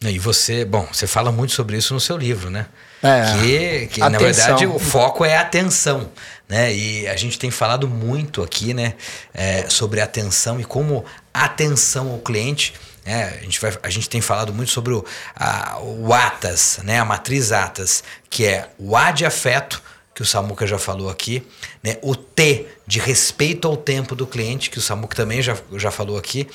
E 0.01 0.19
você, 0.19 0.65
bom, 0.65 0.87
você 0.91 1.07
fala 1.07 1.31
muito 1.31 1.53
sobre 1.53 1.77
isso 1.77 1.93
no 1.93 1.99
seu 1.99 2.17
livro, 2.17 2.49
né? 2.49 2.67
É, 3.01 3.33
que, 3.41 3.87
que 3.95 3.99
na 3.99 4.17
verdade 4.17 4.65
o 4.65 4.79
foco 4.79 5.25
é 5.25 5.35
a 5.35 5.41
atenção, 5.41 6.09
né? 6.47 6.73
E 6.73 7.07
a 7.07 7.15
gente 7.17 7.37
tem 7.37 7.51
falado 7.51 7.87
muito 7.87 8.41
aqui, 8.41 8.73
né, 8.73 8.93
é, 9.33 9.69
sobre 9.69 9.99
atenção 9.99 10.59
e 10.59 10.63
como 10.63 11.03
atenção 11.33 12.11
ao 12.11 12.19
cliente. 12.19 12.73
É, 13.05 13.23
a, 13.23 13.43
gente 13.43 13.59
vai, 13.59 13.77
a 13.83 13.89
gente 13.89 14.09
tem 14.09 14.21
falado 14.21 14.53
muito 14.53 14.71
sobre 14.71 14.93
o, 14.93 15.03
a, 15.35 15.79
o 15.81 16.13
ATAS, 16.13 16.79
né, 16.83 16.99
a 16.99 17.05
matriz 17.05 17.51
ATAS, 17.51 18.01
que 18.29 18.45
é 18.45 18.69
o 18.79 18.95
A 18.95 19.11
de 19.11 19.25
afeto, 19.25 19.83
que 20.15 20.21
o 20.21 20.25
Samuca 20.25 20.65
já 20.65 20.77
falou 20.77 21.09
aqui, 21.09 21.45
né, 21.83 21.97
o 22.01 22.15
T 22.15 22.65
de 22.87 22.99
respeito 22.99 23.67
ao 23.67 23.75
tempo 23.75 24.15
do 24.15 24.25
cliente, 24.25 24.69
que 24.69 24.77
o 24.77 24.81
Samuca 24.81 25.17
também 25.17 25.41
já, 25.41 25.57
já 25.73 25.91
falou 25.91 26.17
aqui, 26.17 26.47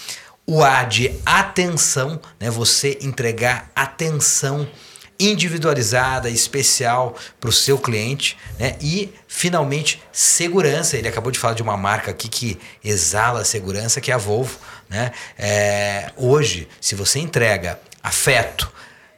o 0.51 0.65
A 0.65 0.83
de 0.83 1.15
atenção, 1.27 2.19
né? 2.41 2.49
Você 2.49 2.97
entregar 3.03 3.71
atenção 3.77 4.67
individualizada, 5.21 6.31
especial 6.31 7.15
para 7.39 7.51
o 7.51 7.53
seu 7.53 7.77
cliente, 7.77 8.35
né? 8.59 8.75
E 8.81 9.13
finalmente 9.27 10.03
segurança. 10.11 10.97
Ele 10.97 11.07
acabou 11.07 11.31
de 11.31 11.39
falar 11.39 11.53
de 11.53 11.63
uma 11.63 11.77
marca 11.77 12.11
aqui 12.11 12.31
que 12.31 12.59
exala 12.83 13.45
segurança, 13.45 14.01
que 14.01 14.11
é 14.11 14.15
a 14.15 14.17
Volvo, 14.17 14.59
né? 14.89 15.13
É, 15.39 16.13
hoje, 16.17 16.67
se 16.81 16.95
você 16.95 17.19
entrega 17.19 17.79
afeto, 18.03 18.73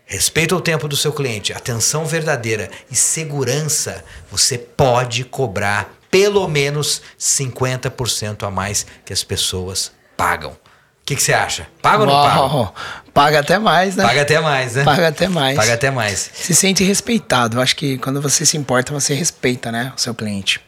respeito 0.06 0.52
ao 0.56 0.60
tempo 0.60 0.88
do 0.88 0.96
seu 0.96 1.12
cliente, 1.12 1.52
atenção 1.52 2.06
verdadeira 2.06 2.68
e 2.90 2.96
segurança, 2.96 4.04
você 4.28 4.58
pode 4.58 5.22
cobrar 5.22 5.96
pelo 6.10 6.48
menos 6.48 7.00
50% 7.16 8.42
a 8.42 8.50
mais 8.50 8.84
que 9.04 9.12
as 9.12 9.22
pessoas 9.22 9.92
pagam 10.16 10.58
que, 11.04 11.16
que 11.16 11.22
você 11.22 11.32
acha? 11.32 11.66
Paga 11.82 12.04
ou 12.04 12.06
não 12.06 12.14
paga? 12.14 12.72
Paga 13.12 13.40
até 13.40 13.58
mais, 13.58 13.96
né? 13.96 14.04
Paga 14.04 14.22
até 14.22 14.40
mais, 14.40 14.74
né? 14.76 14.84
Paga 14.84 15.08
até 15.08 15.28
mais. 15.28 15.56
Paga 15.56 15.74
até 15.74 15.90
mais. 15.90 16.30
Se 16.32 16.54
sente 16.54 16.84
respeitado. 16.84 17.60
Acho 17.60 17.74
que 17.74 17.98
quando 17.98 18.22
você 18.22 18.46
se 18.46 18.56
importa, 18.56 18.92
você 18.92 19.14
respeita, 19.14 19.72
né? 19.72 19.92
O 19.96 20.00
seu 20.00 20.14
cliente. 20.14 20.60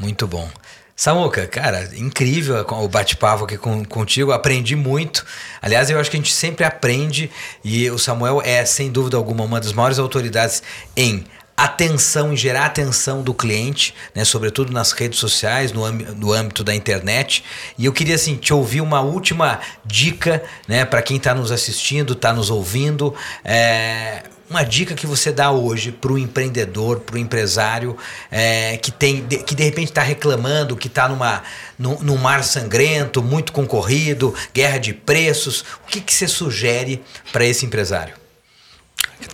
Muito 0.00 0.26
bom. 0.26 0.48
Samuca, 0.94 1.46
cara, 1.46 1.88
incrível 1.94 2.64
o 2.68 2.88
bate-papo 2.88 3.44
aqui 3.44 3.56
com, 3.56 3.84
contigo. 3.84 4.32
Aprendi 4.32 4.76
muito. 4.76 5.24
Aliás, 5.60 5.90
eu 5.90 5.98
acho 5.98 6.10
que 6.10 6.16
a 6.16 6.20
gente 6.20 6.32
sempre 6.32 6.64
aprende 6.64 7.30
e 7.64 7.90
o 7.90 7.98
Samuel 7.98 8.42
é, 8.44 8.64
sem 8.64 8.90
dúvida 8.90 9.16
alguma, 9.16 9.44
uma 9.44 9.60
das 9.60 9.72
maiores 9.72 9.98
autoridades 9.98 10.62
em 10.96 11.24
atenção, 11.58 12.32
em 12.32 12.36
gerar 12.36 12.66
atenção 12.66 13.20
do 13.20 13.34
cliente, 13.34 13.92
né, 14.14 14.24
sobretudo 14.24 14.72
nas 14.72 14.92
redes 14.92 15.18
sociais, 15.18 15.72
no, 15.72 15.90
no 15.90 16.32
âmbito 16.32 16.62
da 16.62 16.72
internet. 16.72 17.42
E 17.76 17.84
eu 17.84 17.92
queria 17.92 18.14
assim, 18.14 18.36
te 18.36 18.54
ouvir 18.54 18.80
uma 18.80 19.00
última 19.00 19.58
dica 19.84 20.40
né, 20.68 20.84
para 20.84 21.02
quem 21.02 21.16
está 21.16 21.34
nos 21.34 21.50
assistindo, 21.50 22.12
está 22.12 22.32
nos 22.32 22.48
ouvindo. 22.48 23.12
É, 23.44 24.22
uma 24.48 24.62
dica 24.62 24.94
que 24.94 25.04
você 25.04 25.32
dá 25.32 25.50
hoje 25.50 25.90
para 25.90 26.12
o 26.12 26.16
empreendedor, 26.18 27.00
para 27.00 27.16
o 27.16 27.18
empresário 27.18 27.96
é, 28.30 28.76
que 28.76 28.92
tem 28.92 29.26
que 29.26 29.54
de 29.54 29.64
repente 29.64 29.88
está 29.88 30.02
reclamando, 30.02 30.76
que 30.76 30.86
está 30.86 31.08
numa 31.08 31.42
num, 31.76 31.98
num, 31.98 32.16
mar 32.16 32.44
sangrento, 32.44 33.20
muito 33.20 33.52
concorrido, 33.52 34.32
guerra 34.54 34.78
de 34.78 34.94
preços. 34.94 35.64
O 35.84 35.88
que, 35.88 36.00
que 36.00 36.14
você 36.14 36.28
sugere 36.28 37.02
para 37.32 37.44
esse 37.44 37.66
empresário? 37.66 38.14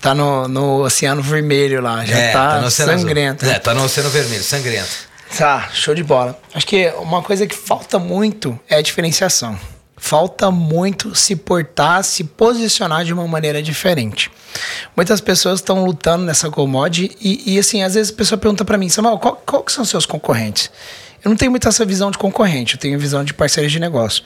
Tá 0.01 0.15
no, 0.15 0.49
no 0.49 0.83
Oceano 0.83 1.23
Vermelho 1.23 1.81
lá, 1.81 2.05
já 2.05 2.17
é, 2.19 2.33
tá, 2.33 2.61
tá 2.61 2.71
sangrento. 2.71 3.45
É, 3.47 3.59
tá 3.59 3.75
no 3.75 3.85
Oceano 3.85 4.11
Vermelho, 4.11 4.43
sangrento. 4.43 5.15
Tá, 5.37 5.69
show 5.73 5.95
de 5.95 6.03
bola. 6.03 6.39
Acho 6.55 6.67
que 6.67 6.93
uma 6.99 7.23
coisa 7.23 7.47
que 7.47 7.55
falta 7.55 7.99
muito 7.99 8.59
é 8.69 8.77
a 8.77 8.83
diferenciação. 8.83 9.59
Falta 9.97 10.51
muito 10.51 11.15
se 11.15 11.35
portar, 11.35 12.05
se 12.05 12.25
posicionar 12.25 13.05
de 13.05 13.13
uma 13.13 13.27
maneira 13.27 13.63
diferente. 13.63 14.31
Muitas 14.95 15.21
pessoas 15.21 15.61
estão 15.61 15.85
lutando 15.85 16.25
nessa 16.25 16.51
commodity 16.51 17.17
e, 17.21 17.55
e, 17.55 17.59
assim, 17.59 17.83
às 17.83 17.95
vezes 17.95 18.13
a 18.13 18.17
pessoa 18.17 18.39
pergunta 18.39 18.65
para 18.65 18.77
mim, 18.77 18.89
Samuel, 18.89 19.19
qual, 19.19 19.43
qual 19.47 19.63
que 19.63 19.73
são 19.73 19.83
os 19.83 19.89
seus 19.89 20.05
concorrentes? 20.07 20.71
Eu 21.25 21.31
não 21.31 21.37
tenho 21.37 21.51
muito 21.51 21.67
essa 21.67 21.85
visão 21.85 22.11
de 22.11 22.19
concorrente, 22.19 22.75
eu 22.75 22.81
tenho 22.81 22.99
visão 22.99 23.25
de 23.25 23.33
parceiros 23.33 23.73
de 23.73 23.81
negócio. 23.81 24.23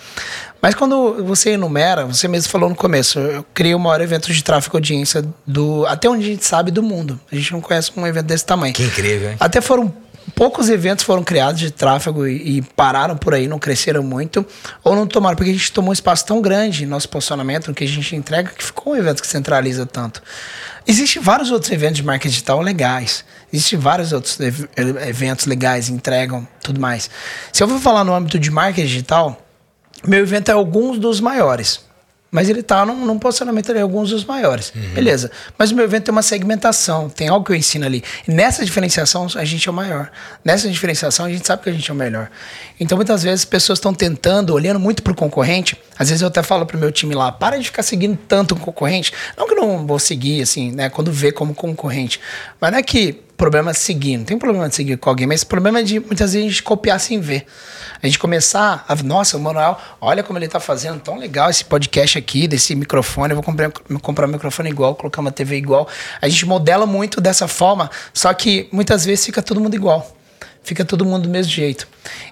Mas 0.61 0.75
quando 0.75 1.25
você 1.25 1.51
enumera, 1.51 2.05
você 2.05 2.27
mesmo 2.27 2.51
falou 2.51 2.69
no 2.69 2.75
começo, 2.75 3.19
eu 3.21 3.47
criei 3.55 3.75
o 3.75 3.79
maior 3.79 4.01
evento 4.01 4.33
de 4.33 4.43
tráfego 4.43 4.81
de 4.81 4.93
audiência 4.93 5.25
do 5.47 5.87
até 5.87 6.09
onde 6.09 6.25
a 6.25 6.29
gente 6.29 6.45
sabe 6.45 6.73
do 6.73 6.83
mundo. 6.83 7.21
A 7.31 7.37
gente 7.37 7.53
não 7.53 7.61
conhece 7.61 7.93
um 7.97 8.05
evento 8.07 8.27
desse 8.27 8.45
tamanho. 8.45 8.75
Que 8.75 8.83
incrível, 8.83 9.31
hein? 9.31 9.37
Até 9.39 9.61
foram 9.61 9.95
poucos 10.35 10.69
eventos 10.69 11.05
foram 11.05 11.23
criados 11.23 11.61
de 11.61 11.71
tráfego 11.71 12.27
e, 12.27 12.59
e, 12.59 12.63
pararam 12.63 13.17
por 13.17 13.35
aí, 13.35 13.47
não 13.47 13.59
cresceram 13.59 14.03
muito, 14.03 14.45
ou 14.83 14.95
não 14.95 15.07
tomaram, 15.07 15.37
porque 15.37 15.51
a 15.51 15.53
gente 15.53 15.73
tomou 15.73 15.91
um 15.91 15.93
espaço 15.93 16.27
tão 16.27 16.41
grande 16.41 16.85
no 16.85 16.91
nosso 16.91 17.09
posicionamento, 17.09 17.69
no 17.69 17.75
que 17.75 17.85
a 17.85 17.89
gente 17.89 18.15
entrega, 18.17 18.51
que 18.51 18.65
ficou 18.65 18.93
um 18.93 18.97
evento 18.97 19.21
que 19.21 19.27
centraliza 19.27 19.87
tanto. 19.87 20.23
Existem 20.87 21.23
vários 21.23 21.51
outros 21.51 21.71
eventos 21.71 21.97
de 21.97 22.03
marketing 22.03 22.33
digital 22.33 22.63
legais. 22.63 23.25
Existem 23.53 23.79
vários 23.79 24.13
outros 24.13 24.39
eventos 25.07 25.47
legais, 25.47 25.89
entregam 25.89 26.47
tudo 26.63 26.81
mais. 26.81 27.11
Se 27.53 27.63
eu 27.63 27.69
for 27.69 27.79
falar 27.79 28.05
no 28.05 28.15
âmbito 28.15 28.39
de 28.39 28.51
marketing 28.51 28.87
digital, 28.87 29.47
meu 30.07 30.21
evento 30.21 30.51
é 30.51 30.53
alguns 30.53 30.99
dos 30.99 31.21
maiores. 31.21 31.88
Mas 32.31 32.49
ele 32.51 32.61
está 32.61 32.85
num, 32.85 33.07
num, 33.07 33.19
posicionamento 33.19 33.71
ali, 33.71 33.81
alguns 33.81 34.11
dos 34.11 34.25
maiores. 34.25 34.71
Uhum. 34.75 34.95
Beleza. 34.95 35.31
Mas 35.57 35.71
o 35.71 35.75
meu 35.75 35.85
evento 35.85 36.05
tem 36.05 36.13
uma 36.13 36.23
segmentação, 36.23 37.09
tem 37.09 37.29
algo 37.29 37.47
que 37.47 37.53
eu 37.53 37.57
ensino 37.57 37.87
ali. 37.87 38.05
E 38.27 38.33
nessa 38.33 38.65
diferenciação, 38.65 39.27
a 39.35 39.45
gente 39.47 39.67
é 39.67 39.71
o 39.71 39.75
maior. 39.75 40.11
Nessa 40.45 40.69
diferenciação, 40.69 41.25
a 41.25 41.31
gente 41.31 41.47
sabe 41.47 41.63
que 41.63 41.71
a 41.71 41.73
gente 41.73 41.91
é 41.91 41.95
o 41.95 41.97
melhor. 41.97 42.31
Então, 42.79 42.97
muitas 42.97 43.23
vezes, 43.23 43.47
pessoas 43.47 43.79
estão 43.79 43.95
tentando, 43.95 44.53
olhando 44.53 44.79
muito 44.79 45.03
para 45.03 45.13
o 45.13 45.17
concorrente. 45.17 45.75
Às 45.99 46.11
vezes 46.11 46.21
eu 46.21 46.29
até 46.29 46.43
falo 46.43 46.67
para 46.67 46.77
o 46.77 46.81
meu 46.81 46.93
time 46.93 47.15
lá, 47.15 47.33
para 47.33 47.59
de 47.59 47.65
ficar 47.65 47.83
seguindo 47.83 48.19
tanto 48.29 48.55
o 48.55 48.61
concorrente. 48.61 49.13
Não 49.37 49.47
que 49.47 49.55
eu 49.55 49.57
não 49.57 49.87
vou 49.87 49.99
seguir, 49.99 50.43
assim, 50.43 50.71
né, 50.71 50.91
quando 50.91 51.11
vê 51.11 51.33
como 51.33 51.55
concorrente. 51.55 52.21
Mas 52.61 52.73
não 52.73 52.79
é 52.79 52.83
que 52.83 53.23
problema 53.39 53.71
é 53.71 53.75
seguir, 53.75 54.17
não 54.17 54.25
tem 54.25 54.37
problema 54.37 54.69
de 54.69 54.75
seguir 54.75 54.99
com 54.99 55.09
alguém, 55.09 55.27
mas 55.27 55.43
o 55.43 55.47
problema 55.47 55.79
é 55.79 55.83
de 55.83 56.01
muitas 56.01 56.33
vezes 56.33 56.47
a 56.47 56.51
gente 56.51 56.63
copiar 56.63 56.99
sem 56.99 57.21
ver. 57.21 57.47
A 58.03 58.07
gente 58.07 58.19
começar 58.19 58.85
a, 58.87 58.95
nossa, 58.97 59.37
o 59.37 59.41
Manuel, 59.41 59.79
olha 60.01 60.25
como 60.25 60.39
ele 60.39 60.47
está 60.47 60.59
fazendo, 60.59 61.01
tão 61.01 61.17
legal 61.17 61.49
esse 61.49 61.65
podcast 61.65 62.19
aqui, 62.19 62.49
desse 62.49 62.75
microfone, 62.75 63.31
eu 63.31 63.37
vou 63.37 63.45
comprar, 63.45 63.71
comprar 64.03 64.27
um 64.27 64.33
microfone 64.33 64.69
igual, 64.69 64.95
colocar 64.97 65.21
uma 65.21 65.31
TV 65.31 65.57
igual. 65.57 65.89
A 66.21 66.29
gente 66.29 66.45
modela 66.45 66.85
muito 66.85 67.21
dessa 67.21 67.47
forma, 67.47 67.89
só 68.13 68.35
que 68.35 68.69
muitas 68.73 69.05
vezes 69.05 69.25
fica 69.25 69.41
todo 69.41 69.61
mundo 69.61 69.75
igual 69.75 70.15
fica 70.69 70.85
todo 70.85 71.03
mundo 71.03 71.23
do 71.23 71.29
mesmo 71.31 71.51
jeito. 71.51 71.89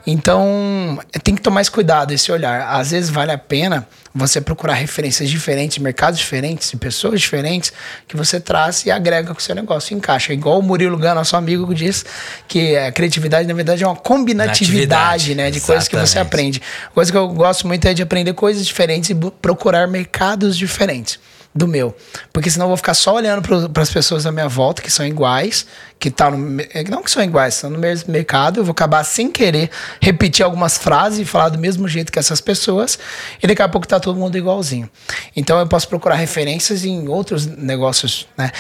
Então, 0.07 0.99
tem 1.25 1.35
que 1.35 1.41
tomar 1.41 1.55
mais 1.55 1.71
cuidado 1.71 2.13
esse 2.13 2.31
olhar. 2.31 2.69
Às 2.69 2.91
vezes 2.91 3.09
vale 3.09 3.33
a 3.33 3.39
pena 3.39 3.89
você 4.17 4.41
procurar 4.41 4.75
referências 4.75 5.29
diferentes, 5.29 5.79
mercados 5.79 6.19
diferentes, 6.19 6.73
pessoas 6.75 7.21
diferentes, 7.21 7.73
que 8.09 8.17
você 8.17 8.41
traz 8.41 8.87
e 8.87 8.91
agrega 8.91 9.35
com 9.35 9.39
o 9.39 9.43
seu 9.43 9.55
negócio, 9.55 9.95
encaixa. 9.95 10.33
Igual 10.33 10.59
o 10.59 10.63
Murilo 10.63 10.97
Gano, 10.97 11.17
nosso 11.17 11.37
amigo, 11.37 11.75
diz 11.75 12.05
que 12.49 12.77
a 12.77 12.91
criatividade, 12.91 13.47
na 13.47 13.55
verdade, 13.55 13.85
é 13.85 13.87
uma 13.87 13.97
combinatividade 13.97 15.35
né, 15.35 15.51
de 15.51 15.59
Exatamente. 15.59 15.67
coisas 15.67 15.89
que 15.89 15.97
você 15.97 16.19
aprende. 16.19 16.63
Coisa 16.95 17.13
que 17.13 17.19
eu 17.19 17.29
gosto 17.29 17.67
muito 17.67 17.87
é 17.87 17.93
de 17.93 18.03
aprender 18.03 18.33
coisas 18.33 18.67
diferentes 18.67 19.11
e 19.11 19.15
procurar 19.15 19.87
mercados 19.87 20.57
diferentes 20.57 21.19
do 21.57 21.67
meu. 21.67 21.97
Porque 22.33 22.51
senão 22.51 22.67
eu 22.67 22.69
vou 22.69 22.77
ficar 22.77 22.95
só 22.95 23.15
olhando 23.15 23.43
para 23.71 23.83
as 23.83 23.91
pessoas 23.91 24.25
da 24.25 24.33
minha 24.33 24.49
volta 24.49 24.83
que 24.83 24.91
são 24.91 25.07
iguais, 25.07 25.67
que 25.99 26.11
tá 26.11 26.31
no, 26.31 26.61
é, 26.61 26.85
não 26.89 27.03
que 27.03 27.11
são 27.11 27.23
iguais, 27.23 27.55
estão 27.55 27.71
no 27.71 27.79
mesmo 27.79 28.13
mercado, 28.13 28.61
eu 28.61 28.65
vou 28.65 28.73
acabar 28.73 29.03
sem 29.05 29.31
querer 29.31 29.71
repetir 30.01 30.45
algumas 30.45 30.77
frases 30.77 31.21
e 31.21 31.25
falar 31.25 31.49
do 31.49 31.59
mesmo 31.59 31.89
jeito 31.89 32.13
que 32.13 32.19
essas 32.19 32.41
pessoas, 32.41 32.99
e 33.43 33.47
daqui 33.47 33.63
a 33.63 33.69
pouco 33.69 33.87
tá 33.89 33.99
todo 33.99 34.19
mundo 34.19 34.37
igualzinho. 34.37 34.89
Então 35.35 35.59
eu 35.59 35.67
posso 35.67 35.89
procurar 35.89 36.17
referências 36.17 36.85
em 36.85 37.09
outros 37.09 37.47
negócios, 37.47 38.29
né? 38.37 38.51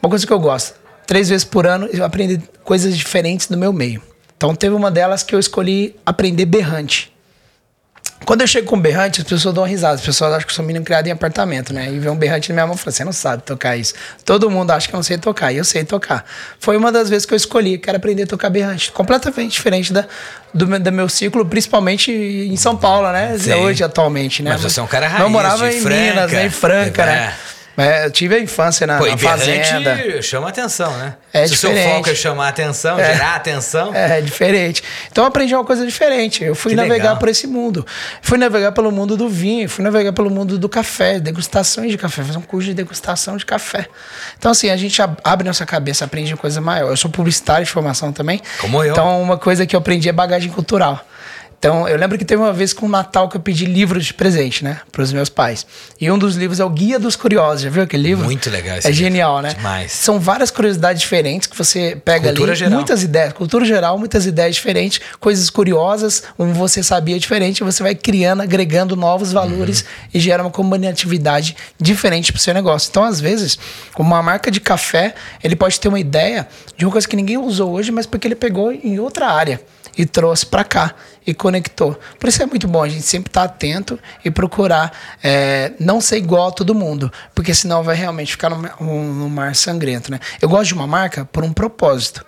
Uma 0.00 0.08
coisa 0.08 0.26
que 0.26 0.32
eu 0.32 0.38
gosto, 0.38 0.74
três 1.06 1.28
vezes 1.28 1.44
por 1.44 1.66
ano 1.66 1.88
eu 1.92 2.04
aprendo 2.04 2.40
coisas 2.62 2.96
diferentes 2.96 3.48
do 3.48 3.56
meu 3.56 3.72
meio. 3.72 4.00
Então 4.36 4.54
teve 4.54 4.74
uma 4.74 4.90
delas 4.90 5.22
que 5.22 5.34
eu 5.34 5.38
escolhi 5.38 5.96
aprender 6.06 6.44
berrante. 6.44 7.13
Quando 8.24 8.40
eu 8.40 8.46
chego 8.46 8.66
com 8.66 8.76
um 8.76 8.80
berrante, 8.80 9.20
as 9.20 9.26
pessoas 9.26 9.54
dão 9.54 9.62
uma 9.62 9.68
risada. 9.68 9.94
As 9.94 10.00
pessoas 10.00 10.32
acham 10.32 10.46
que 10.46 10.50
eu 10.50 10.54
sou 10.54 10.64
menino 10.64 10.84
criado 10.84 11.06
em 11.06 11.10
apartamento, 11.10 11.72
né? 11.72 11.90
E 11.92 11.98
vê 11.98 12.08
um 12.08 12.16
berrante 12.16 12.48
na 12.50 12.54
minha 12.54 12.66
mão 12.66 12.74
e 12.74 12.78
fala: 12.78 12.92
Você 12.92 13.04
não 13.04 13.12
sabe 13.12 13.42
tocar 13.42 13.76
isso. 13.76 13.94
Todo 14.24 14.50
mundo 14.50 14.70
acha 14.70 14.88
que 14.88 14.94
eu 14.94 14.98
não 14.98 15.02
sei 15.02 15.18
tocar. 15.18 15.52
E 15.52 15.56
eu 15.56 15.64
sei 15.64 15.84
tocar. 15.84 16.24
Foi 16.58 16.76
uma 16.76 16.90
das 16.90 17.08
vezes 17.08 17.26
que 17.26 17.34
eu 17.34 17.36
escolhi, 17.36 17.78
quero 17.78 17.96
aprender 17.96 18.24
a 18.24 18.26
tocar 18.26 18.50
berrante. 18.50 18.90
Completamente 18.92 19.52
diferente 19.52 19.92
da, 19.92 20.06
do, 20.52 20.66
do 20.66 20.92
meu 20.92 21.08
ciclo, 21.08 21.44
principalmente 21.44 22.10
em 22.10 22.56
São 22.56 22.76
Paulo, 22.76 23.10
né? 23.12 23.36
Sim. 23.38 23.52
Hoje, 23.54 23.84
atualmente, 23.84 24.42
né? 24.42 24.52
Mas 24.52 24.62
você 24.62 24.80
é 24.80 24.82
um 24.82 24.86
cara 24.86 25.06
raiz, 25.08 25.22
Eu 25.22 25.30
morava 25.30 25.72
em 25.72 25.80
Franca, 25.80 25.96
Minas, 25.96 26.32
né? 26.32 26.46
em 26.46 26.50
Franca, 26.50 27.02
é. 27.02 27.06
né? 27.06 27.34
É, 27.76 28.06
eu 28.06 28.10
tive 28.10 28.36
a 28.36 28.38
infância 28.38 28.86
na, 28.86 28.98
Pô, 28.98 29.06
na 29.06 29.18
fazenda. 29.18 30.22
chama 30.22 30.48
atenção, 30.48 30.96
né? 30.96 31.14
É 31.32 31.46
Se 31.46 31.54
diferente. 31.54 31.78
o 31.78 31.82
seu 31.82 31.92
foco 31.94 32.10
é 32.10 32.14
chamar 32.14 32.48
atenção, 32.48 32.98
é. 32.98 33.12
gerar 33.12 33.34
atenção. 33.34 33.94
É, 33.94 34.18
é 34.18 34.20
diferente. 34.20 34.82
Então 35.10 35.24
eu 35.24 35.28
aprendi 35.28 35.54
uma 35.54 35.64
coisa 35.64 35.84
diferente. 35.84 36.44
Eu 36.44 36.54
fui 36.54 36.70
que 36.70 36.76
navegar 36.76 36.96
legal. 36.96 37.16
por 37.16 37.28
esse 37.28 37.46
mundo. 37.46 37.84
Fui 38.22 38.38
navegar 38.38 38.70
pelo 38.72 38.92
mundo 38.92 39.16
do 39.16 39.28
vinho, 39.28 39.68
fui 39.68 39.82
navegar 39.82 40.12
pelo 40.12 40.30
mundo 40.30 40.58
do 40.58 40.68
café, 40.68 41.18
degustações 41.18 41.90
de 41.90 41.98
café, 41.98 42.22
fazer 42.22 42.38
um 42.38 42.42
curso 42.42 42.68
de 42.68 42.74
degustação 42.74 43.36
de 43.36 43.44
café. 43.44 43.88
Então, 44.38 44.52
assim, 44.52 44.70
a 44.70 44.76
gente 44.76 45.00
abre 45.02 45.46
nossa 45.46 45.66
cabeça, 45.66 46.04
aprende 46.04 46.34
coisa 46.36 46.60
maior. 46.60 46.90
Eu 46.90 46.96
sou 46.96 47.10
publicitário 47.10 47.64
de 47.64 47.70
formação 47.70 48.12
também. 48.12 48.40
Como 48.60 48.82
eu. 48.84 48.92
Então, 48.92 49.20
uma 49.20 49.36
coisa 49.36 49.66
que 49.66 49.74
eu 49.74 49.80
aprendi 49.80 50.08
é 50.08 50.12
bagagem 50.12 50.50
cultural. 50.50 51.04
Então, 51.64 51.88
eu 51.88 51.96
lembro 51.96 52.18
que 52.18 52.26
teve 52.26 52.42
uma 52.42 52.52
vez 52.52 52.74
com 52.74 52.84
o 52.84 52.88
Natal 52.90 53.26
que 53.26 53.38
eu 53.38 53.40
pedi 53.40 53.64
livros 53.64 54.04
de 54.04 54.12
presente, 54.12 54.62
né? 54.62 54.82
Para 54.92 55.00
os 55.00 55.10
meus 55.14 55.30
pais. 55.30 55.66
E 55.98 56.10
um 56.10 56.18
dos 56.18 56.36
livros 56.36 56.60
é 56.60 56.64
o 56.64 56.68
Guia 56.68 56.98
dos 56.98 57.16
Curiosos. 57.16 57.62
Já 57.62 57.70
viu 57.70 57.82
aquele 57.82 58.02
livro? 58.02 58.22
Muito 58.22 58.50
legal 58.50 58.76
esse 58.76 58.86
É 58.86 58.90
livro. 58.90 59.02
genial, 59.02 59.40
né? 59.40 59.54
Demais. 59.54 59.90
São 59.90 60.20
várias 60.20 60.50
curiosidades 60.50 61.00
diferentes 61.00 61.48
que 61.48 61.56
você 61.56 61.96
pega 62.04 62.28
cultura 62.28 62.52
ali. 62.52 62.58
Geral. 62.58 62.74
Muitas 62.74 63.02
ideias. 63.02 63.32
Cultura 63.32 63.64
geral, 63.64 63.98
muitas 63.98 64.26
ideias 64.26 64.56
diferentes. 64.56 65.00
Coisas 65.18 65.48
curiosas, 65.48 66.22
como 66.36 66.52
você 66.52 66.82
sabia 66.82 67.18
diferente. 67.18 67.64
Você 67.64 67.82
vai 67.82 67.94
criando, 67.94 68.42
agregando 68.42 68.94
novos 68.94 69.32
valores 69.32 69.80
uhum. 69.80 69.86
e 70.12 70.20
gera 70.20 70.42
uma 70.42 70.50
combinatividade 70.50 71.56
diferente 71.80 72.30
para 72.30 72.40
o 72.40 72.42
seu 72.42 72.52
negócio. 72.52 72.90
Então, 72.90 73.04
às 73.04 73.22
vezes, 73.22 73.58
uma 73.98 74.22
marca 74.22 74.50
de 74.50 74.60
café, 74.60 75.14
ele 75.42 75.56
pode 75.56 75.80
ter 75.80 75.88
uma 75.88 75.98
ideia 75.98 76.46
de 76.76 76.84
uma 76.84 76.92
coisa 76.92 77.08
que 77.08 77.16
ninguém 77.16 77.38
usou 77.38 77.72
hoje, 77.72 77.90
mas 77.90 78.04
porque 78.04 78.28
ele 78.28 78.34
pegou 78.34 78.70
em 78.70 78.98
outra 78.98 79.28
área 79.28 79.62
e 79.96 80.04
trouxe 80.06 80.46
para 80.46 80.64
cá 80.64 80.94
e 81.26 81.32
conectou. 81.32 81.98
Por 82.18 82.28
isso 82.28 82.42
é 82.42 82.46
muito 82.46 82.68
bom 82.68 82.82
a 82.82 82.88
gente 82.88 83.02
sempre 83.02 83.30
estar 83.30 83.48
tá 83.48 83.54
atento 83.54 83.98
e 84.24 84.30
procurar 84.30 84.92
é, 85.22 85.72
não 85.78 86.00
ser 86.00 86.18
igual 86.18 86.48
a 86.48 86.52
todo 86.52 86.74
mundo, 86.74 87.12
porque 87.34 87.54
senão 87.54 87.82
vai 87.82 87.96
realmente 87.96 88.32
ficar 88.32 88.50
no, 88.50 89.14
no 89.14 89.30
mar 89.30 89.54
sangrento, 89.54 90.10
né? 90.10 90.20
Eu 90.40 90.48
gosto 90.48 90.68
de 90.68 90.74
uma 90.74 90.86
marca 90.86 91.24
por 91.24 91.44
um 91.44 91.52
propósito. 91.52 92.24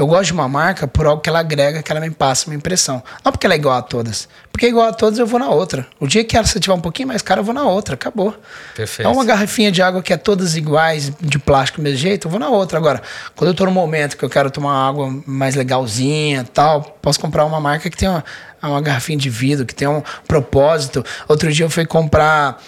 Eu 0.00 0.06
gosto 0.06 0.28
de 0.28 0.32
uma 0.32 0.48
marca 0.48 0.88
por 0.88 1.04
algo 1.04 1.20
que 1.20 1.28
ela 1.28 1.40
agrega, 1.40 1.82
que 1.82 1.92
ela 1.92 2.00
me 2.00 2.10
passa 2.10 2.46
uma 2.46 2.54
impressão. 2.54 3.02
Não 3.22 3.30
porque 3.30 3.46
ela 3.46 3.52
é 3.52 3.58
igual 3.58 3.76
a 3.76 3.82
todas. 3.82 4.26
Porque 4.50 4.66
igual 4.66 4.88
a 4.88 4.92
todas 4.94 5.18
eu 5.18 5.26
vou 5.26 5.38
na 5.38 5.50
outra. 5.50 5.86
O 6.00 6.06
dia 6.06 6.24
que 6.24 6.38
ela 6.38 6.46
tiver 6.46 6.72
um 6.72 6.80
pouquinho 6.80 7.08
mais 7.08 7.20
cara, 7.20 7.40
eu 7.40 7.44
vou 7.44 7.52
na 7.52 7.64
outra. 7.64 7.96
Acabou. 7.96 8.34
Perfeito. 8.74 9.06
É 9.06 9.12
uma 9.12 9.26
garrafinha 9.26 9.70
de 9.70 9.82
água 9.82 10.02
que 10.02 10.10
é 10.10 10.16
todas 10.16 10.56
iguais, 10.56 11.12
de 11.20 11.38
plástico 11.38 11.82
do 11.82 11.84
mesmo 11.84 11.98
jeito, 11.98 12.28
eu 12.28 12.30
vou 12.30 12.40
na 12.40 12.48
outra. 12.48 12.78
Agora, 12.78 13.02
quando 13.36 13.48
eu 13.50 13.54
tô 13.54 13.66
no 13.66 13.70
momento 13.70 14.16
que 14.16 14.24
eu 14.24 14.30
quero 14.30 14.50
tomar 14.50 14.88
água 14.88 15.22
mais 15.26 15.54
legalzinha 15.54 16.48
tal, 16.50 16.82
posso 17.02 17.20
comprar 17.20 17.44
uma 17.44 17.60
marca 17.60 17.90
que 17.90 17.96
tem 17.96 18.08
uma, 18.08 18.24
uma 18.62 18.80
garrafinha 18.80 19.18
de 19.18 19.28
vidro, 19.28 19.66
que 19.66 19.74
tem 19.74 19.86
um 19.86 20.02
propósito. 20.26 21.04
Outro 21.28 21.52
dia 21.52 21.66
eu 21.66 21.70
fui 21.70 21.84
comprar. 21.84 22.58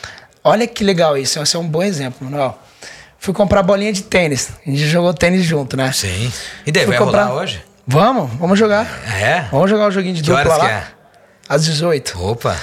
Olha 0.44 0.66
que 0.66 0.84
legal 0.84 1.16
isso. 1.16 1.40
Esse 1.40 1.56
é 1.56 1.58
um 1.58 1.66
bom 1.66 1.82
exemplo, 1.82 2.28
Manuel 2.28 2.58
fui 3.22 3.32
comprar 3.32 3.62
bolinha 3.62 3.92
de 3.92 4.02
tênis. 4.02 4.50
A 4.66 4.70
gente 4.70 4.84
jogou 4.88 5.14
tênis 5.14 5.44
junto, 5.44 5.76
né? 5.76 5.92
Sim. 5.92 6.30
E 6.66 6.72
daí, 6.72 6.84
fui 6.84 6.96
vai 6.96 6.98
comprar... 6.98 7.26
rolar 7.26 7.40
hoje? 7.40 7.64
Vamos, 7.86 8.28
vamos 8.32 8.58
jogar. 8.58 8.84
É? 9.14 9.46
Vamos 9.52 9.70
jogar 9.70 9.84
o 9.84 9.88
um 9.88 9.90
joguinho 9.92 10.14
de 10.14 10.22
que 10.22 10.28
dupla 10.28 10.56
lá. 10.56 10.64
Que 10.64 10.70
é? 10.72 10.86
Às 11.48 11.64
18. 11.64 12.20
Opa. 12.20 12.56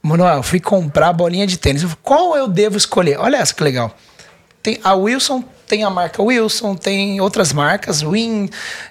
Manuel, 0.00 0.44
fui 0.44 0.60
comprar 0.60 1.12
bolinha 1.12 1.44
de 1.44 1.58
tênis. 1.58 1.84
Qual 2.04 2.36
eu 2.36 2.46
devo 2.46 2.76
escolher? 2.76 3.18
Olha 3.18 3.38
essa 3.38 3.52
que 3.52 3.64
legal. 3.64 3.92
Tem 4.62 4.78
a 4.84 4.94
Wilson, 4.94 5.42
tem 5.66 5.82
a 5.82 5.90
marca 5.90 6.22
Wilson, 6.22 6.76
tem 6.76 7.20
outras 7.20 7.52
marcas, 7.52 8.02
Win, 8.02 8.48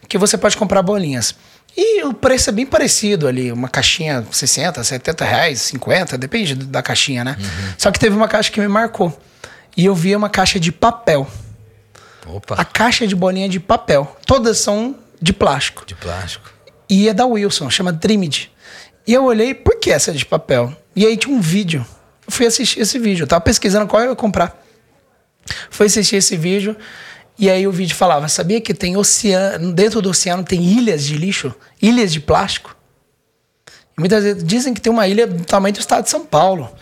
que 0.09 0.17
você 0.17 0.37
pode 0.37 0.57
comprar 0.57 0.81
bolinhas. 0.81 1.33
E 1.77 2.03
o 2.03 2.13
preço 2.13 2.49
é 2.49 2.53
bem 2.53 2.65
parecido 2.65 3.25
ali, 3.25 3.53
uma 3.53 3.69
caixinha 3.69 4.25
60, 4.29 4.83
70 4.83 5.23
reais, 5.25 5.61
50, 5.61 6.17
depende 6.17 6.55
da 6.55 6.81
caixinha, 6.81 7.23
né? 7.23 7.37
Uhum. 7.39 7.73
Só 7.77 7.91
que 7.91 7.99
teve 7.99 8.15
uma 8.15 8.27
caixa 8.27 8.51
que 8.51 8.59
me 8.59 8.67
marcou 8.67 9.17
e 9.75 9.85
eu 9.85 9.95
vi 9.95 10.15
uma 10.15 10.29
caixa 10.29 10.59
de 10.59 10.71
papel. 10.71 11.27
Opa. 12.25 12.55
A 12.55 12.65
caixa 12.65 13.05
de 13.05 13.15
bolinha 13.15 13.47
de 13.47 13.59
papel. 13.59 14.15
Todas 14.25 14.57
são 14.57 14.95
de 15.21 15.33
plástico. 15.33 15.85
De 15.85 15.95
plástico. 15.95 16.51
E 16.89 17.09
é 17.09 17.13
da 17.13 17.25
Wilson, 17.25 17.69
chama 17.69 17.91
Dreamed. 17.91 18.51
E 19.07 19.13
eu 19.13 19.25
olhei, 19.25 19.53
por 19.53 19.79
que 19.79 19.91
essa 19.91 20.11
é 20.11 20.13
de 20.13 20.25
papel? 20.25 20.75
E 20.95 21.05
aí 21.05 21.15
tinha 21.17 21.35
um 21.35 21.41
vídeo. 21.41 21.85
Eu 22.25 22.31
fui 22.31 22.45
assistir 22.45 22.79
esse 22.79 22.97
vídeo. 22.97 23.23
Eu 23.23 23.27
tava 23.27 23.41
pesquisando 23.41 23.87
qual 23.87 24.01
eu 24.01 24.09
ia 24.09 24.15
comprar. 24.15 24.59
Fui 25.69 25.85
assistir 25.85 26.15
esse 26.15 26.35
vídeo. 26.35 26.75
E 27.37 27.49
aí 27.49 27.67
o 27.67 27.71
vídeo 27.71 27.95
falava: 27.95 28.27
sabia 28.27 28.59
que 28.61 28.73
tem 28.73 28.97
oceano, 28.97 29.73
dentro 29.73 30.01
do 30.01 30.09
oceano 30.09 30.43
tem 30.43 30.63
ilhas 30.63 31.03
de 31.03 31.17
lixo? 31.17 31.53
Ilhas 31.81 32.11
de 32.11 32.19
plástico? 32.19 32.75
E 33.97 33.99
muitas 33.99 34.23
vezes 34.23 34.43
dizem 34.43 34.73
que 34.73 34.81
tem 34.81 34.91
uma 34.91 35.07
ilha 35.07 35.27
do 35.27 35.43
tamanho 35.43 35.73
do 35.73 35.79
estado 35.79 36.03
de 36.03 36.09
São 36.09 36.25
Paulo. 36.25 36.73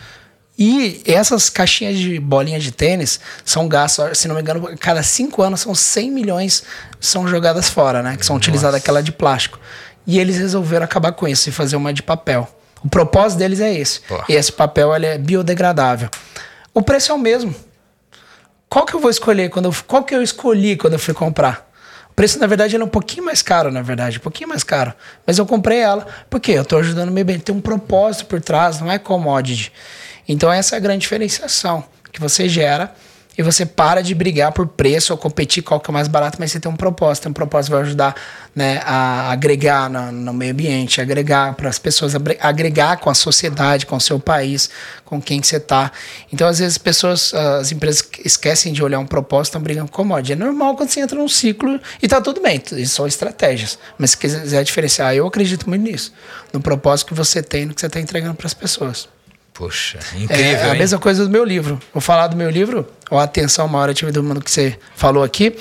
E 0.56 1.02
essas 1.04 1.50
caixinhas 1.50 1.98
de 1.98 2.20
bolinha 2.20 2.60
de 2.60 2.70
tênis 2.70 3.18
são 3.44 3.66
gastos, 3.66 4.16
se 4.18 4.28
não 4.28 4.36
me 4.36 4.40
engano, 4.40 4.76
cada 4.78 5.02
cinco 5.02 5.42
anos 5.42 5.60
são 5.60 5.74
100 5.74 6.10
milhões 6.10 6.62
são 7.00 7.26
jogadas 7.26 7.68
fora, 7.68 8.02
né? 8.02 8.16
Que 8.16 8.24
são 8.24 8.36
utilizadas 8.36 8.80
aquela 8.80 9.02
de 9.02 9.10
plástico. 9.10 9.58
E 10.06 10.18
eles 10.18 10.36
resolveram 10.36 10.84
acabar 10.84 11.12
com 11.12 11.26
isso 11.26 11.48
e 11.48 11.52
fazer 11.52 11.74
uma 11.76 11.92
de 11.92 12.02
papel. 12.02 12.48
O 12.84 12.88
propósito 12.88 13.38
deles 13.38 13.60
é 13.60 13.72
esse. 13.74 14.00
E 14.28 14.34
esse 14.34 14.52
papel 14.52 14.94
ele 14.94 15.06
é 15.06 15.18
biodegradável. 15.18 16.08
O 16.72 16.82
preço 16.82 17.10
é 17.10 17.14
o 17.14 17.18
mesmo. 17.18 17.54
Qual 18.68 18.84
que 18.84 18.94
eu 18.94 19.00
vou 19.00 19.10
escolher 19.10 19.50
quando 19.50 19.66
eu, 19.66 19.74
qual 19.86 20.04
que 20.04 20.14
eu 20.14 20.22
escolhi 20.22 20.76
quando 20.76 20.92
eu 20.92 20.98
fui 20.98 21.14
comprar? 21.14 21.70
O 22.10 22.14
preço, 22.14 22.38
na 22.38 22.46
verdade, 22.46 22.76
ele 22.76 22.82
é 22.82 22.86
um 22.86 22.90
pouquinho 22.90 23.24
mais 23.24 23.42
caro, 23.42 23.72
na 23.72 23.82
verdade, 23.82 24.18
um 24.18 24.20
pouquinho 24.20 24.48
mais 24.48 24.62
caro. 24.62 24.92
Mas 25.26 25.38
eu 25.38 25.46
comprei 25.46 25.78
ela 25.78 26.06
porque 26.30 26.52
eu 26.52 26.62
estou 26.62 26.78
ajudando 26.78 27.08
o 27.08 27.12
meio 27.12 27.24
bem. 27.24 27.38
Tem 27.40 27.54
um 27.54 27.60
propósito 27.60 28.26
por 28.26 28.40
trás, 28.40 28.80
não 28.80 28.90
é 28.90 28.98
commodity. 28.98 29.72
Então, 30.28 30.52
essa 30.52 30.74
é 30.74 30.78
a 30.78 30.80
grande 30.80 31.02
diferenciação 31.02 31.84
que 32.12 32.20
você 32.20 32.48
gera 32.48 32.94
e 33.36 33.42
você 33.42 33.66
para 33.66 34.00
de 34.00 34.14
brigar 34.14 34.52
por 34.52 34.66
preço 34.66 35.12
ou 35.12 35.18
competir 35.18 35.62
qual 35.62 35.80
que 35.80 35.90
é 35.90 35.92
mais 35.92 36.06
barato, 36.06 36.36
mas 36.38 36.52
você 36.52 36.60
tem 36.60 36.70
um 36.70 36.76
propósito. 36.76 37.24
Tem 37.24 37.30
um 37.30 37.34
propósito 37.34 37.70
que 37.70 37.76
vai 37.76 37.82
ajudar 37.82 38.14
né, 38.54 38.80
a 38.84 39.32
agregar 39.32 39.90
no, 39.90 40.12
no 40.12 40.32
meio 40.32 40.52
ambiente, 40.52 41.00
agregar 41.00 41.54
para 41.54 41.68
as 41.68 41.78
pessoas, 41.78 42.14
agregar 42.40 42.98
com 42.98 43.10
a 43.10 43.14
sociedade, 43.14 43.86
com 43.86 43.96
o 43.96 44.00
seu 44.00 44.20
país, 44.20 44.70
com 45.04 45.20
quem 45.20 45.40
que 45.40 45.48
você 45.48 45.56
está. 45.56 45.90
Então, 46.32 46.46
às 46.46 46.60
vezes, 46.60 46.74
as 46.74 46.78
pessoas, 46.78 47.34
as 47.34 47.72
empresas 47.72 48.08
esquecem 48.24 48.72
de 48.72 48.84
olhar 48.84 49.00
um 49.00 49.06
propósito, 49.06 49.52
estão 49.52 49.62
brigando 49.62 49.90
com 49.90 49.96
commodity. 49.96 50.34
É 50.34 50.36
normal 50.36 50.76
quando 50.76 50.90
você 50.90 51.00
entra 51.00 51.18
num 51.18 51.28
ciclo 51.28 51.80
e 52.00 52.06
tá 52.06 52.20
tudo 52.20 52.40
bem, 52.40 52.62
são 52.86 53.04
estratégias. 53.06 53.78
Mas 53.98 54.10
se 54.10 54.16
quiser 54.16 54.62
diferenciar, 54.62 55.12
eu 55.12 55.26
acredito 55.26 55.68
muito 55.68 55.82
nisso, 55.82 56.12
no 56.52 56.60
propósito 56.60 57.08
que 57.08 57.14
você 57.14 57.42
tem, 57.42 57.66
no 57.66 57.74
que 57.74 57.80
você 57.80 57.86
está 57.86 57.98
entregando 57.98 58.36
para 58.36 58.46
as 58.46 58.54
pessoas. 58.54 59.08
Poxa, 59.54 60.00
incrível. 60.16 60.66
É 60.66 60.70
a 60.72 60.74
mesma 60.74 60.98
coisa 60.98 61.24
do 61.24 61.30
meu 61.30 61.44
livro. 61.44 61.80
Vou 61.92 62.00
falar 62.00 62.26
do 62.26 62.36
meu 62.36 62.50
livro, 62.50 62.86
ou 63.08 63.20
Atenção, 63.20 63.68
Maior 63.68 63.88
Atividade 63.88 64.20
do 64.20 64.24
Mundo, 64.24 64.42
que 64.42 64.50
você 64.50 64.76
falou 64.96 65.22
aqui. 65.22 65.56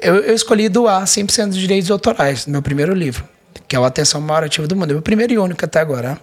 Eu, 0.00 0.14
eu 0.14 0.34
escolhi 0.34 0.68
doar 0.68 1.02
100% 1.02 1.48
dos 1.48 1.56
direitos 1.56 1.90
autorais 1.90 2.46
no 2.46 2.52
meu 2.52 2.62
primeiro 2.62 2.94
livro, 2.94 3.24
que 3.66 3.74
é 3.74 3.80
o 3.80 3.84
Atenção, 3.84 4.20
Maior 4.20 4.44
Atividade 4.44 4.68
do 4.68 4.76
Mundo. 4.76 4.94
É 4.94 4.96
o 4.96 5.02
primeiro 5.02 5.32
e 5.32 5.38
único 5.38 5.64
até 5.64 5.80
agora. 5.80 6.10
Né? 6.10 6.18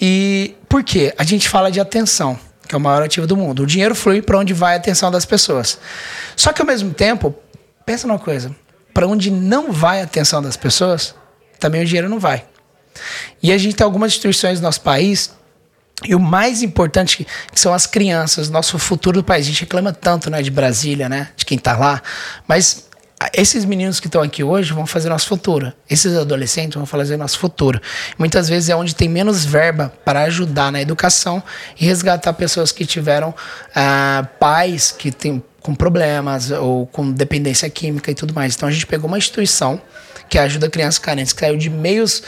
E 0.00 0.54
por 0.68 0.84
quê? 0.84 1.12
A 1.18 1.24
gente 1.24 1.48
fala 1.48 1.72
de 1.72 1.80
atenção, 1.80 2.38
que 2.68 2.74
é 2.74 2.78
o 2.78 2.80
maior 2.80 3.02
ativo 3.02 3.26
do 3.26 3.36
mundo. 3.36 3.64
O 3.64 3.66
dinheiro 3.66 3.94
flui 3.94 4.22
para 4.22 4.38
onde 4.38 4.54
vai 4.54 4.74
a 4.74 4.76
atenção 4.76 5.10
das 5.10 5.24
pessoas. 5.24 5.78
Só 6.36 6.52
que 6.52 6.62
ao 6.62 6.66
mesmo 6.66 6.94
tempo, 6.94 7.34
pensa 7.84 8.06
numa 8.06 8.18
coisa: 8.18 8.54
para 8.94 9.06
onde 9.06 9.30
não 9.30 9.72
vai 9.72 10.00
a 10.00 10.04
atenção 10.04 10.40
das 10.40 10.56
pessoas, 10.56 11.14
também 11.58 11.82
o 11.82 11.84
dinheiro 11.84 12.08
não 12.08 12.20
vai. 12.20 12.44
E 13.42 13.52
a 13.52 13.58
gente 13.58 13.74
tem 13.74 13.84
algumas 13.84 14.12
instituições 14.12 14.60
no 14.60 14.66
nosso 14.66 14.80
país 14.80 15.36
e 16.04 16.14
o 16.14 16.20
mais 16.20 16.62
importante 16.62 17.26
que 17.52 17.58
são 17.58 17.74
as 17.74 17.86
crianças, 17.86 18.48
nosso 18.48 18.78
futuro 18.78 19.20
do 19.20 19.24
país. 19.24 19.46
A 19.46 19.50
gente 19.50 19.62
reclama 19.62 19.92
tanto 19.92 20.30
né, 20.30 20.40
de 20.42 20.50
Brasília, 20.50 21.08
né, 21.08 21.30
de 21.36 21.44
quem 21.44 21.58
está 21.58 21.76
lá, 21.76 22.00
mas 22.46 22.88
esses 23.32 23.64
meninos 23.64 23.98
que 23.98 24.06
estão 24.06 24.22
aqui 24.22 24.44
hoje 24.44 24.72
vão 24.72 24.86
fazer 24.86 25.08
nosso 25.08 25.26
futuro. 25.26 25.72
Esses 25.90 26.16
adolescentes 26.16 26.76
vão 26.76 26.86
fazer 26.86 27.16
nosso 27.16 27.38
futuro. 27.38 27.80
Muitas 28.16 28.48
vezes 28.48 28.68
é 28.68 28.76
onde 28.76 28.94
tem 28.94 29.08
menos 29.08 29.44
verba 29.44 29.92
para 30.04 30.22
ajudar 30.22 30.70
na 30.70 30.80
educação 30.80 31.42
e 31.78 31.84
resgatar 31.84 32.32
pessoas 32.34 32.70
que 32.70 32.86
tiveram 32.86 33.34
ah, 33.74 34.24
pais 34.38 34.92
que 34.92 35.10
têm 35.10 35.42
com 35.60 35.74
problemas 35.74 36.52
ou 36.52 36.86
com 36.86 37.10
dependência 37.10 37.68
química 37.68 38.08
e 38.10 38.14
tudo 38.14 38.32
mais. 38.32 38.54
Então 38.54 38.68
a 38.68 38.72
gente 38.72 38.86
pegou 38.86 39.08
uma 39.08 39.18
instituição 39.18 39.82
que 40.28 40.38
ajuda 40.38 40.70
crianças 40.70 40.98
carentes 40.98 41.32
que 41.32 41.40
saiu 41.40 41.56
de 41.56 41.68
meios 41.68 42.22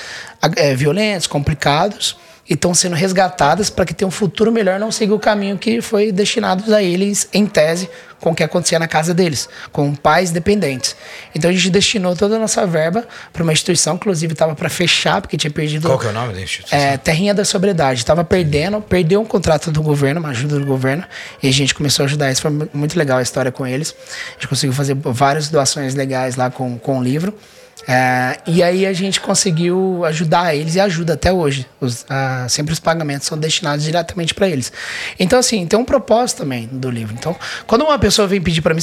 é, 0.57 0.75
violentos, 0.75 1.29
complicados 1.29 2.17
e 2.51 2.55
estão 2.55 2.75
sendo 2.75 2.97
resgatadas 2.97 3.71
para 3.71 3.85
que 3.85 3.95
tenham 3.95 4.09
um 4.09 4.11
futuro 4.11 4.51
melhor, 4.51 4.81
não 4.81 4.91
siga 4.91 5.15
o 5.15 5.21
caminho 5.21 5.57
que 5.57 5.81
foi 5.81 6.11
destinado 6.11 6.75
a 6.75 6.83
eles, 6.83 7.29
em 7.33 7.47
tese, 7.47 7.89
com 8.21 8.33
o 8.33 8.35
que 8.35 8.43
acontecia 8.43 8.77
na 8.77 8.89
casa 8.89 9.15
deles, 9.15 9.49
com 9.71 9.95
pais 9.95 10.33
dependentes. 10.33 10.97
Então 11.33 11.49
a 11.49 11.55
gente 11.55 11.71
destinou 11.71 12.17
toda 12.17 12.35
a 12.35 12.39
nossa 12.41 12.67
verba 12.67 13.07
para 13.33 13.45
uma 13.45 13.53
instituição, 13.53 13.95
inclusive 13.95 14.33
estava 14.33 14.57
para 14.57 14.69
fechar, 14.69 15.21
porque 15.21 15.37
tinha 15.37 15.51
perdido. 15.51 15.87
Qual 15.87 15.99
que 15.99 16.07
é 16.07 16.11
o 16.11 16.13
nome 16.13 16.35
da 16.35 16.41
instituição? 16.43 16.77
É, 16.77 16.97
Terrinha 16.97 17.33
da 17.33 17.45
Sobriedade. 17.45 18.01
Estava 18.01 18.25
perdendo, 18.25 18.83
perdeu 18.83 19.21
um 19.21 19.25
contrato 19.25 19.71
do 19.71 19.81
governo, 19.81 20.19
uma 20.19 20.31
ajuda 20.31 20.59
do 20.59 20.67
governo, 20.67 21.05
e 21.41 21.49
a 21.49 21.53
gente 21.53 21.73
começou 21.73 22.03
a 22.03 22.07
ajudar. 22.07 22.33
Isso 22.33 22.43
foi 22.43 22.51
muito 22.75 22.99
legal 22.99 23.19
a 23.19 23.23
história 23.23 23.53
com 23.53 23.65
eles. 23.65 23.95
A 24.31 24.33
gente 24.33 24.49
conseguiu 24.49 24.75
fazer 24.75 24.97
várias 24.97 25.49
doações 25.49 25.95
legais 25.95 26.35
lá 26.35 26.51
com, 26.51 26.77
com 26.81 26.99
o 26.99 27.03
livro. 27.03 27.33
É, 27.87 28.39
e 28.47 28.63
aí 28.63 28.87
a 28.87 28.93
gente 28.93 29.21
conseguiu 29.21 30.05
ajudar 30.05 30.55
eles 30.55 30.75
e 30.75 30.81
ajuda 30.81 31.15
até 31.15 31.33
hoje. 31.33 31.67
Os, 31.81 32.05
sempre 32.49 32.73
os 32.73 32.81
pagamentos 32.81 33.27
são 33.27 33.39
destinados 33.39 33.85
diretamente 33.85 34.35
para 34.35 34.49
eles. 34.49 34.73
Então, 35.19 35.39
assim, 35.39 35.67
tem 35.67 35.79
um 35.79 35.85
propósito 35.85 36.39
também 36.39 36.69
do 36.71 36.91
livro. 36.91 37.15
Então, 37.19 37.35
quando 37.67 37.83
uma 37.83 37.99
pessoa 37.99 38.29
vem 38.29 38.41
pedir 38.41 38.61
para 38.61 38.75
mim, 38.75 38.81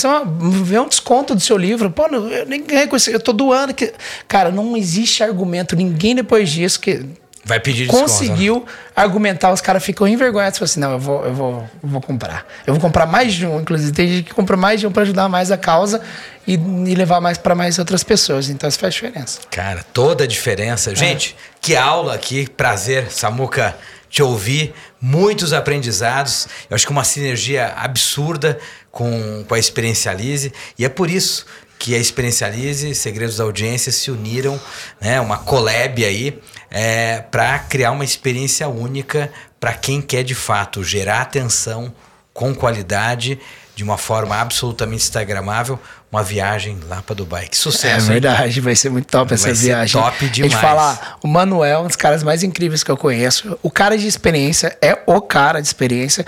vê 0.63 0.79
um 0.79 0.87
desconto 0.87 1.35
do 1.35 1.41
seu 1.41 1.57
livro, 1.57 1.91
pô, 1.91 2.07
eu, 2.07 2.45
ninguém 2.45 2.87
eu 3.07 3.19
tô 3.19 3.33
doando. 3.33 3.73
Que... 3.73 3.93
Cara, 4.27 4.51
não 4.51 4.75
existe 4.75 5.23
argumento, 5.23 5.75
ninguém 5.75 6.15
depois 6.15 6.49
disso 6.49 6.79
que 6.79 7.05
Vai 7.47 7.61
pedir 7.61 7.87
desconto. 7.87 8.03
Conseguiu 8.03 8.65
argumentar, 8.93 9.53
os 9.53 9.61
caras 9.61 9.81
ficam 9.81 10.05
envergonhados. 10.05 10.59
Falam 10.59 10.69
assim: 10.69 10.79
não, 10.81 10.91
eu 10.91 10.99
vou, 10.99 11.25
eu, 11.25 11.33
vou, 11.33 11.69
eu 11.81 11.89
vou 11.89 12.01
comprar. 12.01 12.45
Eu 12.65 12.73
vou 12.73 12.81
comprar 12.81 13.05
mais 13.05 13.33
de 13.33 13.47
um. 13.47 13.61
Inclusive, 13.61 13.93
tem 13.93 14.07
gente 14.09 14.23
que 14.25 14.33
compra 14.33 14.57
mais 14.57 14.81
de 14.81 14.85
um 14.85 14.91
para 14.91 15.03
ajudar 15.03 15.29
mais 15.29 15.49
a 15.49 15.57
causa 15.57 16.01
e, 16.45 16.55
e 16.55 16.93
levar 16.93 17.21
mais 17.21 17.37
para 17.37 17.55
mais 17.55 17.79
outras 17.79 18.03
pessoas. 18.03 18.49
Então, 18.49 18.67
isso 18.67 18.77
faz 18.77 18.93
diferença. 18.93 19.39
Cara, 19.49 19.81
toda 19.93 20.25
a 20.25 20.27
diferença. 20.27 20.91
É. 20.91 20.95
Gente, 20.95 21.37
que 21.61 21.73
aula 21.73 22.13
aqui. 22.13 22.49
Prazer, 22.49 23.09
Samuca, 23.09 23.77
te 24.09 24.21
ouvir. 24.21 24.73
Muitos 24.99 25.53
aprendizados. 25.53 26.49
Eu 26.69 26.75
acho 26.75 26.85
que 26.85 26.91
uma 26.91 27.05
sinergia 27.05 27.73
absurda 27.77 28.59
com, 28.91 29.45
com 29.47 29.55
a 29.55 29.59
Experiencialize. 29.59 30.51
E 30.77 30.83
é 30.83 30.89
por 30.89 31.09
isso 31.09 31.45
que 31.79 31.95
a 31.95 31.97
Experiencialize, 31.97 32.93
Segredos 32.95 33.37
da 33.37 33.43
Audiência 33.43 33.91
se 33.91 34.09
uniram, 34.09 34.59
né, 34.99 35.21
uma 35.21 35.37
collab 35.37 36.03
aí, 36.03 36.39
é, 36.69 37.21
para 37.21 37.59
criar 37.59 37.91
uma 37.91 38.03
experiência 38.03 38.67
única 38.67 39.31
para 39.59 39.73
quem 39.73 40.01
quer 40.01 40.23
de 40.23 40.35
fato 40.35 40.83
gerar 40.83 41.21
atenção 41.21 41.93
com 42.33 42.53
qualidade, 42.53 43.39
de 43.75 43.83
uma 43.83 43.97
forma 43.97 44.35
absolutamente 44.35 45.03
instagramável, 45.03 45.79
uma 46.11 46.23
viagem 46.23 46.79
lá 46.87 47.01
para 47.01 47.15
Dubai. 47.15 47.47
Que 47.47 47.57
sucesso! 47.57 48.09
É 48.09 48.13
verdade, 48.13 48.59
hein? 48.59 48.63
vai 48.63 48.75
ser 48.75 48.89
muito 48.89 49.07
top 49.07 49.35
vai 49.35 49.51
essa 49.51 49.53
viagem. 49.53 50.01
Top 50.01 50.29
demais. 50.29 50.39
A 50.39 50.55
gente 50.55 50.61
falar, 50.61 51.17
o 51.23 51.27
Manuel, 51.27 51.81
um 51.81 51.87
dos 51.87 51.95
caras 51.95 52.23
mais 52.23 52.43
incríveis 52.43 52.83
que 52.83 52.91
eu 52.91 52.97
conheço. 52.97 53.57
O 53.63 53.71
cara 53.71 53.97
de 53.97 54.07
experiência 54.07 54.77
é 54.81 54.99
o 55.05 55.19
cara 55.19 55.59
de 55.61 55.67
experiência. 55.67 56.25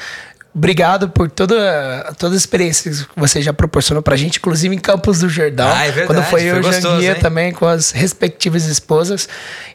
Obrigado 0.54 1.10
por 1.10 1.30
toda, 1.30 2.12
toda 2.18 2.34
a 2.34 2.38
experiência 2.38 2.92
que 2.92 3.06
você 3.16 3.42
já 3.42 3.54
proporcionou 3.54 4.02
pra 4.02 4.16
gente, 4.16 4.40
inclusive 4.40 4.76
em 4.76 4.80
Campos 4.80 5.20
do 5.20 5.30
Jordão. 5.30 5.70
Ah, 5.72 5.86
é 5.86 5.92
verdade. 5.92 6.08
Quando 6.08 6.24
foi, 6.26 6.42
foi 6.42 6.50
eu 6.50 6.60
e 6.60 6.82
Janguia 6.82 7.16
também, 7.16 7.52
com 7.52 7.68
as 7.68 7.92
respectivas 7.92 8.66
esposas. 8.66 9.30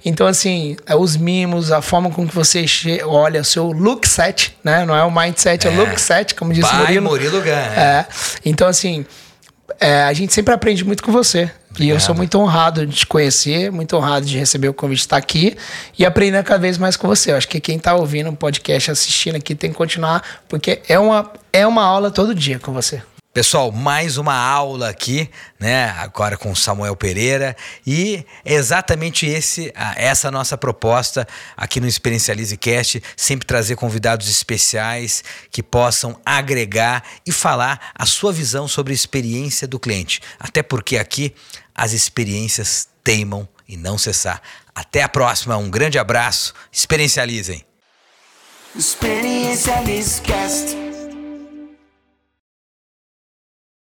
Então, 0.05 0.27
assim, 0.27 0.77
é 0.85 0.97
os 0.97 1.16
mimos, 1.16 1.70
a 1.70 1.81
forma 1.81 2.11
com 2.11 2.27
que 2.27 2.35
você 2.35 2.66
olha 3.05 3.41
o 3.41 3.45
seu 3.45 3.70
look 3.70 4.07
set, 4.07 4.57
né? 4.64 4.85
Não 4.85 4.97
é 4.97 5.05
o 5.05 5.11
mindset, 5.11 5.66
é, 5.66 5.70
é 5.70 5.72
o 5.72 5.77
look 5.77 6.01
set, 6.01 6.35
como 6.35 6.53
disse 6.53 6.70
By 6.70 6.79
Murilo. 6.79 7.09
Murilo 7.09 7.41
Gun. 7.41 7.51
É. 7.51 8.07
Então, 8.45 8.66
assim, 8.66 9.07
é, 9.81 10.03
a 10.03 10.12
gente 10.12 10.33
sempre 10.33 10.55
aprende 10.55 10.85
muito 10.85 11.03
com 11.03 11.12
você. 11.12 11.51
E 11.79 11.89
eu 11.89 11.99
sou 11.99 12.14
muito 12.14 12.39
honrado 12.39 12.87
de 12.87 12.95
te 12.95 13.07
conhecer, 13.07 13.72
muito 13.72 13.97
honrado 13.97 14.25
de 14.25 14.39
receber 14.39 14.68
o 14.68 14.75
convite 14.75 14.99
de 14.99 15.05
estar 15.05 15.16
aqui 15.16 15.57
e 15.99 16.07
aprender 16.07 16.43
cada 16.45 16.61
vez 16.61 16.79
mais 16.79 16.97
com 16.97 17.09
você. 17.09 17.33
Eu 17.33 17.37
acho 17.37 17.49
que 17.49 17.59
quem 17.59 17.77
está 17.77 17.95
ouvindo 17.97 18.31
o 18.31 18.37
podcast, 18.37 18.93
assistindo 18.93 19.35
aqui, 19.35 19.57
tem 19.57 19.70
que 19.70 19.77
continuar, 19.77 20.22
porque 20.49 20.81
é 20.89 20.99
uma, 20.99 21.33
é 21.53 21.66
uma 21.66 21.83
aula 21.83 22.12
todo 22.12 22.33
dia 22.33 22.61
com 22.61 22.72
você. 22.72 23.03
Pessoal, 23.35 23.72
mais 23.72 24.16
uma 24.16 24.37
aula 24.37 24.91
aqui, 24.91 25.28
né? 25.59 25.87
Agora 25.99 26.37
com 26.37 26.55
Samuel 26.55 26.95
Pereira 26.95 27.57
e 27.85 28.24
exatamente 28.45 29.26
esse, 29.26 29.72
essa 29.97 30.30
nossa 30.30 30.57
proposta 30.57 31.26
aqui 31.57 31.80
no 31.80 31.89
Experiencialize 31.89 32.57
Cast, 32.57 33.03
sempre 33.16 33.45
trazer 33.45 33.74
convidados 33.74 34.28
especiais 34.30 35.24
que 35.51 35.64
possam 35.64 36.16
agregar 36.24 37.03
e 37.26 37.32
falar 37.32 37.91
a 37.93 38.07
sua 38.07 38.32
visão 38.32 38.68
sobre 38.68 38.93
a 38.93 38.95
experiência 38.95 39.66
do 39.66 39.80
cliente. 39.80 40.20
Até 40.39 40.62
porque 40.62 40.97
aqui 40.97 41.35
as 41.74 41.93
experiências 41.93 42.87
teimam 43.03 43.49
e 43.68 43.76
não 43.76 43.99
cessar. 43.99 44.41
Até 44.72 45.03
a 45.03 45.09
próxima, 45.09 45.57
um 45.57 45.68
grande 45.68 45.99
abraço, 45.99 46.55
experiencializem. 46.70 47.64
Experiencialize 48.76 50.22
Cast. 50.22 50.84